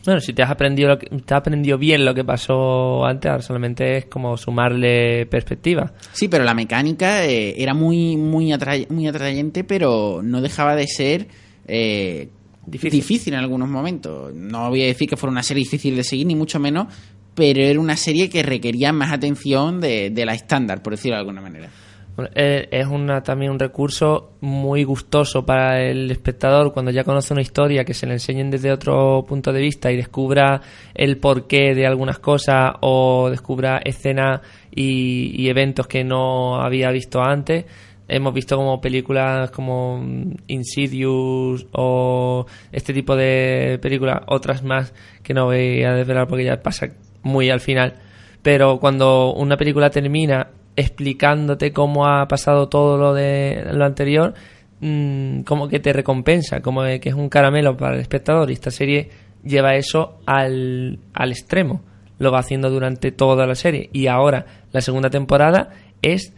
Bueno, 0.05 0.21
si 0.21 0.33
te 0.33 0.45
has 0.45 0.51
aprendido 0.51 0.91
lo 0.91 0.99
que, 0.99 1.09
te 1.09 1.35
has 1.35 1.41
aprendido 1.41 1.77
bien 1.77 2.05
lo 2.05 2.15
que 2.15 2.25
pasó 2.25 3.05
antes, 3.05 3.29
ahora 3.31 3.43
solamente 3.43 3.97
es 3.97 4.05
como 4.07 4.37
sumarle 4.37 5.27
perspectiva. 5.27 5.93
Sí, 6.13 6.29
pero 6.29 6.45
la 6.45 6.55
mecánica 6.55 7.27
eh, 7.27 7.61
era 7.61 7.75
muy, 7.75 8.17
muy, 8.17 8.55
muy 8.89 9.09
atrayente, 9.09 9.65
pero 9.65 10.21
no 10.23 10.41
dejaba 10.41 10.77
de 10.77 10.87
ser 10.87 11.27
eh, 11.67 12.29
difícil. 12.67 13.35
en 13.35 13.41
algunos 13.41 13.69
momentos. 13.69 14.35
No 14.35 14.69
voy 14.69 14.83
a 14.83 14.87
decir 14.87 15.09
que 15.09 15.17
fuera 15.17 15.33
una 15.33 15.43
serie 15.43 15.65
difícil 15.65 15.97
de 15.97 16.05
seguir, 16.05 16.27
ni 16.27 16.35
mucho 16.35 16.59
menos, 16.59 16.93
pero 17.35 17.61
era 17.61 17.81
una 17.81 17.97
serie 17.97 18.29
que 18.29 18.43
requería 18.43 18.93
más 18.93 19.13
atención 19.13 19.81
de, 19.81 20.11
de 20.11 20.27
la 20.27 20.35
estándar, 20.35 20.83
por 20.83 20.93
decirlo 20.93 21.17
de 21.17 21.21
alguna 21.21 21.41
manera. 21.41 21.71
Bueno, 22.17 22.33
eh, 22.35 22.69
es 22.71 22.87
una, 22.87 23.23
también 23.23 23.53
un 23.53 23.59
recurso 23.59 24.33
muy 24.41 24.85
gustoso 24.85 25.47
para 25.47 25.81
el 25.81 26.11
espectador 26.11 26.73
cuando 26.73 26.91
ya 26.91 27.05
conoce 27.05 27.33
una 27.33 27.43
historia 27.43 27.85
que 27.85 27.95
se 27.95 28.07
le 28.07 28.15
enseñen 28.15 28.51
desde 28.51 28.73
otro 28.73 29.25
punto 29.27 29.53
de 29.53 29.61
vista 29.61 29.91
y 29.93 29.97
descubra 29.97 30.61
el 30.95 31.19
porqué 31.19 31.75
de 31.75 31.87
algunas 31.87 32.19
cosas 32.19 32.73
o 32.81 33.31
descubra 33.31 33.81
escenas 33.85 34.41
y, 34.71 35.41
y 35.41 35.49
eventos 35.49 35.87
que 35.87 36.05
no 36.05 36.61
había 36.61 36.91
visto 36.91 37.23
antes. 37.23 37.65
Hemos 38.13 38.35
visto 38.35 38.57
como 38.57 38.81
películas 38.81 39.51
como 39.53 40.03
Insidious 40.49 41.67
o 41.73 42.45
este 42.73 42.93
tipo 42.93 43.15
de 43.15 43.79
películas, 43.81 44.23
otras 44.27 44.65
más 44.65 44.93
que 45.23 45.33
no 45.33 45.45
voy 45.45 45.85
a 45.85 45.93
desvelar 45.93 46.27
porque 46.27 46.45
ya 46.45 46.61
pasa 46.61 46.89
muy 47.23 47.51
al 47.51 47.61
final. 47.61 47.95
Pero 48.43 48.81
cuando 48.81 49.33
una 49.35 49.57
película 49.57 49.91
termina 49.91 50.49
explicándote 50.75 51.73
cómo 51.73 52.07
ha 52.07 52.27
pasado 52.27 52.69
todo 52.69 52.97
lo 52.97 53.15
de 53.15 53.65
lo 53.73 53.85
anterior, 53.85 54.35
mm, 54.81 55.43
como 55.43 55.69
que 55.69 55.79
te 55.79 55.93
recompensa, 55.93 56.61
como 56.61 56.83
que 56.83 57.09
es 57.11 57.15
un 57.15 57.29
caramelo 57.29 57.77
para 57.77 57.95
el 57.95 58.01
espectador. 58.01 58.51
Y 58.51 58.55
esta 58.55 58.71
serie 58.71 59.11
lleva 59.45 59.77
eso 59.77 60.19
al, 60.27 60.99
al 61.13 61.31
extremo. 61.31 61.83
Lo 62.19 62.33
va 62.33 62.41
haciendo 62.41 62.71
durante 62.71 63.13
toda 63.13 63.47
la 63.47 63.55
serie. 63.55 63.89
Y 63.93 64.07
ahora, 64.09 64.47
la 64.73 64.81
segunda 64.81 65.11
temporada 65.11 65.71
es 66.03 66.35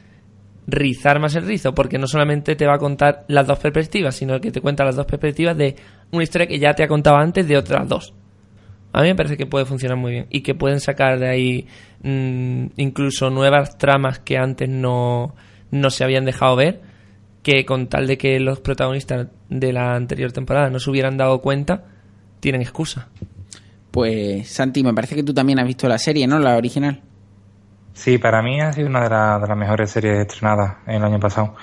rizar 0.67 1.21
más 1.21 1.35
el 1.35 1.47
rizo, 1.47 1.75
porque 1.75 1.99
no 1.99 2.07
solamente 2.07 2.55
te 2.55 2.67
va 2.67 2.75
a 2.75 2.79
contar 2.79 3.25
las 3.29 3.47
dos 3.47 3.59
perspectivas, 3.59 4.15
sino 4.15 4.41
que 4.41 4.51
te 4.51 4.61
cuenta 4.61 4.85
las 4.85 4.97
dos 4.97 5.07
perspectivas 5.07 5.57
de 5.57 5.77
una 6.13 6.23
historia 6.23 6.47
que 6.47 6.59
ya 6.59 6.75
te 6.75 6.85
ha 6.85 6.89
contado 6.89 7.17
antes 7.17 7.47
de 7.49 7.57
otras 7.57 7.89
dos. 7.89 8.15
A 8.93 9.03
mí 9.03 9.09
me 9.09 9.15
parece 9.15 9.37
que 9.37 9.47
puede 9.47 9.65
funcionar 9.65 9.97
muy 9.97 10.13
bien 10.13 10.27
y 10.31 10.43
que 10.43 10.55
pueden 10.55 10.79
sacar 10.79 11.19
de 11.19 11.29
ahí 11.29 11.67
mm, 12.03 12.67
incluso 12.77 13.31
nuevas 13.31 13.79
tramas 13.79 14.19
que 14.19 14.37
antes 14.37 14.69
no, 14.69 15.35
no 15.71 15.91
se 15.91 16.05
habían 16.05 16.25
dejado 16.25 16.57
ver, 16.57 16.83
que 17.43 17.65
con 17.65 17.89
tal 17.89 18.07
de 18.07 18.19
que 18.19 18.39
los 18.39 18.61
protagonistas 18.61 19.29
de 19.49 19.73
la 19.73 19.95
anterior 19.95 20.31
temporada 20.31 20.71
no 20.71 20.79
se 20.79 20.91
hubieran 20.91 21.17
dado 21.17 21.41
cuenta, 21.41 21.85
tienen 22.41 22.61
excusa. 22.61 23.09
Pues 23.91 24.49
Santi, 24.49 24.83
me 24.83 24.95
parece 24.95 25.15
que 25.15 25.23
tú 25.23 25.35
también 25.35 25.59
has 25.59 25.67
visto 25.67 25.89
la 25.89 25.99
serie, 25.99 26.27
¿no? 26.27 26.39
La 26.39 26.57
original. 26.57 27.01
Sí, 27.95 28.19
para 28.19 28.43
mí 28.43 28.61
ha 28.61 28.73
sido 28.73 28.89
una 28.89 29.03
de, 29.03 29.11
la- 29.11 29.39
de 29.39 29.47
las 29.49 29.57
mejores 29.57 29.91
series 29.91 30.19
estrenadas 30.21 30.77
el 30.87 31.05
año 31.05 31.21
pasado. 31.21 31.55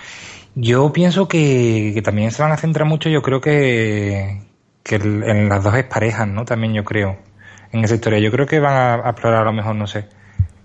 Yo 0.55 0.91
pienso 0.93 1.27
que, 1.27 1.91
que 1.93 2.01
también 2.01 2.31
se 2.31 2.41
van 2.43 2.51
a 2.51 2.57
centrar 2.57 2.87
mucho, 2.87 3.09
yo 3.09 3.21
creo 3.21 3.41
que, 3.41 4.41
que 4.83 4.95
el- 4.95 5.23
en 5.23 5.49
las 5.49 5.63
dos 5.63 5.73
parejas, 5.85 6.27
¿no? 6.27 6.45
También 6.45 6.73
yo 6.73 6.83
creo, 6.83 7.17
en 7.71 7.83
esa 7.83 7.95
historia. 7.95 8.19
Yo 8.19 8.31
creo 8.31 8.45
que 8.47 8.59
van 8.59 8.73
a, 8.73 8.95
a 9.07 9.09
explorar 9.11 9.41
a 9.41 9.45
lo 9.45 9.53
mejor, 9.53 9.75
no 9.75 9.87
sé, 9.87 10.07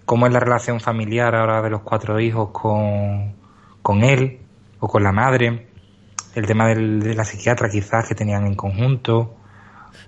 cómo 0.05 0.27
es 0.27 0.33
la 0.33 0.41
relación 0.41 0.81
familiar 0.81 1.35
ahora 1.35 1.63
de 1.63 1.71
los 1.71 1.83
cuatro 1.83 2.21
hijos 2.21 2.51
con, 2.53 3.35
con 3.83 4.05
él 4.05 4.41
o 4.81 4.89
con 4.89 5.03
la 5.03 5.13
madre, 5.13 5.67
el 6.35 6.47
tema 6.47 6.69
del- 6.69 7.01
de 7.01 7.15
la 7.15 7.25
psiquiatra 7.25 7.69
quizás 7.71 8.09
que 8.09 8.15
tenían 8.15 8.47
en 8.47 8.55
conjunto, 8.55 9.37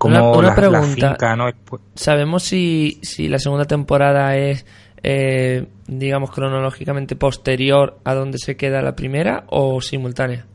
Una, 0.04 0.22
cómo 0.22 0.30
una 0.32 0.42
la, 0.42 0.48
la 0.48 0.54
pregunta. 0.54 1.10
finca, 1.10 1.36
¿no? 1.36 1.48
¿Sabemos 1.94 2.42
si, 2.42 3.00
si 3.02 3.28
la 3.28 3.38
segunda 3.38 3.64
temporada 3.66 4.36
es, 4.36 4.66
eh, 5.08 5.66
digamos, 5.86 6.32
cronológicamente 6.32 7.14
posterior 7.14 7.98
a 8.02 8.14
donde 8.14 8.38
se 8.38 8.56
queda 8.56 8.82
la 8.82 8.96
primera 8.96 9.44
o 9.50 9.80
simultánea? 9.80 10.46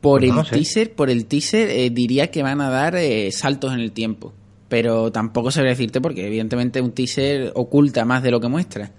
Por 0.00 0.20
Pues 0.20 0.32
no 0.32 0.40
el 0.40 0.46
teaser, 0.48 0.94
por 0.94 1.10
el 1.10 1.26
teaser 1.26 1.68
eh, 1.70 1.90
diría 1.90 2.30
que 2.30 2.42
van 2.42 2.60
a 2.62 2.70
dar 2.70 2.96
eh, 2.96 3.30
saltos 3.32 3.72
en 3.74 3.80
el 3.80 3.92
tiempo. 3.92 4.32
Pero 4.68 5.12
tampoco 5.12 5.50
sabría 5.50 5.72
decirte 5.72 6.00
porque 6.00 6.26
evidentemente 6.26 6.80
un 6.80 6.92
teaser 6.92 7.52
oculta 7.54 8.04
más 8.04 8.22
de 8.22 8.30
lo 8.30 8.40
que 8.40 8.48
muestra. 8.48 8.90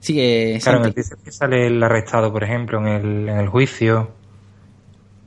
Sí 0.00 0.14
que 0.14 0.58
Claro, 0.62 0.78
en 0.80 0.84
el 0.86 0.94
teaser 0.94 1.18
que 1.24 1.30
sale 1.32 1.66
el 1.68 1.80
arrestado, 1.82 2.32
por 2.32 2.42
ejemplo, 2.42 2.78
en 2.80 2.86
el, 2.88 3.28
en 3.28 3.38
el 3.38 3.48
juicio. 3.48 4.10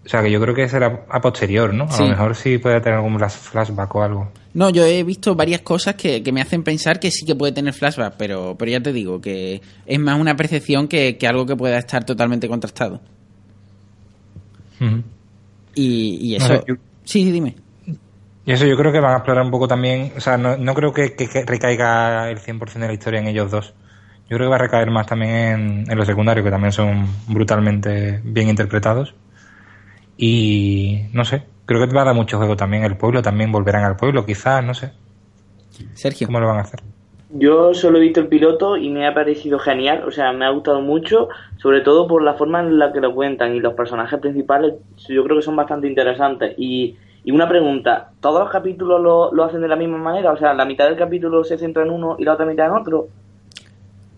O 0.06 0.10
sea, 0.10 0.22
que 0.22 0.30
yo 0.32 0.42
creo 0.42 0.54
que 0.54 0.68
será 0.68 1.06
a 1.10 1.22
posterior, 1.22 1.74
¿no? 1.74 1.86
A 1.86 1.92
Sí. 1.92 2.04
lo 2.04 2.10
mejor 2.10 2.36
sí 2.36 2.58
puede 2.58 2.82
tener 2.82 2.98
algún 2.98 3.18
flash- 3.18 3.38
flashback 3.38 3.96
o 3.96 4.04
algo. 4.04 4.32
No, 4.56 4.70
yo 4.70 4.86
he 4.86 5.04
visto 5.04 5.34
varias 5.36 5.62
cosas 5.62 5.96
que, 5.96 6.22
que 6.22 6.32
me 6.32 6.40
hacen 6.42 6.64
pensar 6.64 7.00
que 7.00 7.10
sí 7.10 7.26
que 7.26 7.36
puede 7.36 7.54
tener 7.54 7.74
flashback, 7.74 8.16
pero, 8.18 8.56
pero 8.58 8.70
ya 8.72 8.80
te 8.82 8.94
digo 8.94 9.20
que 9.20 9.62
es 9.86 10.00
más 10.00 10.20
una 10.20 10.36
percepción 10.36 10.88
que, 10.88 11.18
que 11.18 11.28
algo 11.28 11.46
que 11.48 11.56
pueda 11.56 11.78
estar 11.80 12.04
totalmente 12.06 12.48
contrastado. 12.48 13.02
Y, 15.76 16.20
y 16.22 16.38
No 16.38 16.46
eso... 16.46 16.56
sé, 16.56 16.64
yo- 16.68 16.76
Sí, 17.06 17.30
dime. 17.32 17.56
Y 18.46 18.52
eso 18.52 18.66
yo 18.66 18.78
creo 18.78 18.92
que 18.92 19.00
van 19.00 19.14
a 19.14 19.18
explorar 19.18 19.44
un 19.44 19.52
poco 19.52 19.68
también. 19.68 20.12
O 20.18 20.22
sea, 20.22 20.38
no, 20.38 20.56
no 20.58 20.74
creo 20.74 20.94
que, 20.94 21.14
que- 21.16 21.28
que 21.28 21.46
recaiga 21.46 22.30
el 22.30 22.38
100% 22.40 22.80
de 22.80 22.88
la 22.88 22.94
historia 22.94 23.20
en 23.20 23.28
ellos 23.28 23.52
dos. 23.52 23.74
Yo 24.30 24.38
creo 24.38 24.48
que 24.48 24.52
va 24.52 24.56
a 24.56 24.60
recaer 24.60 24.90
más 24.92 25.06
también 25.08 25.32
en, 25.32 25.92
en 25.92 25.98
los 25.98 26.08
secundarios, 26.08 26.44
que 26.46 26.52
también 26.52 26.72
son 26.72 27.08
brutalmente 27.28 28.22
bien 28.24 28.50
interpretados. 28.50 29.14
Y 30.18 31.06
no 31.14 31.26
sé, 31.26 31.44
creo 31.66 31.88
que 31.88 31.96
va 31.96 32.02
a 32.02 32.06
dar 32.06 32.16
mucho 32.16 32.38
juego 32.38 32.56
también 32.56 32.84
el 32.84 32.98
pueblo. 32.98 33.22
También 33.22 33.52
volverán 33.52 33.84
al 33.84 33.96
pueblo, 33.96 34.26
quizás, 34.26 34.64
no 34.64 34.74
sé. 34.74 34.92
Sergio. 35.94 36.28
¿Cómo 36.28 36.40
lo 36.40 36.48
van 36.48 36.58
a 36.58 36.62
hacer? 36.62 36.82
Yo 37.36 37.74
solo 37.74 37.98
he 37.98 38.02
visto 38.02 38.20
el 38.20 38.28
piloto 38.28 38.78
y 38.78 38.90
me 38.90 39.08
ha 39.08 39.14
parecido 39.16 39.58
genial, 39.58 40.04
o 40.08 40.12
sea, 40.12 40.32
me 40.34 40.46
ha 40.46 40.52
gustado 40.52 40.82
mucho, 40.82 41.30
sobre 41.58 41.82
todo 41.82 42.08
por 42.08 42.22
la 42.22 42.36
forma 42.36 42.60
en 42.60 42.78
la 42.78 42.94
que 42.94 43.02
lo 43.02 43.16
cuentan 43.16 43.56
y 43.56 43.60
los 43.60 43.74
personajes 43.74 44.20
principales, 44.20 44.76
yo 45.10 45.24
creo 45.24 45.38
que 45.38 45.42
son 45.42 45.56
bastante 45.56 45.88
interesantes. 45.88 46.54
Y, 46.60 46.96
y 47.24 47.32
una 47.32 47.50
pregunta, 47.50 48.12
¿todos 48.20 48.40
los 48.40 48.52
capítulos 48.52 49.02
lo, 49.02 49.34
lo 49.34 49.44
hacen 49.46 49.62
de 49.62 49.68
la 49.68 49.76
misma 49.76 49.98
manera? 49.98 50.32
O 50.32 50.38
sea, 50.38 50.54
la 50.54 50.66
mitad 50.66 50.86
del 50.86 50.96
capítulo 50.96 51.44
se 51.44 51.58
centra 51.58 51.82
en 51.82 51.90
uno 51.90 52.18
y 52.20 52.24
la 52.24 52.34
otra 52.34 52.46
mitad 52.46 52.68
en 52.68 52.74
otro. 52.74 53.08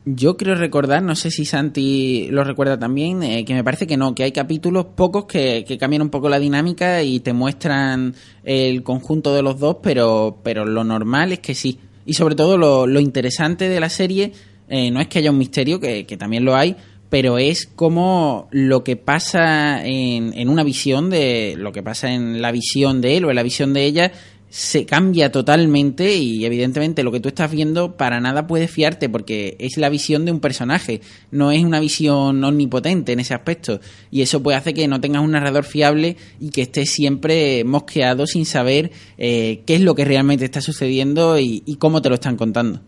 Yo 0.08 0.38
creo 0.38 0.54
recordar, 0.54 1.02
no 1.02 1.16
sé 1.16 1.32
si 1.32 1.46
Santi 1.46 2.28
lo 2.30 2.44
recuerda 2.44 2.78
también, 2.78 3.24
eh, 3.24 3.44
que 3.44 3.56
me 3.56 3.64
parece 3.64 3.88
que 3.88 3.98
no, 3.98 4.14
que 4.14 4.22
hay 4.22 4.32
capítulos 4.32 4.86
pocos 4.96 5.26
que, 5.26 5.66
que 5.68 5.80
cambian 5.80 6.04
un 6.04 6.12
poco 6.12 6.30
la 6.30 6.38
dinámica 6.38 7.02
y 7.02 7.22
te 7.22 7.34
muestran 7.34 8.14
el 8.44 8.84
conjunto 8.84 9.34
de 9.34 9.42
los 9.42 9.60
dos, 9.60 9.78
pero, 9.82 10.38
pero 10.44 10.64
lo 10.64 10.84
normal 10.84 11.32
es 11.32 11.40
que 11.40 11.56
sí. 11.56 11.80
Y 12.06 12.14
sobre 12.14 12.36
todo 12.36 12.56
lo, 12.56 12.86
lo 12.86 13.00
interesante 13.00 13.68
de 13.68 13.80
la 13.80 13.90
serie 13.90 14.32
eh, 14.70 14.92
no 14.92 15.02
es 15.02 15.08
que 15.08 15.18
haya 15.18 15.32
un 15.32 15.40
misterio, 15.40 15.80
que, 15.80 16.06
que 16.06 16.18
también 16.18 16.46
lo 16.46 16.56
hay, 16.56 16.76
pero 17.10 17.40
es 17.40 17.66
como 17.66 18.48
lo 18.52 18.84
que 18.84 18.98
pasa 18.98 19.84
en, 19.84 20.34
en 20.38 20.50
una 20.50 20.64
visión 20.64 21.10
de 21.10 21.56
lo 21.58 21.72
que 21.72 21.82
pasa 21.82 22.12
en 22.12 22.44
la 22.44 22.52
visión 22.52 23.02
de 23.02 23.18
él 23.18 23.26
o 23.26 23.32
en 23.32 23.36
la 23.36 23.44
visión 23.44 23.74
de 23.74 23.86
ella 23.86 24.12
se 24.56 24.86
cambia 24.86 25.34
totalmente 25.34 26.16
y 26.16 26.46
evidentemente 26.46 27.04
lo 27.04 27.12
que 27.12 27.20
tú 27.20 27.28
estás 27.28 27.52
viendo 27.52 27.98
para 27.98 28.22
nada 28.22 28.48
puedes 28.48 28.72
fiarte 28.72 29.10
porque 29.10 29.58
es 29.60 29.76
la 29.76 29.90
visión 29.90 30.24
de 30.24 30.32
un 30.32 30.40
personaje, 30.40 31.02
no 31.30 31.52
es 31.52 31.62
una 31.66 31.82
visión 31.82 32.42
omnipotente 32.42 33.12
en 33.12 33.20
ese 33.20 33.34
aspecto 33.34 33.82
y 34.12 34.22
eso 34.22 34.42
puede 34.42 34.58
hacer 34.58 34.74
que 34.74 34.88
no 34.88 35.02
tengas 35.02 35.24
un 35.24 35.32
narrador 35.32 35.66
fiable 35.66 36.16
y 36.40 36.52
que 36.52 36.62
estés 36.62 36.90
siempre 36.90 37.66
mosqueado 37.66 38.28
sin 38.28 38.46
saber 38.46 38.92
eh, 39.18 39.62
qué 39.66 39.76
es 39.76 39.82
lo 39.82 39.94
que 39.94 40.06
realmente 40.06 40.46
está 40.46 40.62
sucediendo 40.62 41.38
y, 41.38 41.62
y 41.66 41.76
cómo 41.76 42.02
te 42.02 42.08
lo 42.08 42.16
están 42.16 42.38
contando. 42.38 42.80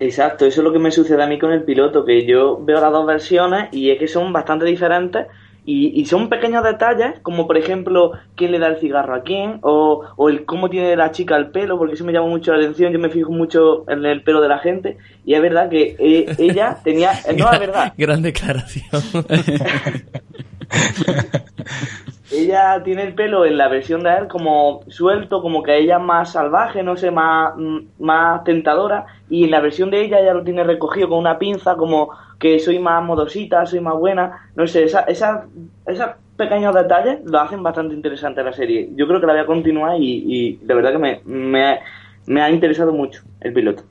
Exacto, 0.00 0.46
eso 0.46 0.62
es 0.62 0.64
lo 0.64 0.72
que 0.72 0.78
me 0.78 0.90
sucede 0.90 1.22
a 1.22 1.26
mí 1.26 1.38
con 1.38 1.52
el 1.52 1.64
piloto, 1.64 2.06
que 2.06 2.24
yo 2.26 2.58
veo 2.64 2.80
las 2.80 2.90
dos 2.90 3.04
versiones 3.06 3.68
y 3.70 3.90
es 3.90 3.98
que 3.98 4.08
son 4.08 4.32
bastante 4.32 4.64
diferentes 4.64 5.26
y, 5.64 6.04
son 6.06 6.28
pequeños 6.28 6.64
detalles, 6.64 7.20
como 7.22 7.46
por 7.46 7.56
ejemplo 7.56 8.12
quién 8.34 8.50
le 8.52 8.58
da 8.58 8.66
el 8.66 8.80
cigarro 8.80 9.14
a 9.14 9.22
quién, 9.22 9.58
o, 9.62 10.04
o, 10.16 10.28
el 10.28 10.44
cómo 10.44 10.68
tiene 10.68 10.96
la 10.96 11.12
chica 11.12 11.36
el 11.36 11.50
pelo, 11.50 11.78
porque 11.78 11.94
eso 11.94 12.04
me 12.04 12.12
llama 12.12 12.28
mucho 12.28 12.52
la 12.52 12.58
atención, 12.58 12.92
yo 12.92 12.98
me 12.98 13.10
fijo 13.10 13.30
mucho 13.30 13.84
en 13.88 14.04
el 14.04 14.22
pelo 14.22 14.40
de 14.40 14.48
la 14.48 14.58
gente, 14.58 14.98
y 15.24 15.34
es 15.34 15.42
verdad 15.42 15.68
que 15.70 15.94
eh, 15.98 16.34
ella 16.38 16.78
tenía... 16.82 17.12
No, 17.36 17.52
es 17.52 17.60
verdad. 17.60 17.92
Gran 17.98 18.22
declaración. 18.22 18.84
ella 22.32 22.82
tiene 22.82 23.02
el 23.02 23.14
pelo 23.14 23.44
en 23.44 23.56
la 23.56 23.68
versión 23.68 24.02
de 24.02 24.10
él 24.14 24.28
como 24.28 24.80
suelto, 24.88 25.42
como 25.42 25.62
que 25.62 25.78
ella 25.78 25.96
es 25.96 26.02
más 26.02 26.32
salvaje, 26.32 26.82
no 26.82 26.96
sé, 26.96 27.10
más, 27.10 27.54
más 27.98 28.44
tentadora, 28.44 29.06
y 29.28 29.44
en 29.44 29.50
la 29.50 29.60
versión 29.60 29.90
de 29.90 30.04
ella 30.04 30.20
ella 30.20 30.34
lo 30.34 30.44
tiene 30.44 30.64
recogido 30.64 31.08
con 31.08 31.18
una 31.18 31.38
pinza, 31.38 31.76
como 31.76 32.10
que 32.38 32.58
soy 32.58 32.78
más 32.78 33.04
modosita, 33.04 33.66
soy 33.66 33.80
más 33.80 33.94
buena, 33.94 34.50
no 34.56 34.66
sé, 34.66 34.84
esos 34.84 35.02
esa, 35.06 35.46
esa 35.86 36.16
pequeños 36.36 36.74
detalles 36.74 37.20
lo 37.24 37.40
hacen 37.40 37.62
bastante 37.62 37.94
interesante 37.94 38.42
la 38.42 38.52
serie. 38.52 38.90
Yo 38.96 39.06
creo 39.06 39.20
que 39.20 39.26
la 39.26 39.34
voy 39.34 39.42
a 39.42 39.46
continuar 39.46 39.96
y, 40.00 40.24
y 40.26 40.56
de 40.56 40.74
verdad 40.74 40.92
que 40.92 40.98
me, 40.98 41.20
me, 41.24 41.78
me 42.26 42.42
ha 42.42 42.50
interesado 42.50 42.92
mucho 42.92 43.22
el 43.40 43.52
piloto. 43.52 43.84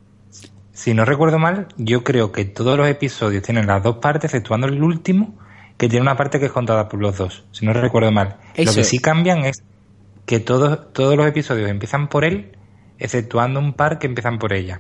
Si 0.74 0.94
no 0.94 1.06
recuerdo 1.06 1.38
mal, 1.38 1.68
yo 1.78 2.04
creo 2.04 2.32
que 2.32 2.46
todos 2.46 2.78
los 2.78 2.88
episodios 2.88 3.44
tienen 3.44 3.68
las 3.68 3.84
dos 3.84 3.98
partes, 3.98 4.26
exceptuando 4.26 4.68
el 4.68 4.82
último, 4.82 5.36
que 5.82 5.90
tiene 5.90 6.04
una 6.04 6.16
parte 6.16 6.40
que 6.40 6.46
es 6.46 6.52
contada 6.52 6.88
por 6.88 7.00
los 7.00 7.18
dos, 7.18 7.44
si 7.52 7.66
no 7.66 7.74
recuerdo 7.74 8.12
mal. 8.12 8.36
Lo 8.56 8.72
que 8.72 8.84
sí 8.84 9.00
cambian 9.00 9.40
es 9.46 9.64
que 10.28 10.40
todos, 10.40 10.94
todos 10.94 11.18
los 11.18 11.26
episodios 11.26 11.72
empiezan 11.72 12.08
por 12.08 12.24
él, 12.24 12.52
exceptuando 13.00 13.60
un 13.60 13.74
par 13.74 13.98
que 13.98 14.06
empiezan 14.06 14.38
por 14.38 14.54
ella. 14.54 14.80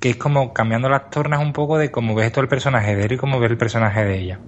Que 0.00 0.10
es 0.10 0.16
como 0.16 0.52
cambiando 0.52 0.90
las 0.90 1.08
tornas 1.08 1.40
un 1.40 1.54
poco 1.54 1.78
de 1.78 1.90
cómo 1.90 2.14
ves 2.14 2.30
todo 2.32 2.42
el 2.42 2.48
personaje 2.48 2.94
de 2.94 3.06
él 3.06 3.12
y 3.12 3.16
cómo 3.16 3.40
ves 3.40 3.50
el 3.50 3.56
personaje 3.56 4.04
de 4.04 4.20
ella. 4.20 4.40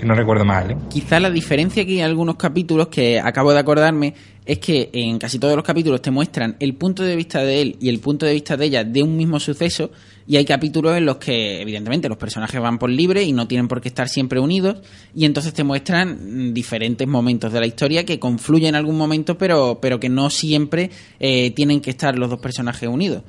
Si 0.00 0.06
no 0.06 0.14
recuerdo 0.14 0.46
mal. 0.46 0.70
¿eh? 0.70 0.76
Quizá 0.88 1.20
la 1.20 1.28
diferencia 1.28 1.84
que 1.84 1.90
hay 1.90 1.98
en 1.98 2.06
algunos 2.06 2.36
capítulos 2.36 2.88
que 2.88 3.20
acabo 3.20 3.52
de 3.52 3.58
acordarme 3.58 4.14
es 4.46 4.60
que 4.60 4.88
en 4.94 5.18
casi 5.18 5.38
todos 5.38 5.56
los 5.56 5.64
capítulos 5.64 6.00
te 6.00 6.10
muestran 6.10 6.56
el 6.58 6.74
punto 6.74 7.02
de 7.02 7.16
vista 7.16 7.42
de 7.42 7.60
él 7.60 7.76
y 7.82 7.90
el 7.90 8.00
punto 8.00 8.24
de 8.24 8.32
vista 8.32 8.56
de 8.56 8.64
ella 8.64 8.82
de 8.82 9.02
un 9.02 9.14
mismo 9.18 9.38
suceso 9.38 9.90
y 10.26 10.36
hay 10.36 10.44
capítulos 10.44 10.96
en 10.96 11.06
los 11.06 11.16
que 11.16 11.60
evidentemente 11.60 12.08
los 12.08 12.18
personajes 12.18 12.60
van 12.60 12.78
por 12.78 12.90
libre 12.90 13.22
y 13.22 13.32
no 13.32 13.48
tienen 13.48 13.68
por 13.68 13.80
qué 13.80 13.88
estar 13.88 14.08
siempre 14.08 14.40
unidos 14.40 14.78
y 15.14 15.24
entonces 15.24 15.52
te 15.52 15.64
muestran 15.64 16.54
diferentes 16.54 17.06
momentos 17.06 17.52
de 17.52 17.60
la 17.60 17.66
historia 17.66 18.04
que 18.04 18.18
confluyen 18.18 18.70
en 18.70 18.74
algún 18.76 18.96
momento 18.96 19.38
pero, 19.38 19.78
pero 19.80 19.98
que 19.98 20.08
no 20.08 20.30
siempre 20.30 20.90
eh, 21.18 21.50
tienen 21.52 21.80
que 21.80 21.90
estar 21.90 22.18
los 22.18 22.30
dos 22.30 22.40
personajes 22.40 22.88
unidos. 22.88 23.22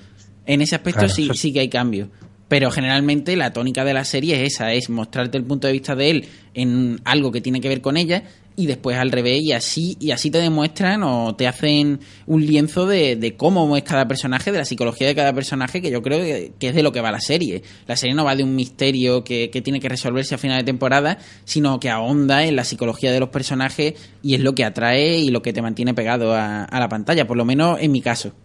En 0.46 0.62
ese 0.62 0.76
aspecto 0.76 1.08
sí, 1.08 1.30
sí 1.34 1.54
que 1.54 1.62
hay 1.62 1.70
cambio. 1.70 2.10
Pero 2.54 2.70
generalmente 2.70 3.36
la 3.36 3.52
tónica 3.52 3.84
de 3.84 3.96
la 3.96 4.06
serie 4.06 4.36
es 4.36 4.54
esa, 4.54 4.74
es 4.74 4.88
mostrarte 4.88 5.40
el 5.40 5.44
punto 5.44 5.66
de 5.66 5.74
vista 5.74 5.96
de 5.96 6.12
él 6.12 6.28
en 6.54 7.02
algo 7.04 7.32
que 7.32 7.42
tiene 7.42 7.60
que 7.60 7.68
ver 7.68 7.82
con 7.82 7.98
ella 7.98 8.26
y 8.56 8.68
después 8.68 8.96
al 8.96 9.10
revés 9.10 9.42
y 9.42 9.54
así 9.54 9.98
y 10.00 10.12
así 10.12 10.30
te 10.30 10.38
demuestran 10.38 11.02
o 11.02 11.36
te 11.36 11.48
hacen 11.48 12.00
un 12.28 12.46
lienzo 12.46 12.86
de, 12.86 13.34
cómo 13.38 13.76
es 13.76 13.82
cada 13.82 14.08
personaje, 14.08 14.52
de 14.52 14.60
la 14.60 14.66
psicología 14.66 15.08
de 15.08 15.16
cada 15.16 15.34
personaje, 15.34 15.82
que 15.82 15.90
yo 15.90 16.04
creo 16.04 16.20
que, 16.20 16.54
es 16.68 16.76
de 16.76 16.84
lo 16.84 16.92
que 16.92 17.02
va 17.02 17.12
la 17.12 17.22
serie. 17.22 17.64
La 17.88 17.96
serie 17.98 18.14
no 18.14 18.24
va 18.24 18.36
de 18.36 18.44
un 18.44 18.56
misterio 18.56 19.24
que, 19.24 19.50
tiene 19.64 19.80
que 19.80 19.90
resolverse 19.90 20.36
a 20.36 20.38
final 20.38 20.60
de 20.60 20.64
temporada, 20.64 21.18
sino 21.46 21.80
que 21.80 21.90
ahonda 21.90 22.46
en 22.46 22.56
la 22.56 22.66
psicología 22.66 23.12
de 23.12 23.20
los 23.20 23.30
personajes 23.30 23.96
y 24.22 24.36
es 24.36 24.42
lo 24.42 24.54
que 24.54 24.64
atrae 24.64 25.18
y 25.18 25.32
lo 25.32 25.42
que 25.42 25.54
te 25.54 25.64
mantiene 25.64 25.96
pegado 25.96 26.36
a, 26.36 26.68
la 26.72 26.88
pantalla, 26.88 27.26
por 27.26 27.36
lo 27.36 27.46
menos 27.46 27.80
en 27.82 27.92
mi 27.92 28.02
caso. 28.02 28.36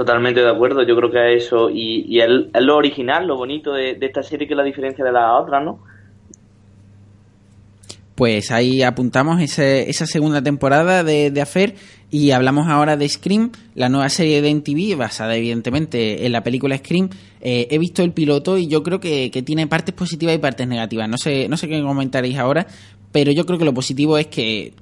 Totalmente 0.00 0.40
de 0.40 0.48
acuerdo, 0.48 0.82
yo 0.82 0.96
creo 0.96 1.10
que 1.10 1.36
es 1.36 1.44
eso 1.44 1.68
y, 1.68 2.06
y 2.08 2.22
es, 2.22 2.28
lo 2.58 2.78
original, 2.78 3.26
lo 3.26 3.36
bonito 3.36 3.74
de, 3.74 3.98
esta 4.00 4.22
serie 4.22 4.46
que 4.46 4.54
es 4.54 4.56
la 4.56 4.64
diferencia 4.64 5.04
de 5.04 5.12
la 5.12 5.36
otra, 5.36 5.60
¿no? 5.60 5.78
Pues 8.14 8.50
ahí 8.50 8.82
apuntamos 8.82 9.42
esa 9.42 10.06
segunda 10.06 10.40
temporada 10.42 11.04
de, 11.04 11.30
de 11.30 11.40
Affair 11.42 11.74
y 12.10 12.30
hablamos 12.30 12.66
ahora 12.68 12.96
de 12.96 13.06
Scream, 13.06 13.52
la 13.74 13.90
nueva 13.90 14.08
serie 14.08 14.40
de 14.40 14.48
NTV, 14.48 14.96
basada 14.96 15.36
evidentemente 15.36 16.24
en 16.24 16.32
la 16.32 16.42
película 16.42 16.78
Scream. 16.78 17.10
Eh, 17.42 17.68
he 17.70 17.76
visto 17.76 18.02
el 18.02 18.12
piloto 18.12 18.56
y 18.56 18.68
yo 18.68 18.82
creo 18.82 19.00
que, 19.00 19.28
tiene 19.44 19.66
partes 19.66 19.94
positivas 19.94 20.34
y 20.34 20.38
partes 20.38 20.66
negativas. 20.66 21.10
No 21.10 21.18
sé, 21.18 21.46
no 21.46 21.58
sé 21.58 21.68
qué 21.68 21.82
comentaréis 21.82 22.38
ahora, 22.38 22.66
pero 23.12 23.32
yo 23.32 23.44
creo 23.44 23.58
que 23.58 23.66
lo 23.66 23.74
positivo 23.74 24.16
es 24.16 24.28
que 24.28 24.72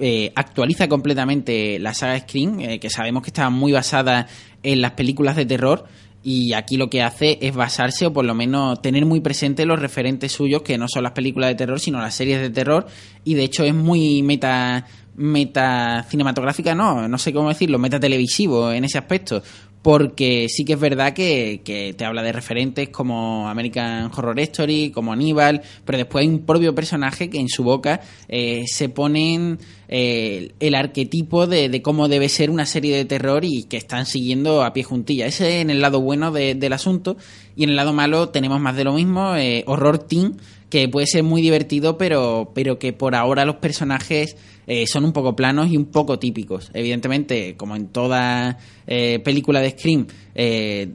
eh, 0.00 0.32
actualiza 0.34 0.88
completamente 0.88 1.78
la 1.78 1.94
saga 1.94 2.18
Scream, 2.18 2.60
eh, 2.60 2.80
que 2.80 2.90
sabemos 2.90 3.22
que 3.22 3.30
estaba 3.30 3.50
muy 3.50 3.72
basada 3.72 4.26
en 4.62 4.80
las 4.80 4.92
películas 4.92 5.36
de 5.36 5.46
terror 5.46 5.84
y 6.22 6.52
aquí 6.52 6.76
lo 6.76 6.90
que 6.90 7.02
hace 7.02 7.38
es 7.40 7.54
basarse 7.54 8.06
o 8.06 8.12
por 8.12 8.24
lo 8.24 8.34
menos 8.34 8.82
tener 8.82 9.06
muy 9.06 9.20
presente 9.20 9.64
los 9.64 9.78
referentes 9.78 10.32
suyos 10.32 10.62
que 10.62 10.76
no 10.76 10.86
son 10.88 11.02
las 11.02 11.12
películas 11.12 11.48
de 11.48 11.54
terror 11.54 11.80
sino 11.80 11.98
las 11.98 12.14
series 12.14 12.40
de 12.40 12.50
terror 12.50 12.86
y 13.24 13.34
de 13.34 13.44
hecho 13.44 13.64
es 13.64 13.74
muy 13.74 14.22
meta 14.22 14.86
meta 15.16 16.04
cinematográfica 16.08 16.74
no 16.74 17.08
no 17.08 17.16
sé 17.16 17.32
cómo 17.32 17.48
decirlo 17.48 17.78
meta 17.78 17.98
televisivo 17.98 18.70
en 18.70 18.84
ese 18.84 18.98
aspecto 18.98 19.42
porque 19.82 20.46
sí 20.48 20.64
que 20.64 20.74
es 20.74 20.80
verdad 20.80 21.14
que, 21.14 21.62
que, 21.64 21.94
te 21.94 22.04
habla 22.04 22.22
de 22.22 22.32
referentes 22.32 22.90
como 22.90 23.48
American 23.48 24.10
Horror 24.14 24.38
Story, 24.40 24.90
como 24.90 25.12
Aníbal, 25.12 25.62
pero 25.84 25.98
después 25.98 26.22
hay 26.22 26.28
un 26.28 26.44
propio 26.44 26.74
personaje 26.74 27.30
que 27.30 27.40
en 27.40 27.48
su 27.48 27.64
boca 27.64 28.00
eh, 28.28 28.64
se 28.66 28.90
ponen 28.90 29.58
eh, 29.88 30.52
el 30.60 30.74
arquetipo 30.76 31.46
de, 31.46 31.82
cómo 31.82 32.08
debe 32.08 32.28
ser 32.28 32.50
una 32.50 32.64
serie 32.64 32.96
de 32.96 33.04
terror 33.06 33.44
y 33.44 33.64
que 33.64 33.76
están 33.76 34.06
siguiendo 34.06 34.62
a 34.62 34.72
pie 34.72 34.84
juntilla. 34.84 35.26
Ese 35.26 35.60
en 35.60 35.70
el 35.70 35.80
lado 35.80 36.00
bueno 36.00 36.30
del 36.30 36.72
asunto 36.72 37.16
y 37.56 37.64
en 37.64 37.70
el 37.70 37.76
lado 37.76 37.92
malo 37.92 38.28
tenemos 38.28 38.60
más 38.60 38.76
de 38.76 38.84
lo 38.84 38.92
mismo, 38.92 39.34
eh, 39.34 39.64
horror 39.66 39.98
teen, 39.98 40.36
que 40.70 40.88
puede 40.88 41.06
ser 41.06 41.24
muy 41.24 41.42
divertido, 41.42 41.98
pero, 41.98 42.52
pero 42.54 42.78
que 42.78 42.92
por 42.92 43.14
ahora 43.14 43.44
los 43.44 43.56
personajes 43.56 44.36
eh, 44.66 44.86
son 44.86 45.04
un 45.04 45.12
poco 45.12 45.34
planos 45.34 45.68
y 45.68 45.76
un 45.76 45.86
poco 45.86 46.20
típicos. 46.20 46.70
Evidentemente, 46.72 47.56
como 47.56 47.74
en 47.74 47.88
toda 47.88 48.56
eh, 48.86 49.18
película 49.18 49.60
de 49.60 49.70
Scream, 49.70 50.06
eh, 50.32 50.92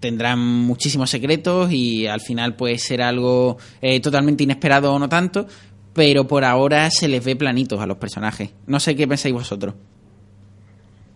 tendrán 0.00 0.38
muchísimos 0.38 1.08
secretos 1.08 1.72
y 1.72 2.06
al 2.06 2.20
final 2.20 2.56
puede 2.56 2.76
ser 2.76 3.00
algo 3.00 3.56
totalmente 4.02 4.44
inesperado 4.44 4.92
o 4.92 4.98
no 4.98 5.08
tanto, 5.08 5.46
pero 5.94 6.26
por 6.26 6.44
ahora 6.44 6.90
se 6.90 7.08
les 7.08 7.24
ve 7.24 7.36
planitos 7.36 7.80
a 7.80 7.86
los 7.86 7.96
personajes. 7.96 8.54
No 8.66 8.80
sé 8.80 8.94
qué 8.94 9.08
pensáis 9.08 9.34
vosotros. 9.34 9.74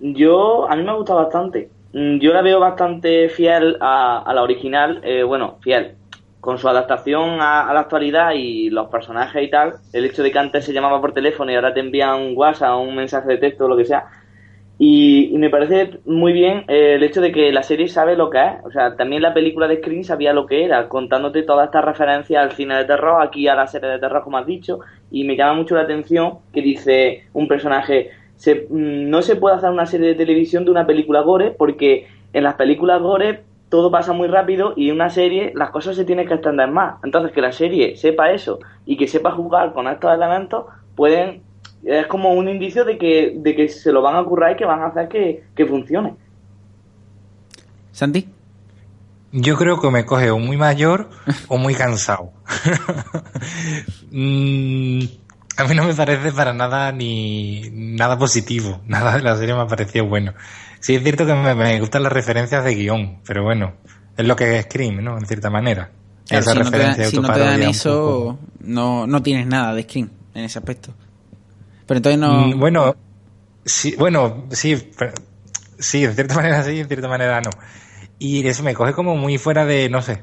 Yo, 0.01 0.69
a 0.71 0.75
mí 0.75 0.83
me 0.83 0.97
gusta 0.97 1.15
bastante. 1.15 1.69
Mm, 1.93 2.19
yo 2.19 2.33
la 2.33 2.41
veo 2.41 2.61
bastante 2.61 3.29
fiel 3.29 3.77
a, 3.79 4.23
a 4.23 4.33
la 4.33 4.43
original, 4.43 5.03
bueno, 5.29 5.59
fiel, 5.61 5.97
con 6.43 6.59
su 6.59 6.69
adaptación 6.69 7.41
a, 7.41 7.73
la 7.73 7.81
actualidad 7.83 8.33
y 8.35 8.69
los 8.69 8.89
personajes 8.89 9.45
y 9.45 9.49
tal, 9.49 9.75
el 9.93 10.07
hecho 10.07 10.25
de 10.25 10.33
que 10.33 10.41
antes 10.41 10.65
se 10.65 10.73
llamaba 10.73 11.01
por 11.01 11.15
teléfono 11.15 11.53
y 11.53 11.55
ahora 11.55 11.73
te 11.73 11.79
envían 11.79 12.21
un 12.21 12.37
WhatsApp, 12.37 12.81
un 12.81 12.97
mensaje 12.97 13.29
de 13.29 13.39
texto 13.39 13.69
lo 13.69 13.77
que 13.77 13.85
sea. 13.85 14.07
Y, 14.77 15.31
me 15.39 15.51
parece 15.51 16.01
muy 16.05 16.33
bien 16.33 16.65
eh, 16.67 16.95
el 16.97 17.05
hecho 17.05 17.21
de 17.21 17.31
que 17.31 17.53
la 17.53 17.63
serie 17.63 17.87
sabe 17.87 18.17
lo 18.17 18.29
que 18.29 18.39
es. 18.39 18.55
O 18.65 18.73
sea, 18.73 18.97
también 18.97 19.23
la 19.23 19.33
película 19.33 19.69
de 19.69 19.77
Screen 19.77 20.03
sabía 20.03 20.33
lo 20.33 20.47
que 20.47 20.65
era, 20.65 20.89
contándote 20.89 21.45
todas 21.45 21.67
estas 21.67 21.85
referencias 21.85 22.43
al 22.43 22.51
cine 22.57 22.77
de 22.77 22.87
terror, 22.87 23.23
aquí 23.23 23.47
a 23.47 23.55
la 23.55 23.69
serie 23.69 23.91
de 23.91 24.01
terror, 24.01 24.25
como 24.25 24.39
has 24.39 24.47
dicho. 24.47 24.81
Y 25.13 25.23
me 25.23 25.37
llama 25.37 25.55
mucho 25.55 25.77
la 25.77 25.83
atención 25.83 26.39
que 26.53 26.61
dice 26.61 27.27
un 27.35 27.47
personaje, 27.47 28.11
se, 28.35 28.67
mm, 28.69 29.09
no 29.09 29.23
se 29.23 29.37
puede 29.37 29.55
hacer 29.55 29.71
una 29.71 29.87
serie 29.87 30.09
de 30.09 30.15
televisión 30.17 30.65
de 30.65 30.73
una 30.73 30.89
película 30.89 31.21
gore 31.21 31.53
porque 31.53 32.09
en 32.33 32.43
las 32.43 32.55
películas 32.55 33.01
gore 33.01 33.45
todo 33.73 33.91
pasa 33.91 34.13
muy 34.13 34.29
rápido 34.29 34.75
y 34.77 34.91
en 34.91 34.97
una 34.97 35.09
serie 35.09 35.51
las 35.55 35.71
cosas 35.71 35.97
se 35.97 36.05
tienen 36.05 36.29
que 36.29 36.35
extender 36.35 36.71
más. 36.71 37.03
Entonces, 37.03 37.33
que 37.33 37.41
la 37.41 37.53
serie 37.53 37.97
sepa 37.97 38.31
eso 38.31 38.59
y 38.85 38.99
que 38.99 39.09
sepa 39.09 39.31
jugar 39.31 39.73
con 39.73 39.89
estos 39.89 40.13
elementos, 40.13 40.67
pueden 40.95 41.41
es 41.83 42.07
como 42.07 42.35
un 42.35 42.51
indicio 42.51 42.85
de 42.85 42.99
que, 42.99 43.33
de 43.35 43.57
que 43.57 43.71
se 43.71 43.91
lo 43.91 44.03
van 44.03 44.17
a 44.17 44.25
currar 44.25 44.53
y 44.53 44.57
que 44.57 44.67
van 44.67 44.83
a 44.83 44.89
hacer 44.89 45.09
que, 45.09 45.45
que 45.57 45.65
funcione. 45.65 46.15
Santi. 47.93 48.29
Yo 49.33 49.57
creo 49.57 49.81
que 49.81 49.91
me 49.91 50.05
coge 50.05 50.31
o 50.31 50.39
muy 50.39 50.59
mayor 50.59 51.09
o 51.49 51.57
muy 51.57 51.75
cansado. 51.75 52.31
Mm, 54.15 55.05
a 55.57 55.65
mí 55.65 55.75
no 55.75 55.87
me 55.87 55.95
parece 55.95 56.33
para 56.33 56.53
nada 56.53 56.93
ni 56.93 57.71
nada 57.73 58.19
positivo. 58.19 58.83
Nada 58.87 59.17
de 59.17 59.23
la 59.23 59.37
serie 59.37 59.55
me 59.55 59.63
ha 59.63 59.67
parecido 59.67 60.05
bueno. 60.05 60.35
Sí, 60.83 60.97
es 60.97 61.03
cierto 61.03 61.25
que 61.25 61.33
me, 61.33 61.81
gustan 61.81 62.03
las 62.03 62.13
referencias 62.13 62.65
de 62.65 62.75
guion, 62.75 63.21
pero 63.25 63.45
bueno, 63.45 63.75
es 64.17 64.27
lo 64.27 64.35
que 64.37 64.59
es 64.59 64.65
Scream, 64.65 65.03
¿no? 65.03 65.17
En 65.17 65.25
cierta 65.25 65.49
manera. 65.49 65.91
Esa 66.29 66.53
si 66.53 66.59
referencia 66.59 67.05
no 67.05 67.11
te, 67.11 67.17
si 67.17 67.21
no 67.21 67.33
te 67.33 67.41
dan 67.41 67.63
eso, 67.63 68.39
no, 68.61 69.07
no 69.07 69.23
tienes 69.23 69.47
nada 69.47 69.75
de 69.75 69.85
Scream 69.85 70.11
en 70.35 70.45
ese 70.45 70.59
aspecto. 70.59 70.93
Pero 71.87 71.99
entonces 71.99 72.19
no. 72.19 72.49
Mm, 72.49 72.59
bueno, 72.59 72.97
Sí, 73.65 73.95
bueno, 73.97 74.47
sí, 74.51 74.91
pero- 74.99 75.13
sí, 75.79 76.05
en 76.05 76.15
cierta 76.15 76.35
manera 76.43 76.65
sí, 76.65 76.81
en 76.81 76.89
cierta 76.89 77.09
manera 77.09 77.41
no. 77.41 77.51
Y 78.19 78.47
eso 78.47 78.65
me 78.65 78.75
coge 78.75 78.93
como 78.93 79.17
muy 79.17 79.39
fuera 79.39 79.65
de, 79.65 79.89
no 79.89 80.03
sé, 80.03 80.23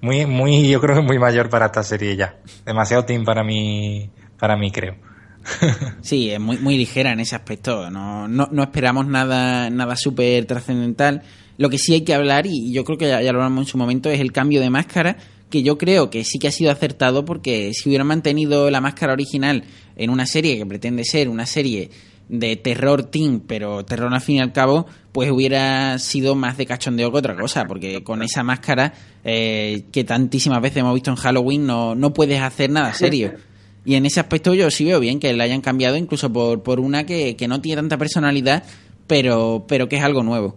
muy, 0.00 0.26
muy, 0.26 0.68
yo 0.68 0.80
creo 0.80 0.96
que 0.96 1.02
muy 1.02 1.18
mayor 1.18 1.48
para 1.48 1.66
esta 1.66 1.82
serie 1.82 2.16
ya. 2.16 2.38
Demasiado 2.64 3.04
team 3.04 3.24
para 3.24 3.44
mí, 3.44 4.10
para 4.38 4.56
mí 4.56 4.70
creo. 4.70 4.96
Sí, 6.02 6.30
es 6.30 6.40
muy, 6.40 6.58
muy 6.58 6.76
ligera 6.76 7.12
en 7.12 7.20
ese 7.20 7.36
aspecto. 7.36 7.90
No, 7.90 8.28
no, 8.28 8.48
no 8.50 8.62
esperamos 8.62 9.06
nada, 9.06 9.70
nada 9.70 9.96
súper 9.96 10.44
trascendental. 10.46 11.22
Lo 11.56 11.70
que 11.70 11.78
sí 11.78 11.94
hay 11.94 12.02
que 12.02 12.14
hablar, 12.14 12.46
y 12.46 12.72
yo 12.72 12.84
creo 12.84 12.98
que 12.98 13.08
ya, 13.08 13.20
lo 13.20 13.38
hablamos 13.38 13.66
en 13.66 13.70
su 13.70 13.78
momento, 13.78 14.10
es 14.10 14.20
el 14.20 14.32
cambio 14.32 14.60
de 14.60 14.70
máscara, 14.70 15.16
que 15.50 15.62
yo 15.62 15.78
creo 15.78 16.10
que 16.10 16.24
sí 16.24 16.38
que 16.38 16.48
ha 16.48 16.52
sido 16.52 16.72
acertado 16.72 17.24
porque 17.24 17.72
si 17.74 17.88
hubieran 17.88 18.08
mantenido 18.08 18.70
la 18.70 18.80
máscara 18.80 19.12
original 19.12 19.64
en 19.94 20.10
una 20.10 20.26
serie 20.26 20.56
que 20.58 20.66
pretende 20.66 21.04
ser 21.04 21.28
una 21.28 21.46
serie 21.46 21.90
de 22.28 22.56
terror 22.56 23.04
teen, 23.04 23.40
pero 23.40 23.84
terror 23.84 24.12
al 24.12 24.20
fin 24.20 24.36
y 24.36 24.40
al 24.40 24.52
cabo, 24.52 24.86
pues 25.12 25.30
hubiera 25.30 25.98
sido 25.98 26.34
más 26.34 26.56
de 26.56 26.66
cachondeo 26.66 27.12
que 27.12 27.18
otra 27.18 27.36
cosa, 27.36 27.66
porque 27.66 28.02
con 28.02 28.22
esa 28.22 28.42
máscara 28.42 28.94
eh, 29.22 29.84
que 29.92 30.02
tantísimas 30.02 30.60
veces 30.60 30.78
hemos 30.78 30.94
visto 30.94 31.10
en 31.10 31.16
Halloween 31.16 31.66
no, 31.66 31.94
no 31.94 32.12
puedes 32.12 32.40
hacer 32.40 32.70
nada 32.70 32.92
serio. 32.92 33.34
Y 33.84 33.96
en 33.96 34.06
ese 34.06 34.20
aspecto 34.20 34.54
yo 34.54 34.70
sí 34.70 34.84
veo 34.84 35.00
bien 35.00 35.20
que 35.20 35.32
la 35.34 35.44
hayan 35.44 35.60
cambiado 35.60 35.96
incluso 35.96 36.32
por, 36.32 36.62
por 36.62 36.80
una 36.80 37.04
que, 37.04 37.36
que 37.36 37.48
no 37.48 37.60
tiene 37.60 37.82
tanta 37.82 37.98
personalidad, 37.98 38.62
pero, 39.06 39.64
pero 39.68 39.88
que 39.88 39.96
es 39.96 40.02
algo 40.02 40.22
nuevo. 40.22 40.54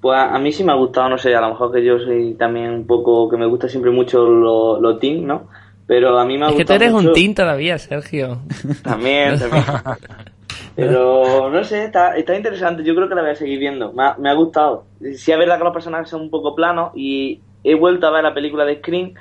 Pues 0.00 0.16
a, 0.16 0.34
a 0.34 0.38
mí 0.38 0.52
sí 0.52 0.64
me 0.64 0.72
ha 0.72 0.76
gustado, 0.76 1.08
no 1.08 1.18
sé, 1.18 1.34
a 1.34 1.40
lo 1.40 1.50
mejor 1.50 1.72
que 1.72 1.84
yo 1.84 1.98
soy 1.98 2.34
también 2.34 2.70
un 2.70 2.86
poco, 2.86 3.28
que 3.28 3.36
me 3.36 3.46
gusta 3.46 3.68
siempre 3.68 3.90
mucho 3.90 4.26
lo, 4.26 4.80
lo 4.80 4.98
teen, 4.98 5.26
¿no? 5.26 5.48
Pero 5.86 6.18
a 6.18 6.24
mí 6.26 6.36
me 6.36 6.44
ha 6.44 6.48
Es 6.48 6.54
que 6.54 6.64
tú 6.64 6.74
gustado 6.74 6.84
eres 6.84 6.92
un 6.92 7.12
teen 7.14 7.34
todavía, 7.34 7.78
Sergio. 7.78 8.38
También, 8.82 9.38
también. 9.38 9.64
Pero 10.76 11.50
no 11.50 11.64
sé, 11.64 11.86
está, 11.86 12.16
está 12.16 12.36
interesante. 12.36 12.84
Yo 12.84 12.94
creo 12.94 13.08
que 13.08 13.14
la 13.14 13.22
voy 13.22 13.30
a 13.32 13.34
seguir 13.34 13.58
viendo. 13.58 13.92
Me 13.92 14.04
ha, 14.04 14.16
me 14.16 14.30
ha 14.30 14.34
gustado. 14.34 14.84
Sí, 15.00 15.32
es 15.32 15.38
verdad 15.38 15.58
que 15.58 15.64
los 15.64 15.72
personajes 15.72 16.08
son 16.08 16.20
un 16.20 16.30
poco 16.30 16.54
planos 16.54 16.92
y 16.94 17.40
he 17.64 17.74
vuelto 17.74 18.06
a 18.06 18.12
ver 18.12 18.22
la 18.22 18.32
película 18.32 18.64
de 18.64 18.76
Scream. 18.76 19.14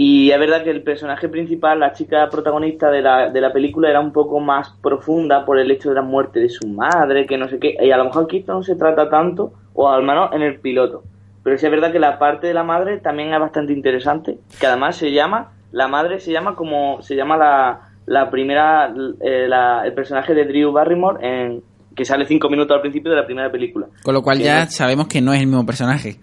Y 0.00 0.30
es 0.30 0.38
verdad 0.38 0.62
que 0.62 0.70
el 0.70 0.84
personaje 0.84 1.28
principal, 1.28 1.80
la 1.80 1.92
chica 1.92 2.28
protagonista 2.30 2.88
de 2.88 3.02
la, 3.02 3.30
de 3.30 3.40
la 3.40 3.52
película, 3.52 3.90
era 3.90 3.98
un 3.98 4.12
poco 4.12 4.38
más 4.38 4.70
profunda 4.80 5.44
por 5.44 5.58
el 5.58 5.68
hecho 5.72 5.88
de 5.88 5.96
la 5.96 6.02
muerte 6.02 6.38
de 6.38 6.48
su 6.48 6.68
madre, 6.68 7.26
que 7.26 7.36
no 7.36 7.48
sé 7.48 7.58
qué. 7.58 7.74
Y 7.82 7.90
a 7.90 7.96
lo 7.96 8.04
mejor 8.04 8.26
aquí 8.26 8.36
esto 8.36 8.52
no 8.52 8.62
se 8.62 8.76
trata 8.76 9.10
tanto, 9.10 9.52
o 9.74 9.88
al 9.88 10.04
menos 10.04 10.30
en 10.34 10.42
el 10.42 10.60
piloto. 10.60 11.02
Pero 11.42 11.58
sí 11.58 11.66
es 11.66 11.72
verdad 11.72 11.90
que 11.90 11.98
la 11.98 12.16
parte 12.16 12.46
de 12.46 12.54
la 12.54 12.62
madre 12.62 12.98
también 12.98 13.34
es 13.34 13.40
bastante 13.40 13.72
interesante, 13.72 14.38
que 14.60 14.66
además 14.68 14.94
se 14.94 15.10
llama, 15.10 15.50
la 15.72 15.88
madre 15.88 16.20
se 16.20 16.30
llama 16.30 16.54
como, 16.54 17.02
se 17.02 17.16
llama 17.16 17.36
la, 17.36 17.80
la 18.06 18.30
primera, 18.30 18.94
eh, 19.20 19.46
la- 19.48 19.82
el 19.84 19.94
personaje 19.94 20.32
de 20.32 20.44
Drew 20.44 20.70
Barrymore, 20.70 21.18
en, 21.26 21.62
que 21.96 22.04
sale 22.04 22.24
cinco 22.24 22.48
minutos 22.48 22.72
al 22.72 22.82
principio 22.82 23.10
de 23.10 23.16
la 23.16 23.26
primera 23.26 23.50
película. 23.50 23.86
Con 24.04 24.14
lo 24.14 24.22
cual 24.22 24.38
Que 24.38 24.44
ya 24.44 24.64
no- 24.66 24.70
sabemos 24.70 25.08
que 25.08 25.20
no 25.20 25.32
es 25.32 25.40
el 25.40 25.48
mismo 25.48 25.66
personaje. 25.66 26.20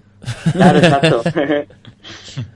Claro, 0.54 0.78
exacto. 0.80 1.22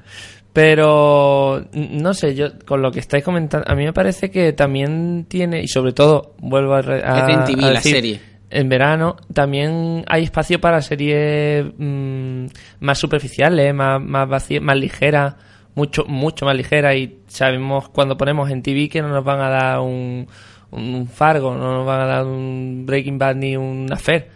Pero, 0.54 1.64
no 1.74 2.14
sé, 2.14 2.34
yo 2.36 2.47
con 2.66 2.82
lo 2.82 2.91
que 2.91 3.00
estáis 3.00 3.24
comentando, 3.24 3.66
a 3.70 3.76
mí 3.76 3.86
me 3.86 3.93
parece 3.93 4.32
que 4.32 4.52
también 4.54 5.26
tiene, 5.30 5.62
y 5.62 5.68
sobre 5.68 5.93
todo, 5.93 6.34
vuelvo 6.39 6.74
a, 6.74 6.82
re- 6.82 7.04
a- 7.04 7.26
a 7.54 7.62
la 7.68 7.70
decir, 7.74 7.95
serie. 7.95 8.20
En 8.50 8.68
verano 8.68 9.16
también 9.32 10.04
hay 10.08 10.24
espacio 10.24 10.60
para 10.60 10.82
series 10.82 11.66
mm, 11.78 12.45
más 12.80 12.97
superficiales, 12.97 13.74
más, 13.76 14.02
más 14.02 14.28
vacías, 14.28 14.64
más 14.64 14.76
ligeras, 14.76 15.36
mucho, 15.76 16.06
mucho 16.06 16.45
más 16.45 16.56
ligeras. 16.56 16.95
Y 16.95 17.20
sabemos 17.28 17.89
cuando 17.89 18.18
ponemos 18.18 18.50
en 18.50 18.64
TV 18.64 18.89
que 18.89 19.04
no 19.04 19.10
nos 19.10 19.24
van 19.24 19.39
a 19.41 19.50
dar 19.50 19.80
un, 19.82 20.28
un 20.72 21.08
Fargo, 21.08 21.54
no 21.56 21.74
nos 21.78 21.86
van 21.86 22.02
a 22.02 22.06
dar 22.08 22.26
un 22.26 22.86
Breaking 22.88 23.20
Bad 23.20 23.36
ni 23.36 23.56
un 23.56 23.88
Affair, 23.93 24.30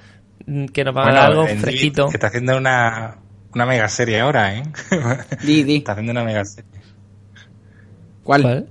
mm, 0.45 0.65
que 0.65 0.83
nos 0.83 0.93
van 0.93 1.09
a 1.09 1.13
dar 1.13 1.31
algo 1.31 1.47
fresquito. 1.59 2.07
que 2.09 2.17
está 2.17 2.27
haciendo 2.27 2.55
una, 2.55 3.17
una 3.55 3.65
mega 3.65 3.87
serie 3.89 4.19
ahora, 4.19 4.55
¿eh? 4.55 4.63
Está 5.77 5.91
haciendo 5.93 6.11
una 6.11 6.23
mega 6.23 6.43
serie. 6.45 6.69
¿Cuál? 8.23 8.67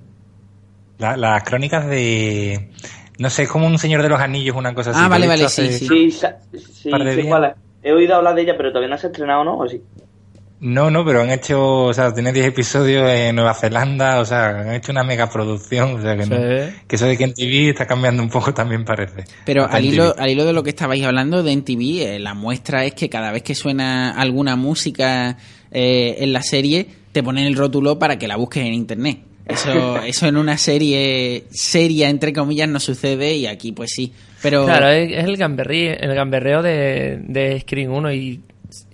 La- 0.99 1.17
las 1.17 1.43
crónicas 1.45 1.87
de... 1.87 2.71
No 3.19 3.31
sé, 3.31 3.45
es 3.45 3.49
como 3.49 3.67
un 3.67 3.79
señor 3.79 4.03
de 4.03 4.09
los 4.09 4.21
anillos, 4.21 4.57
una 4.57 4.75
cosa 4.75 4.91
así. 4.91 4.99
Ah, 5.01 5.03
Lo 5.03 5.07
he 5.09 5.11
vale, 5.11 5.27
vale, 5.29 5.49
sí, 5.49 5.63
sí. 5.79 5.87
Sí, 6.11 6.91
sí. 7.15 7.29
He 7.83 7.93
oído 7.93 8.15
hablar 8.17 8.35
de 8.35 8.43
ella, 8.43 8.57
pero 8.57 8.71
todavía 8.71 8.89
no 8.89 8.99
se 8.99 9.07
ha 9.07 9.11
estrenado, 9.11 9.45
¿no? 9.45 9.59
¿O 9.59 9.69
sí? 9.69 9.83
No, 10.65 10.93
no, 10.93 11.05
pero 11.05 11.23
han 11.23 11.31
hecho, 11.31 11.61
o 11.87 11.93
sea, 11.93 12.15
tiene 12.15 12.33
10 12.33 12.47
episodios 12.47 13.11
en 13.11 13.35
Nueva 13.35 13.53
Zelanda, 13.53 14.21
o 14.21 14.25
sea, 14.25 14.61
han 14.61 14.73
hecho 14.75 14.93
una 14.93 15.03
mega 15.03 15.29
producción, 15.29 15.95
o 15.99 16.01
sea, 16.03 16.17
que, 16.17 16.25
no- 16.25 16.37
que 16.87 16.95
eso 16.97 17.07
de 17.07 17.19
que 17.19 17.25
en 17.25 17.35
TV 17.35 17.71
está 17.71 17.85
cambiando 17.85 18.23
un 18.23 18.29
poco 18.31 18.55
también 18.55 18.85
parece. 18.85 19.25
Pero 19.45 19.67
al 19.69 19.85
hilo, 19.85 20.15
al 20.17 20.31
hilo 20.31 20.45
de 20.45 20.53
lo 20.53 20.63
que 20.63 20.71
estabais 20.71 21.03
hablando 21.05 21.43
de 21.43 21.51
NTV, 21.53 21.81
eh, 22.15 22.19
la 22.21 22.35
muestra 22.35 22.85
es 22.85 22.95
que 22.95 23.09
cada 23.09 23.33
vez 23.33 23.43
que 23.43 23.57
suena 23.57 24.13
alguna 24.13 24.55
música 24.55 25.37
eh, 25.73 26.17
en 26.21 26.33
la 26.33 26.43
serie, 26.45 26.87
te 27.11 27.25
ponen 27.25 27.45
el 27.47 27.57
rótulo 27.57 27.99
para 27.99 28.17
que 28.17 28.29
la 28.29 28.37
busques 28.37 28.65
en 28.65 28.73
internet. 28.73 29.19
Eso, 29.45 30.01
eso 30.07 30.29
en 30.29 30.37
una 30.37 30.57
serie 30.59 31.45
seria, 31.51 32.09
entre 32.09 32.33
comillas, 32.33 32.69
no 32.69 32.79
sucede 32.79 33.35
y 33.35 33.47
aquí 33.47 33.73
pues 33.73 33.91
sí. 33.93 34.13
Pero 34.41 34.65
Claro, 34.65 34.89
es, 34.91 35.11
es 35.13 35.25
el, 35.25 35.37
gamberrí, 35.37 35.89
el 35.89 36.15
gamberreo 36.15 36.63
de, 36.63 37.19
de 37.21 37.59
Screen 37.61 37.91
1 37.91 38.13
y 38.13 38.41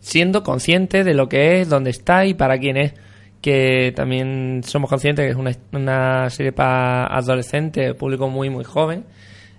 siendo 0.01 0.43
consciente 0.43 1.05
de 1.05 1.15
lo 1.15 1.29
que 1.29 1.61
es, 1.61 1.69
dónde 1.69 1.91
está 1.91 2.27
y 2.27 2.35
para 2.35 2.59
quién 2.59 2.77
es. 2.77 2.95
Que 3.41 3.93
también 3.95 4.63
somos 4.65 4.91
conscientes 4.91 5.25
que 5.25 5.31
es 5.31 5.37
una, 5.37 5.53
una 5.73 6.29
serie 6.31 6.53
para 6.53 7.07
adolescentes, 7.07 7.95
público 7.95 8.29
muy, 8.29 8.51
muy 8.51 8.65
joven. 8.65 9.05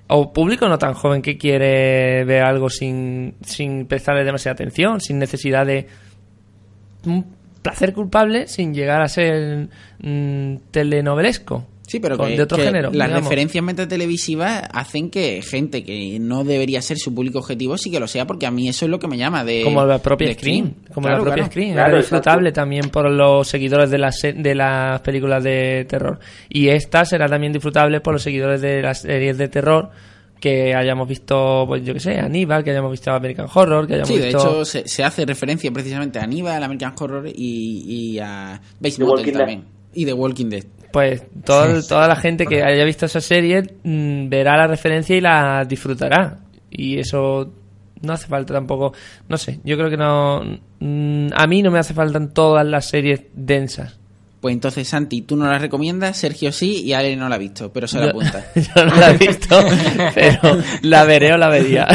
O 0.07 0.33
público 0.33 0.67
no 0.67 0.77
tan 0.77 0.93
joven 0.93 1.21
que 1.21 1.37
quiere 1.37 2.25
ver 2.25 2.43
algo 2.43 2.69
sin, 2.69 3.35
sin 3.41 3.85
prestarle 3.85 4.23
demasiada 4.23 4.53
atención, 4.53 4.99
sin 4.99 5.19
necesidad 5.19 5.65
de 5.65 5.87
un 7.05 7.25
placer 7.61 7.93
culpable, 7.93 8.47
sin 8.47 8.73
llegar 8.73 9.01
a 9.01 9.07
ser 9.07 9.69
mm, 10.01 10.55
telenovelesco. 10.71 11.65
Sí, 11.89 11.99
pero 11.99 12.17
con- 12.17 12.29
que, 12.29 12.37
de 12.37 12.43
otro 12.43 12.57
que 12.57 12.63
género. 12.65 12.91
las 12.93 13.07
digamos. 13.07 13.23
referencias 13.23 13.63
metatelevisivas 13.63 14.63
hacen 14.71 15.09
que 15.09 15.41
gente 15.41 15.83
que 15.83 16.19
no 16.19 16.43
debería 16.43 16.81
ser 16.81 16.97
su 16.99 17.13
público 17.15 17.39
objetivo 17.39 17.77
sí 17.77 17.89
que 17.89 17.99
lo 17.99 18.07
sea, 18.07 18.27
porque 18.27 18.45
a 18.45 18.51
mí 18.51 18.69
eso 18.69 18.85
es 18.85 18.91
lo 18.91 18.99
que 18.99 19.07
me 19.07 19.17
llama 19.17 19.43
de 19.43 19.63
como 19.63 19.83
la 19.85 19.99
propia 19.99 20.31
Screen, 20.33 20.75
como 20.93 21.07
Claro, 21.07 21.17
la 21.17 21.23
propia 21.23 21.35
claro. 21.43 21.51
Screen, 21.51 21.73
Claro, 21.73 21.89
era 21.89 21.97
disfrutable 21.97 22.51
también 22.51 22.89
por 22.89 23.09
los 23.09 23.47
seguidores 23.47 23.89
de 23.89 23.97
las 23.97 24.19
se- 24.19 24.33
de 24.33 24.55
las 24.55 25.01
películas 25.01 25.43
de 25.43 25.85
terror 25.89 26.19
y 26.47 26.67
esta 26.69 27.03
será 27.05 27.27
también 27.27 27.51
disfrutable 27.53 27.99
por 28.01 28.13
los 28.13 28.21
seguidores 28.21 28.61
de 28.61 28.81
las 28.81 29.01
series 29.01 29.37
de 29.37 29.47
terror 29.47 29.89
que 30.39 30.73
hayamos 30.73 31.07
visto, 31.09 31.65
pues 31.67 31.83
yo 31.83 31.93
que 31.93 31.99
sé, 31.99 32.17
Aníbal, 32.17 32.63
que 32.63 32.69
hayamos 32.71 32.91
visto 32.91 33.11
American 33.11 33.47
Horror, 33.53 33.85
que 33.87 33.95
hayamos 33.95 34.07
Sí, 34.07 34.19
de 34.19 34.27
visto 34.27 34.39
hecho 34.39 34.65
se, 34.65 34.87
se 34.87 35.03
hace 35.03 35.25
referencia 35.25 35.69
precisamente 35.71 36.17
a 36.19 36.23
Aníbal, 36.23 36.63
American 36.63 36.93
Horror 36.97 37.27
y, 37.35 38.13
y 38.13 38.19
a 38.19 38.61
Base 38.79 39.03
Motel 39.03 39.25
Dead. 39.25 39.33
también. 39.37 39.63
Y 39.93 40.05
The 40.05 40.13
Walking 40.13 40.45
Dead. 40.49 40.63
Pues 40.91 41.23
todo- 41.43 41.81
toda 41.83 42.07
la 42.07 42.15
gente 42.15 42.45
que 42.45 42.63
haya 42.63 42.83
visto 42.85 43.05
esa 43.05 43.21
serie 43.21 43.63
mm, 43.83 44.29
verá 44.29 44.57
la 44.57 44.67
referencia 44.67 45.15
y 45.15 45.21
la 45.21 45.65
disfrutará 45.65 46.39
y 46.71 46.99
eso 46.99 47.51
no 48.01 48.13
hace 48.13 48.27
falta 48.27 48.53
tampoco, 48.53 48.93
no 49.27 49.37
sé, 49.37 49.59
yo 49.63 49.75
creo 49.77 49.89
que 49.89 49.97
no 49.97 50.41
mm, 50.79 51.27
a 51.35 51.47
mí 51.47 51.61
no 51.61 51.69
me 51.71 51.79
hace 51.79 51.93
falta 51.93 52.19
todas 52.29 52.65
las 52.65 52.85
series 52.85 53.21
densas. 53.33 53.95
Pues 54.39 54.53
entonces, 54.53 54.87
Santi, 54.87 55.23
tú 55.23 55.35
no 55.35 55.47
la 55.51 55.59
recomiendas, 55.59 56.15
Sergio 56.15 56.53
sí 56.53 56.81
y 56.85 56.93
Ale 56.93 57.13
no 57.17 57.27
la 57.27 57.35
ha 57.35 57.37
visto, 57.37 57.73
pero 57.73 57.89
se 57.89 57.99
la 57.99 58.05
apunta. 58.05 58.41
Yo 58.55 58.85
no 58.85 58.95
la 58.95 59.11
he 59.11 59.17
visto, 59.17 59.61
pero 60.15 60.57
la 60.83 61.03
veré 61.03 61.33
o 61.33 61.37
la 61.37 61.49
vería. 61.49 61.85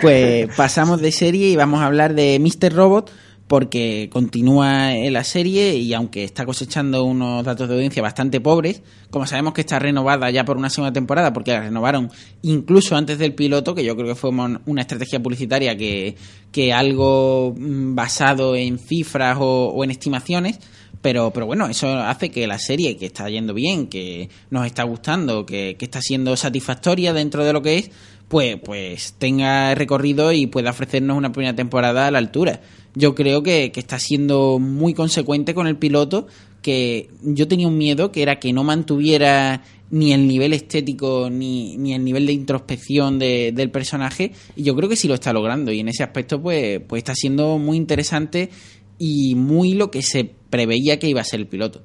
Pues 0.00 0.48
pasamos 0.56 1.00
de 1.00 1.12
serie 1.12 1.48
y 1.48 1.56
vamos 1.56 1.80
a 1.80 1.86
hablar 1.86 2.14
de 2.14 2.38
Mr. 2.40 2.74
Robot 2.74 3.10
porque 3.54 4.10
continúa 4.10 4.96
en 4.96 5.12
la 5.12 5.22
serie 5.22 5.76
y 5.76 5.94
aunque 5.94 6.24
está 6.24 6.44
cosechando 6.44 7.04
unos 7.04 7.44
datos 7.44 7.68
de 7.68 7.76
audiencia 7.76 8.02
bastante 8.02 8.40
pobres, 8.40 8.82
como 9.10 9.28
sabemos 9.28 9.54
que 9.54 9.60
está 9.60 9.78
renovada 9.78 10.28
ya 10.30 10.44
por 10.44 10.56
una 10.56 10.68
segunda 10.68 10.92
temporada 10.92 11.32
porque 11.32 11.52
la 11.52 11.60
renovaron 11.60 12.10
incluso 12.42 12.96
antes 12.96 13.16
del 13.16 13.32
piloto, 13.32 13.72
que 13.72 13.84
yo 13.84 13.94
creo 13.94 14.08
que 14.08 14.16
fue 14.16 14.30
una 14.30 14.80
estrategia 14.80 15.22
publicitaria 15.22 15.76
que, 15.76 16.16
que 16.50 16.72
algo 16.72 17.54
mm, 17.56 17.94
basado 17.94 18.56
en 18.56 18.76
cifras 18.76 19.36
o, 19.38 19.68
o 19.68 19.84
en 19.84 19.92
estimaciones, 19.92 20.58
pero, 21.04 21.30
pero 21.32 21.46
bueno, 21.46 21.66
eso 21.66 21.86
hace 21.98 22.30
que 22.30 22.46
la 22.46 22.58
serie, 22.58 22.96
que 22.96 23.06
está 23.06 23.28
yendo 23.28 23.54
bien, 23.54 23.88
que 23.88 24.30
nos 24.50 24.64
está 24.66 24.84
gustando, 24.84 25.46
que, 25.46 25.76
que 25.78 25.84
está 25.84 26.00
siendo 26.00 26.34
satisfactoria 26.34 27.12
dentro 27.12 27.44
de 27.44 27.52
lo 27.52 27.62
que 27.62 27.76
es, 27.76 27.90
pues, 28.34 28.58
pues 28.64 29.14
tenga 29.16 29.76
recorrido 29.76 30.32
y 30.32 30.48
pueda 30.48 30.70
ofrecernos 30.70 31.16
una 31.16 31.30
primera 31.30 31.54
temporada 31.54 32.08
a 32.08 32.10
la 32.10 32.18
altura. 32.18 32.62
Yo 32.96 33.14
creo 33.14 33.44
que, 33.44 33.70
que 33.70 33.78
está 33.78 34.00
siendo 34.00 34.58
muy 34.58 34.92
consecuente 34.92 35.54
con 35.54 35.68
el 35.68 35.76
piloto, 35.76 36.26
que 36.60 37.10
yo 37.22 37.46
tenía 37.46 37.68
un 37.68 37.78
miedo 37.78 38.10
que 38.10 38.22
era 38.22 38.40
que 38.40 38.52
no 38.52 38.64
mantuviera 38.64 39.62
ni 39.92 40.12
el 40.12 40.26
nivel 40.26 40.52
estético 40.52 41.30
ni, 41.30 41.76
ni 41.76 41.94
el 41.94 42.02
nivel 42.02 42.26
de 42.26 42.32
introspección 42.32 43.20
de- 43.20 43.52
del 43.54 43.70
personaje 43.70 44.32
y 44.56 44.64
yo 44.64 44.74
creo 44.74 44.88
que 44.88 44.96
sí 44.96 45.06
lo 45.06 45.14
está 45.14 45.32
logrando 45.32 45.70
y 45.70 45.78
en 45.78 45.88
ese 45.88 46.02
aspecto 46.02 46.42
pues, 46.42 46.80
pues 46.88 46.98
está 47.02 47.14
siendo 47.14 47.58
muy 47.58 47.76
interesante 47.76 48.50
y 48.98 49.36
muy 49.36 49.74
lo 49.74 49.92
que 49.92 50.02
se 50.02 50.28
preveía 50.50 50.98
que 50.98 51.08
iba 51.08 51.20
a 51.20 51.24
ser 51.24 51.38
el 51.38 51.46
piloto. 51.46 51.82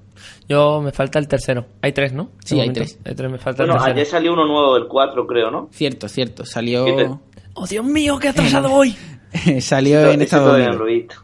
Yo 0.48 0.82
me 0.82 0.92
falta 0.92 1.20
el 1.20 1.28
tercero. 1.28 1.66
Hay 1.82 1.92
tres, 1.94 2.14
¿no? 2.14 2.32
Sí, 2.44 2.56
hay 2.56 2.68
momento. 2.70 2.80
tres. 2.82 3.00
Hay 3.06 3.16
tres, 3.16 3.32
me 3.32 3.38
falta 3.38 3.64
Bueno, 3.64 3.74
el 3.74 3.80
tercero. 3.80 3.96
ayer 3.96 4.06
salió 4.08 4.34
uno 4.34 4.46
nuevo, 4.46 4.78
el 4.78 4.88
4, 4.88 5.28
creo, 5.28 5.52
¿no? 5.52 5.70
Cierto, 5.72 6.08
cierto. 6.08 6.46
Salió, 6.46 6.86
¿Qué 6.86 6.94
te- 6.94 7.10
¡Oh, 7.54 7.68
Dios 7.68 7.86
mío, 7.86 8.18
qué 8.20 8.30
atrasado 8.30 8.70
voy! 8.70 8.96
salió 9.62 10.00
en 10.10 10.22
Ese 10.22 10.24
Estados 10.24 10.56
Unidos. 10.56 11.18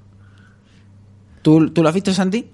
¿Tú, 1.42 1.70
¿Tú 1.72 1.84
lo 1.84 1.90
has 1.90 1.96
visto, 1.96 2.14
Santi? 2.14 2.50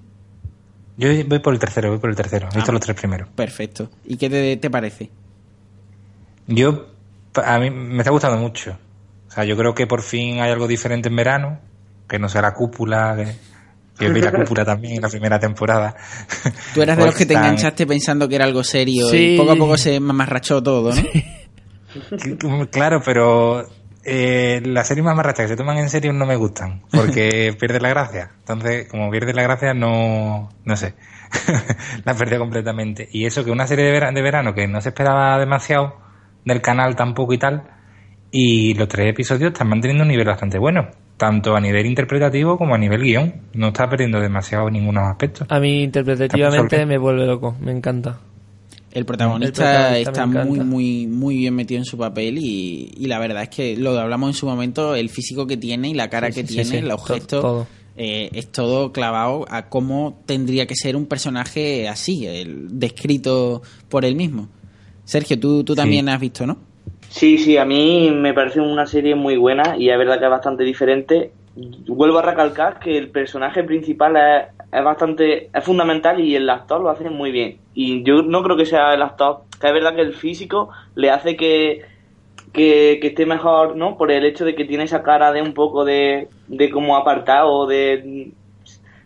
Yo 0.98 1.08
voy 1.26 1.40
por 1.40 1.54
el 1.54 1.60
tercero, 1.60 1.90
voy 1.90 2.00
por 2.00 2.10
el 2.10 2.16
tercero. 2.16 2.48
He 2.52 2.56
visto 2.56 2.72
Ah. 2.72 2.74
los 2.74 2.82
tres 2.82 2.96
primeros. 2.98 3.30
Perfecto. 3.30 3.90
¿Y 4.06 4.18
qué 4.18 4.30
te, 4.30 4.58
te 4.58 4.70
parece? 4.70 5.10
Yo, 6.48 6.88
a 7.36 7.60
mí 7.60 7.70
me 7.70 8.00
está 8.00 8.12
gustando 8.12 8.38
mucho. 8.38 8.78
O 9.28 9.32
sea, 9.32 9.46
yo 9.46 9.56
creo 9.56 9.74
que 9.74 9.88
por 9.88 10.02
fin 10.02 10.42
hay 10.42 10.52
algo 10.52 10.68
diferente 10.68 11.08
en 11.10 11.16
verano, 11.16 11.60
que 12.10 12.20
no 12.20 12.28
sea 12.28 12.42
la 12.42 12.54
cúpula, 12.54 13.16
que, 13.16 13.36
que 14.02 14.08
yo 14.08 14.14
vi 14.14 14.22
la 14.22 14.32
cúpula 14.32 14.66
también 14.66 14.96
en 14.96 15.02
la 15.02 15.10
primera 15.10 15.40
temporada. 15.40 15.96
Tú 16.74 16.82
eras 16.82 16.98
de 16.98 17.06
los 17.06 17.16
que 17.16 17.26
te 17.26 17.34
enganchaste 17.34 17.86
pensando 17.88 18.28
que 18.28 18.36
era 18.36 18.46
algo 18.46 18.64
serio 18.64 19.08
Sí. 19.10 19.36
y 19.36 19.38
poco 19.38 19.52
a 19.52 19.56
poco 19.56 19.78
se 19.78 20.00
mamarrachó 20.00 20.62
todo, 20.62 20.94
¿no? 20.94 21.02
Claro, 22.70 23.02
pero 23.04 23.66
eh, 24.04 24.62
las 24.66 24.88
series 24.88 25.04
más 25.06 25.16
marrachas 25.16 25.46
que 25.46 25.50
se 25.50 25.56
toman 25.58 25.78
en 25.78 25.90
serio 25.90 26.14
no 26.14 26.26
me 26.26 26.36
gustan, 26.36 26.82
porque 26.92 27.56
pierde 27.60 27.80
la 27.80 27.90
gracia. 27.90 28.32
Entonces, 28.40 28.88
como 28.90 29.10
pierde 29.12 29.34
la 29.34 29.44
gracia, 29.44 29.74
no, 29.74 30.50
no 30.64 30.76
sé, 30.78 30.94
la 32.06 32.14
perdió 32.16 32.40
completamente. 32.40 33.08
Y 33.12 33.26
eso 33.26 33.44
que 33.44 33.52
una 33.52 33.68
serie 33.68 33.86
de, 33.86 33.92
vera- 33.92 34.12
de 34.12 34.22
verano 34.22 34.54
que 34.54 34.68
no 34.68 34.82
se 34.82 34.90
esperaba 34.90 35.38
demasiado 35.40 35.96
del 36.46 36.62
canal 36.62 36.96
tampoco 36.96 37.34
y 37.34 37.38
tal, 37.38 37.64
y 38.32 38.74
los 38.76 38.88
tres 38.88 39.10
episodios 39.10 39.52
están 39.52 39.68
manteniendo 39.68 40.04
un 40.04 40.10
nivel 40.10 40.28
bastante 40.28 40.58
bueno, 40.58 40.88
tanto 41.22 41.56
a 41.56 41.62
nivel 41.62 41.86
interpretativo 41.86 42.58
como 42.58 42.74
a 42.74 42.80
nivel 42.80 43.04
guion. 43.04 43.32
No 43.54 43.68
está 43.68 43.88
perdiendo 43.88 44.20
demasiado 44.20 44.68
en 44.70 44.74
ninguno 44.74 45.02
aspecto. 45.06 45.46
A 45.50 45.60
mí 45.60 45.84
interpretativamente 45.84 46.84
me 46.88 46.98
vuelve 46.98 47.28
loco, 47.28 47.56
me 47.62 47.72
encanta. 47.72 48.18
El 48.92 49.06
protagonista, 49.06 49.96
El 49.96 50.04
protagonista 50.04 50.10
está 50.10 50.26
muy, 50.46 50.60
muy, 50.62 51.08
muy 51.08 51.38
bien 51.38 51.54
metido 51.54 51.78
en 51.78 51.86
su 51.86 51.96
papel 51.96 52.40
y, 52.40 52.92
y 52.98 53.06
la 53.06 53.20
verdad 53.20 53.44
es 53.44 53.50
que 53.50 53.78
lo 53.78 53.98
hablamos 54.00 54.32
en 54.32 54.34
su 54.34 54.48
momento, 54.48 54.96
el 54.96 55.10
físico 55.10 55.46
que 55.46 55.58
tiene 55.58 55.90
y 55.90 55.94
la 55.94 56.10
cara 56.10 56.32
Sí, 56.32 56.42
que 56.42 56.48
sí, 56.48 56.54
tiene, 56.56 56.66
sí, 56.72 56.76
sí. 56.78 56.82
los 56.82 57.06
To- 57.06 57.14
gestos, 57.14 57.42
todo. 57.42 57.68
eh, 57.98 58.30
es 58.34 58.52
todo 58.52 58.92
clavado 58.92 59.46
a 59.50 59.70
cómo 59.70 60.22
tendría 60.26 60.66
que 60.66 60.76
ser 60.76 60.96
un 60.96 61.06
personaje 61.06 61.88
así, 61.88 62.26
el, 62.26 62.80
descrito 62.80 63.62
por 63.90 64.06
él 64.06 64.16
mismo. 64.16 64.50
Sergio, 65.06 65.40
tú, 65.40 65.64
tú 65.64 65.74
Sí. 65.74 65.78
también 65.78 66.10
has 66.10 66.20
visto, 66.20 66.46
¿no? 66.48 66.58
Sí, 67.12 67.38
sí, 67.38 67.58
a 67.58 67.66
mí 67.66 68.10
me 68.10 68.34
parece 68.34 68.62
una 68.62 68.86
serie 68.86 69.16
muy 69.16 69.36
buena 69.36 69.76
y 69.78 69.90
es 69.90 69.98
verdad 69.98 70.18
que 70.18 70.26
es 70.26 70.32
bastante 70.32 70.64
diferente. 70.64 71.34
Vuelvo 71.88 72.20
a 72.20 72.22
recalcar 72.22 72.80
que 72.80 72.98
el 72.98 73.10
personaje 73.12 73.66
principal 73.66 74.16
es, 74.16 74.48
es 74.72 74.84
bastante, 74.84 75.50
es 75.54 75.64
fundamental 75.64 76.22
y 76.22 76.38
el 76.38 76.50
actor 76.50 76.80
lo 76.80 76.90
hace 76.90 77.10
muy 77.10 77.32
bien. 77.32 77.60
Y 77.74 78.04
yo 78.04 78.24
no 78.24 78.42
creo 78.44 78.56
que 78.56 78.66
sea 78.66 78.94
el 78.94 79.02
actor, 79.02 79.42
que 79.60 79.68
es 79.68 79.74
verdad 79.74 79.94
que 79.94 80.02
el 80.02 80.14
físico 80.14 80.70
le 80.96 81.10
hace 81.12 81.36
que, 81.36 81.84
que, 82.54 83.00
que 83.02 83.08
esté 83.08 83.26
mejor, 83.26 83.76
¿no? 83.76 83.98
Por 83.98 84.10
el 84.10 84.24
hecho 84.26 84.46
de 84.46 84.56
que 84.56 84.64
tiene 84.64 84.86
esa 84.86 85.04
cara 85.04 85.34
de 85.34 85.42
un 85.42 85.54
poco 85.54 85.84
de, 85.84 86.30
de 86.48 86.70
como 86.70 86.96
apartado, 86.96 87.68
de... 87.68 88.32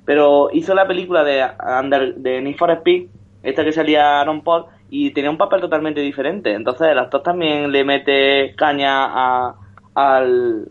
Pero 0.05 0.49
hizo 0.53 0.75
la 0.75 0.87
película 0.87 1.23
de, 1.23 1.43
Under, 1.81 2.13
de 2.13 2.39
Need 2.39 2.55
for 2.55 2.69
Speed, 2.69 3.07
esta 3.41 3.63
que 3.63 3.71
salía 3.71 4.21
Aaron 4.21 4.43
Paul, 4.43 4.65
y 4.97 5.11
tenía 5.11 5.29
un 5.29 5.37
papel 5.37 5.59
totalmente 5.61 5.99
diferente. 6.01 6.53
Entonces 6.53 6.87
el 6.89 6.99
actor 6.99 7.21
también 7.23 7.71
le 7.71 7.83
mete 7.83 8.53
caña 8.55 9.05
a- 9.05 9.55
al, 9.93 10.69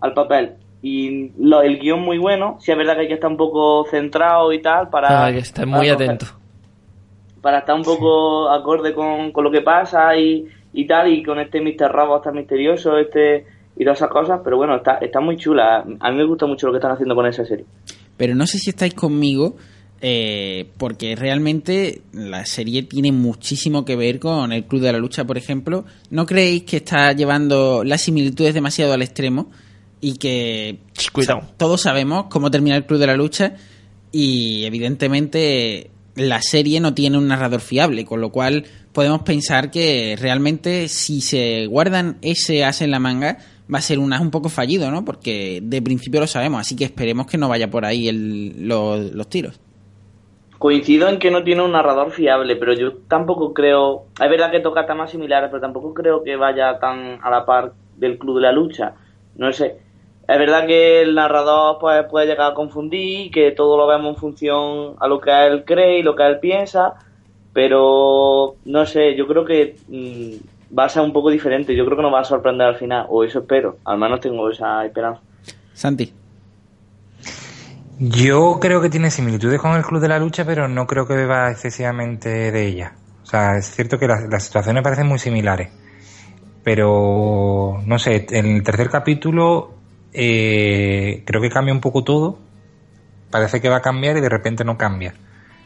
al 0.00 0.14
papel. 0.14 0.54
Y 0.82 1.30
lo- 1.38 1.62
el 1.62 1.78
guion 1.78 2.00
muy 2.00 2.18
bueno, 2.18 2.56
sí 2.60 2.72
es 2.72 2.76
verdad 2.78 2.94
que 2.94 3.02
hay 3.02 3.08
que 3.08 3.14
estar 3.14 3.30
un 3.30 3.36
poco 3.36 3.84
centrado 3.90 4.52
y 4.52 4.60
tal 4.62 4.88
para... 4.88 5.26
Ah, 5.26 5.32
que 5.32 5.38
estés 5.38 5.66
muy 5.66 5.88
para- 5.88 5.92
atento. 5.94 6.26
Para 7.42 7.58
estar 7.60 7.74
un 7.74 7.82
poco 7.84 8.48
acorde 8.50 8.92
con, 8.92 9.32
con 9.32 9.44
lo 9.44 9.50
que 9.50 9.62
pasa 9.62 10.14
y, 10.16 10.46
y 10.72 10.86
tal, 10.86 11.12
y 11.12 11.22
con 11.22 11.38
este 11.38 11.60
Mr. 11.60 11.90
Robot 11.90 12.24
tan 12.24 12.34
misterioso, 12.34 12.98
este 12.98 13.46
y 13.76 13.84
todas 13.84 13.98
esas 13.98 14.10
cosas, 14.10 14.40
pero 14.44 14.58
bueno, 14.58 14.76
está, 14.76 14.94
está 14.98 15.20
muy 15.20 15.36
chula. 15.38 15.84
A 16.00 16.10
mí 16.10 16.16
me 16.16 16.24
gusta 16.24 16.44
mucho 16.46 16.66
lo 16.66 16.72
que 16.72 16.78
están 16.78 16.92
haciendo 16.92 17.14
con 17.14 17.24
esa 17.26 17.44
serie. 17.46 17.64
Pero 18.18 18.34
no 18.34 18.46
sé 18.46 18.58
si 18.58 18.68
estáis 18.70 18.92
conmigo, 18.94 19.54
eh, 20.02 20.70
porque 20.78 21.14
realmente 21.16 22.02
la 22.12 22.46
serie 22.46 22.82
tiene 22.84 23.12
muchísimo 23.12 23.84
que 23.84 23.96
ver 23.96 24.18
con 24.18 24.52
el 24.52 24.64
Club 24.64 24.82
de 24.82 24.92
la 24.92 24.98
Lucha, 24.98 25.24
por 25.24 25.36
ejemplo. 25.38 25.84
¿No 26.10 26.24
creéis 26.26 26.62
que 26.64 26.78
está 26.78 27.12
llevando 27.12 27.84
las 27.84 28.00
similitudes 28.00 28.54
demasiado 28.54 28.92
al 28.94 29.02
extremo? 29.02 29.50
Y 30.00 30.14
que 30.16 30.78
Cuidado. 31.12 31.40
o 31.40 31.42
sea, 31.42 31.54
todos 31.58 31.82
sabemos 31.82 32.26
cómo 32.30 32.50
termina 32.50 32.76
el 32.76 32.86
Club 32.86 32.98
de 33.00 33.06
la 33.06 33.16
Lucha 33.16 33.54
y 34.12 34.64
evidentemente 34.64 35.90
la 36.16 36.42
serie 36.42 36.80
no 36.80 36.94
tiene 36.94 37.18
un 37.18 37.28
narrador 37.28 37.60
fiable, 37.60 38.04
con 38.04 38.20
lo 38.20 38.30
cual 38.32 38.64
podemos 38.92 39.22
pensar 39.22 39.70
que 39.70 40.16
realmente 40.18 40.88
si 40.88 41.20
se 41.20 41.66
guardan 41.66 42.16
ese 42.22 42.64
as 42.64 42.80
en 42.82 42.90
la 42.90 42.98
manga 42.98 43.38
va 43.72 43.78
a 43.78 43.82
ser 43.82 43.98
un 43.98 44.12
as 44.12 44.20
un 44.20 44.30
poco 44.30 44.48
fallido, 44.48 44.90
¿no? 44.90 45.04
Porque 45.04 45.60
de 45.62 45.80
principio 45.82 46.18
lo 46.20 46.26
sabemos, 46.26 46.60
así 46.62 46.74
que 46.74 46.84
esperemos 46.84 47.26
que 47.26 47.38
no 47.38 47.48
vaya 47.48 47.70
por 47.70 47.84
ahí 47.84 48.08
el- 48.08 48.66
los, 48.66 49.12
los 49.12 49.28
tiros. 49.28 49.60
Coincido 50.60 51.08
en 51.08 51.18
que 51.18 51.30
no 51.30 51.42
tiene 51.42 51.62
un 51.62 51.72
narrador 51.72 52.10
fiable, 52.10 52.54
pero 52.54 52.74
yo 52.74 52.92
tampoco 53.08 53.54
creo. 53.54 54.04
Es 54.22 54.28
verdad 54.28 54.50
que 54.50 54.60
toca 54.60 54.84
temas 54.84 55.10
similares, 55.10 55.48
pero 55.48 55.62
tampoco 55.62 55.94
creo 55.94 56.22
que 56.22 56.36
vaya 56.36 56.78
tan 56.78 57.18
a 57.22 57.30
la 57.30 57.46
par 57.46 57.72
del 57.96 58.18
Club 58.18 58.36
de 58.36 58.42
la 58.42 58.52
Lucha. 58.52 58.92
No 59.36 59.50
sé. 59.54 59.78
Es 60.28 60.38
verdad 60.38 60.66
que 60.66 61.00
el 61.00 61.14
narrador 61.14 61.78
pues, 61.80 62.04
puede 62.10 62.26
llegar 62.26 62.52
a 62.52 62.54
confundir, 62.54 63.30
que 63.30 63.52
todo 63.52 63.78
lo 63.78 63.86
vemos 63.86 64.10
en 64.10 64.20
función 64.20 64.96
a 65.00 65.08
lo 65.08 65.18
que 65.18 65.30
él 65.30 65.64
cree 65.64 66.00
y 66.00 66.02
lo 66.02 66.14
que 66.14 66.26
él 66.26 66.40
piensa, 66.40 66.92
pero 67.54 68.56
no 68.66 68.84
sé, 68.84 69.16
yo 69.16 69.26
creo 69.26 69.46
que 69.46 69.76
mm, 69.88 70.76
va 70.78 70.84
a 70.84 70.88
ser 70.90 71.00
un 71.00 71.14
poco 71.14 71.30
diferente. 71.30 71.74
Yo 71.74 71.86
creo 71.86 71.96
que 71.96 72.02
nos 72.02 72.12
va 72.12 72.20
a 72.20 72.24
sorprender 72.24 72.66
al 72.66 72.76
final, 72.76 73.06
o 73.08 73.24
eso 73.24 73.38
espero. 73.38 73.78
Al 73.86 73.96
menos 73.96 74.20
tengo 74.20 74.50
esa 74.50 74.84
esperanza. 74.84 75.22
Santi. 75.72 76.19
Yo 78.02 78.56
creo 78.58 78.80
que 78.80 78.88
tiene 78.88 79.10
similitudes 79.10 79.60
con 79.60 79.76
el 79.76 79.82
Club 79.82 80.00
de 80.00 80.08
la 80.08 80.18
Lucha, 80.18 80.46
pero 80.46 80.66
no 80.68 80.86
creo 80.86 81.06
que 81.06 81.12
beba 81.12 81.50
excesivamente 81.50 82.50
de 82.50 82.66
ella. 82.66 82.94
O 83.22 83.26
sea, 83.26 83.58
es 83.58 83.70
cierto 83.70 83.98
que 83.98 84.08
las, 84.08 84.26
las 84.26 84.42
situaciones 84.42 84.82
parecen 84.82 85.06
muy 85.06 85.18
similares. 85.18 85.68
Pero, 86.64 87.82
no 87.84 87.98
sé, 87.98 88.26
en 88.30 88.46
el 88.46 88.62
tercer 88.62 88.88
capítulo 88.88 89.74
eh, 90.14 91.22
creo 91.26 91.42
que 91.42 91.50
cambia 91.50 91.74
un 91.74 91.82
poco 91.82 92.02
todo. 92.02 92.38
Parece 93.30 93.60
que 93.60 93.68
va 93.68 93.76
a 93.76 93.82
cambiar 93.82 94.16
y 94.16 94.22
de 94.22 94.30
repente 94.30 94.64
no 94.64 94.78
cambia. 94.78 95.12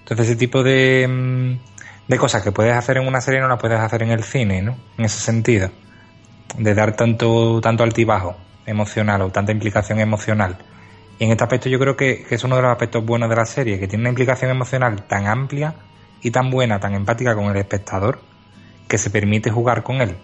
Entonces 0.01 0.27
ese 0.27 0.37
tipo 0.37 0.65
de, 0.65 1.07
mm, 1.09 2.09
de 2.09 2.19
cosas 2.19 2.43
que 2.43 2.51
puedes 2.51 2.75
hacer 2.75 2.97
en 2.97 3.07
una 3.07 3.21
serie 3.21 3.41
no 3.43 3.47
las 3.47 3.61
puedes 3.61 3.79
hacer 3.79 4.03
en 4.03 4.11
el 4.11 4.25
cine, 4.25 4.61
¿no? 4.61 4.77
En 4.99 5.05
ese 5.05 5.21
sentido. 5.21 5.71
De 6.59 6.75
dar 6.75 6.97
tanto, 6.97 7.61
tanto 7.61 7.85
altibajo 7.85 8.37
emocional 8.67 9.23
o 9.23 9.31
tanta 9.31 9.53
implicación 9.53 10.01
emocional. 10.01 10.59
Y 11.19 11.25
en 11.25 11.31
este 11.31 11.45
aspecto 11.45 11.69
yo 11.69 11.79
creo 11.79 11.97
que, 11.97 12.27
es 12.29 12.45
uno 12.45 12.57
de 12.57 12.63
los 12.63 12.71
aspectos 12.73 13.05
buenos 13.05 13.31
de 13.31 13.37
la 13.37 13.47
serie, 13.47 13.79
que 13.79 13.87
tiene 13.87 14.03
una 14.03 14.09
implicación 14.11 14.51
emocional 14.51 15.07
tan 15.07 15.27
amplia 15.27 15.75
y 16.23 16.31
tan 16.31 16.51
buena, 16.51 16.81
tan 16.81 16.95
empática 16.95 17.35
con 17.35 17.45
el 17.47 17.57
espectador, 17.57 18.21
que 18.89 18.99
se 18.99 19.11
permite 19.11 19.51
jugar 19.51 19.83
con 19.83 20.01
él. 20.01 20.17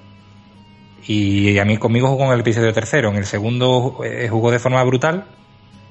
Y 1.07 1.59
a 1.59 1.65
mí 1.65 1.77
conmigo 1.79 2.09
jugó 2.09 2.25
en 2.27 2.33
el 2.33 2.41
episodio 2.41 2.73
tercero, 2.73 3.09
en 3.09 3.17
el 3.17 3.25
segundo 3.25 4.01
eh, 4.05 4.29
jugó 4.29 4.51
de 4.51 4.59
forma 4.59 4.83
brutal 4.85 5.27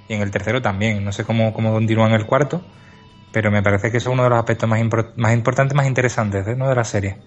y 0.08 0.14
en 0.14 0.22
el 0.22 0.32
tercero 0.32 0.62
también. 0.62 1.04
No 1.04 1.12
sé 1.12 1.24
cómo, 1.24 1.54
cómo 1.54 1.72
continúa 1.72 2.08
en 2.08 2.14
el 2.14 2.26
cuarto, 2.26 2.62
pero 3.32 3.52
me 3.52 3.64
parece 3.64 3.92
que 3.92 3.98
eso 3.98 4.10
es 4.10 4.14
uno 4.14 4.24
de 4.24 4.30
los 4.30 4.40
aspectos 4.40 4.70
más, 4.70 4.80
impor- 4.82 5.14
más 5.16 5.34
importantes, 5.34 5.76
más 5.76 5.88
interesantes 5.88 6.48
¿eh? 6.48 6.56
¿no? 6.56 6.68
de 6.70 6.76
la 6.76 6.84
serie, 6.84 7.18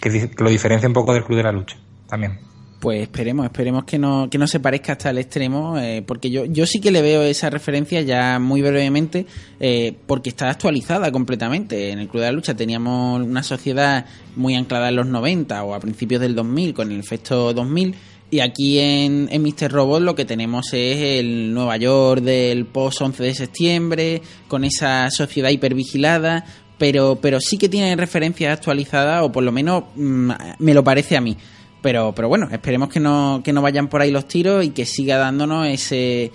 que, 0.00 0.30
que 0.30 0.44
lo 0.44 0.50
diferencia 0.50 0.86
un 0.88 0.94
poco 0.94 1.14
del 1.14 1.24
Club 1.24 1.38
de 1.38 1.42
la 1.44 1.52
Lucha 1.52 1.76
también. 2.08 2.51
Pues 2.82 3.02
esperemos, 3.02 3.46
esperemos 3.46 3.84
que 3.84 3.96
no, 3.96 4.28
que 4.28 4.38
no 4.38 4.48
se 4.48 4.58
parezca 4.58 4.94
hasta 4.94 5.10
el 5.10 5.18
extremo, 5.18 5.78
eh, 5.78 6.02
porque 6.04 6.30
yo, 6.30 6.46
yo 6.46 6.66
sí 6.66 6.80
que 6.80 6.90
le 6.90 7.00
veo 7.00 7.22
esa 7.22 7.48
referencia 7.48 8.00
ya 8.00 8.40
muy 8.40 8.60
brevemente, 8.60 9.24
eh, 9.60 9.94
porque 10.08 10.30
está 10.30 10.50
actualizada 10.50 11.12
completamente. 11.12 11.92
En 11.92 12.00
el 12.00 12.08
Club 12.08 12.22
de 12.22 12.26
la 12.26 12.32
Lucha 12.32 12.56
teníamos 12.56 13.22
una 13.22 13.44
sociedad 13.44 14.04
muy 14.34 14.56
anclada 14.56 14.88
en 14.88 14.96
los 14.96 15.06
90 15.06 15.62
o 15.62 15.74
a 15.74 15.78
principios 15.78 16.20
del 16.20 16.34
2000, 16.34 16.74
con 16.74 16.90
el 16.90 16.98
efecto 16.98 17.52
2000, 17.52 17.94
y 18.32 18.40
aquí 18.40 18.80
en, 18.80 19.28
en 19.30 19.42
Mr. 19.42 19.70
Robot 19.70 20.02
lo 20.02 20.16
que 20.16 20.24
tenemos 20.24 20.66
es 20.72 21.20
el 21.20 21.54
Nueva 21.54 21.76
York 21.76 22.20
del 22.20 22.66
post 22.66 23.00
11 23.00 23.22
de 23.22 23.34
septiembre, 23.36 24.22
con 24.48 24.64
esa 24.64 25.08
sociedad 25.12 25.50
hipervigilada, 25.50 26.44
pero, 26.78 27.20
pero 27.22 27.38
sí 27.38 27.58
que 27.58 27.68
tiene 27.68 27.94
referencias 27.94 28.54
actualizadas, 28.54 29.22
o 29.22 29.30
por 29.30 29.44
lo 29.44 29.52
menos 29.52 29.84
mm, 29.94 30.32
me 30.58 30.74
lo 30.74 30.82
parece 30.82 31.16
a 31.16 31.20
mí. 31.20 31.36
Pero, 31.82 32.14
pero 32.14 32.28
bueno, 32.28 32.48
esperemos 32.52 32.88
que 32.88 33.00
no, 33.00 33.40
que 33.44 33.52
no 33.52 33.60
vayan 33.60 33.88
por 33.88 34.00
ahí 34.00 34.10
los 34.10 34.26
tiros 34.28 34.64
y 34.64 34.70
que 34.70 34.86
siga 34.86 35.16
dándonos 35.18 35.66
ese, 35.66 36.30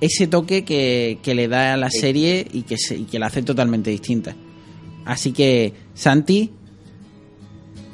ese 0.00 0.26
toque 0.26 0.64
que, 0.64 1.18
que 1.22 1.34
le 1.34 1.46
da 1.48 1.74
a 1.74 1.76
la 1.76 1.88
serie 1.90 2.46
y 2.52 2.62
que, 2.62 2.76
se, 2.76 2.96
y 2.96 3.04
que 3.04 3.18
la 3.20 3.26
hace 3.26 3.42
totalmente 3.42 3.90
distinta. 3.90 4.34
Así 5.04 5.32
que, 5.32 5.72
Santi, 5.94 6.50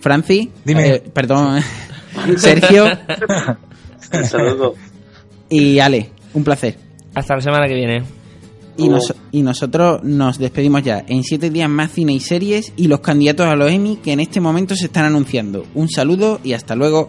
Franci, 0.01 0.51
Dime. 0.65 0.95
eh, 0.95 1.01
perdón, 1.13 1.61
Sergio 2.37 2.87
luego. 4.39 4.75
y 5.51 5.79
Ale, 5.79 6.11
un 6.35 6.45
placer. 6.45 6.77
Hasta 7.15 7.37
la 7.37 7.43
semana 7.43 7.67
que 7.67 7.75
viene. 7.75 8.03
Y, 8.79 8.89
nos- 8.89 9.15
y 9.33 9.43
nosotros 9.43 10.03
nos 10.05 10.39
despedimos 10.39 10.83
ya. 10.83 11.05
En 11.09 11.23
siete 11.25 11.51
días 11.51 11.69
más 11.69 11.93
cine 11.93 12.13
y 12.13 12.21
series 12.21 12.73
y 12.77 12.87
los 12.89 13.01
candidatos 13.01 13.47
a 13.47 13.57
los 13.57 13.71
Emmy 13.71 13.97
que 13.97 14.13
en 14.13 14.21
este 14.21 14.41
momento 14.41 14.75
se 14.77 14.87
están 14.87 15.05
anunciando. 15.05 15.65
Un 15.75 15.89
saludo 15.89 16.41
y 16.45 16.53
hasta 16.53 16.75
luego. 16.77 17.09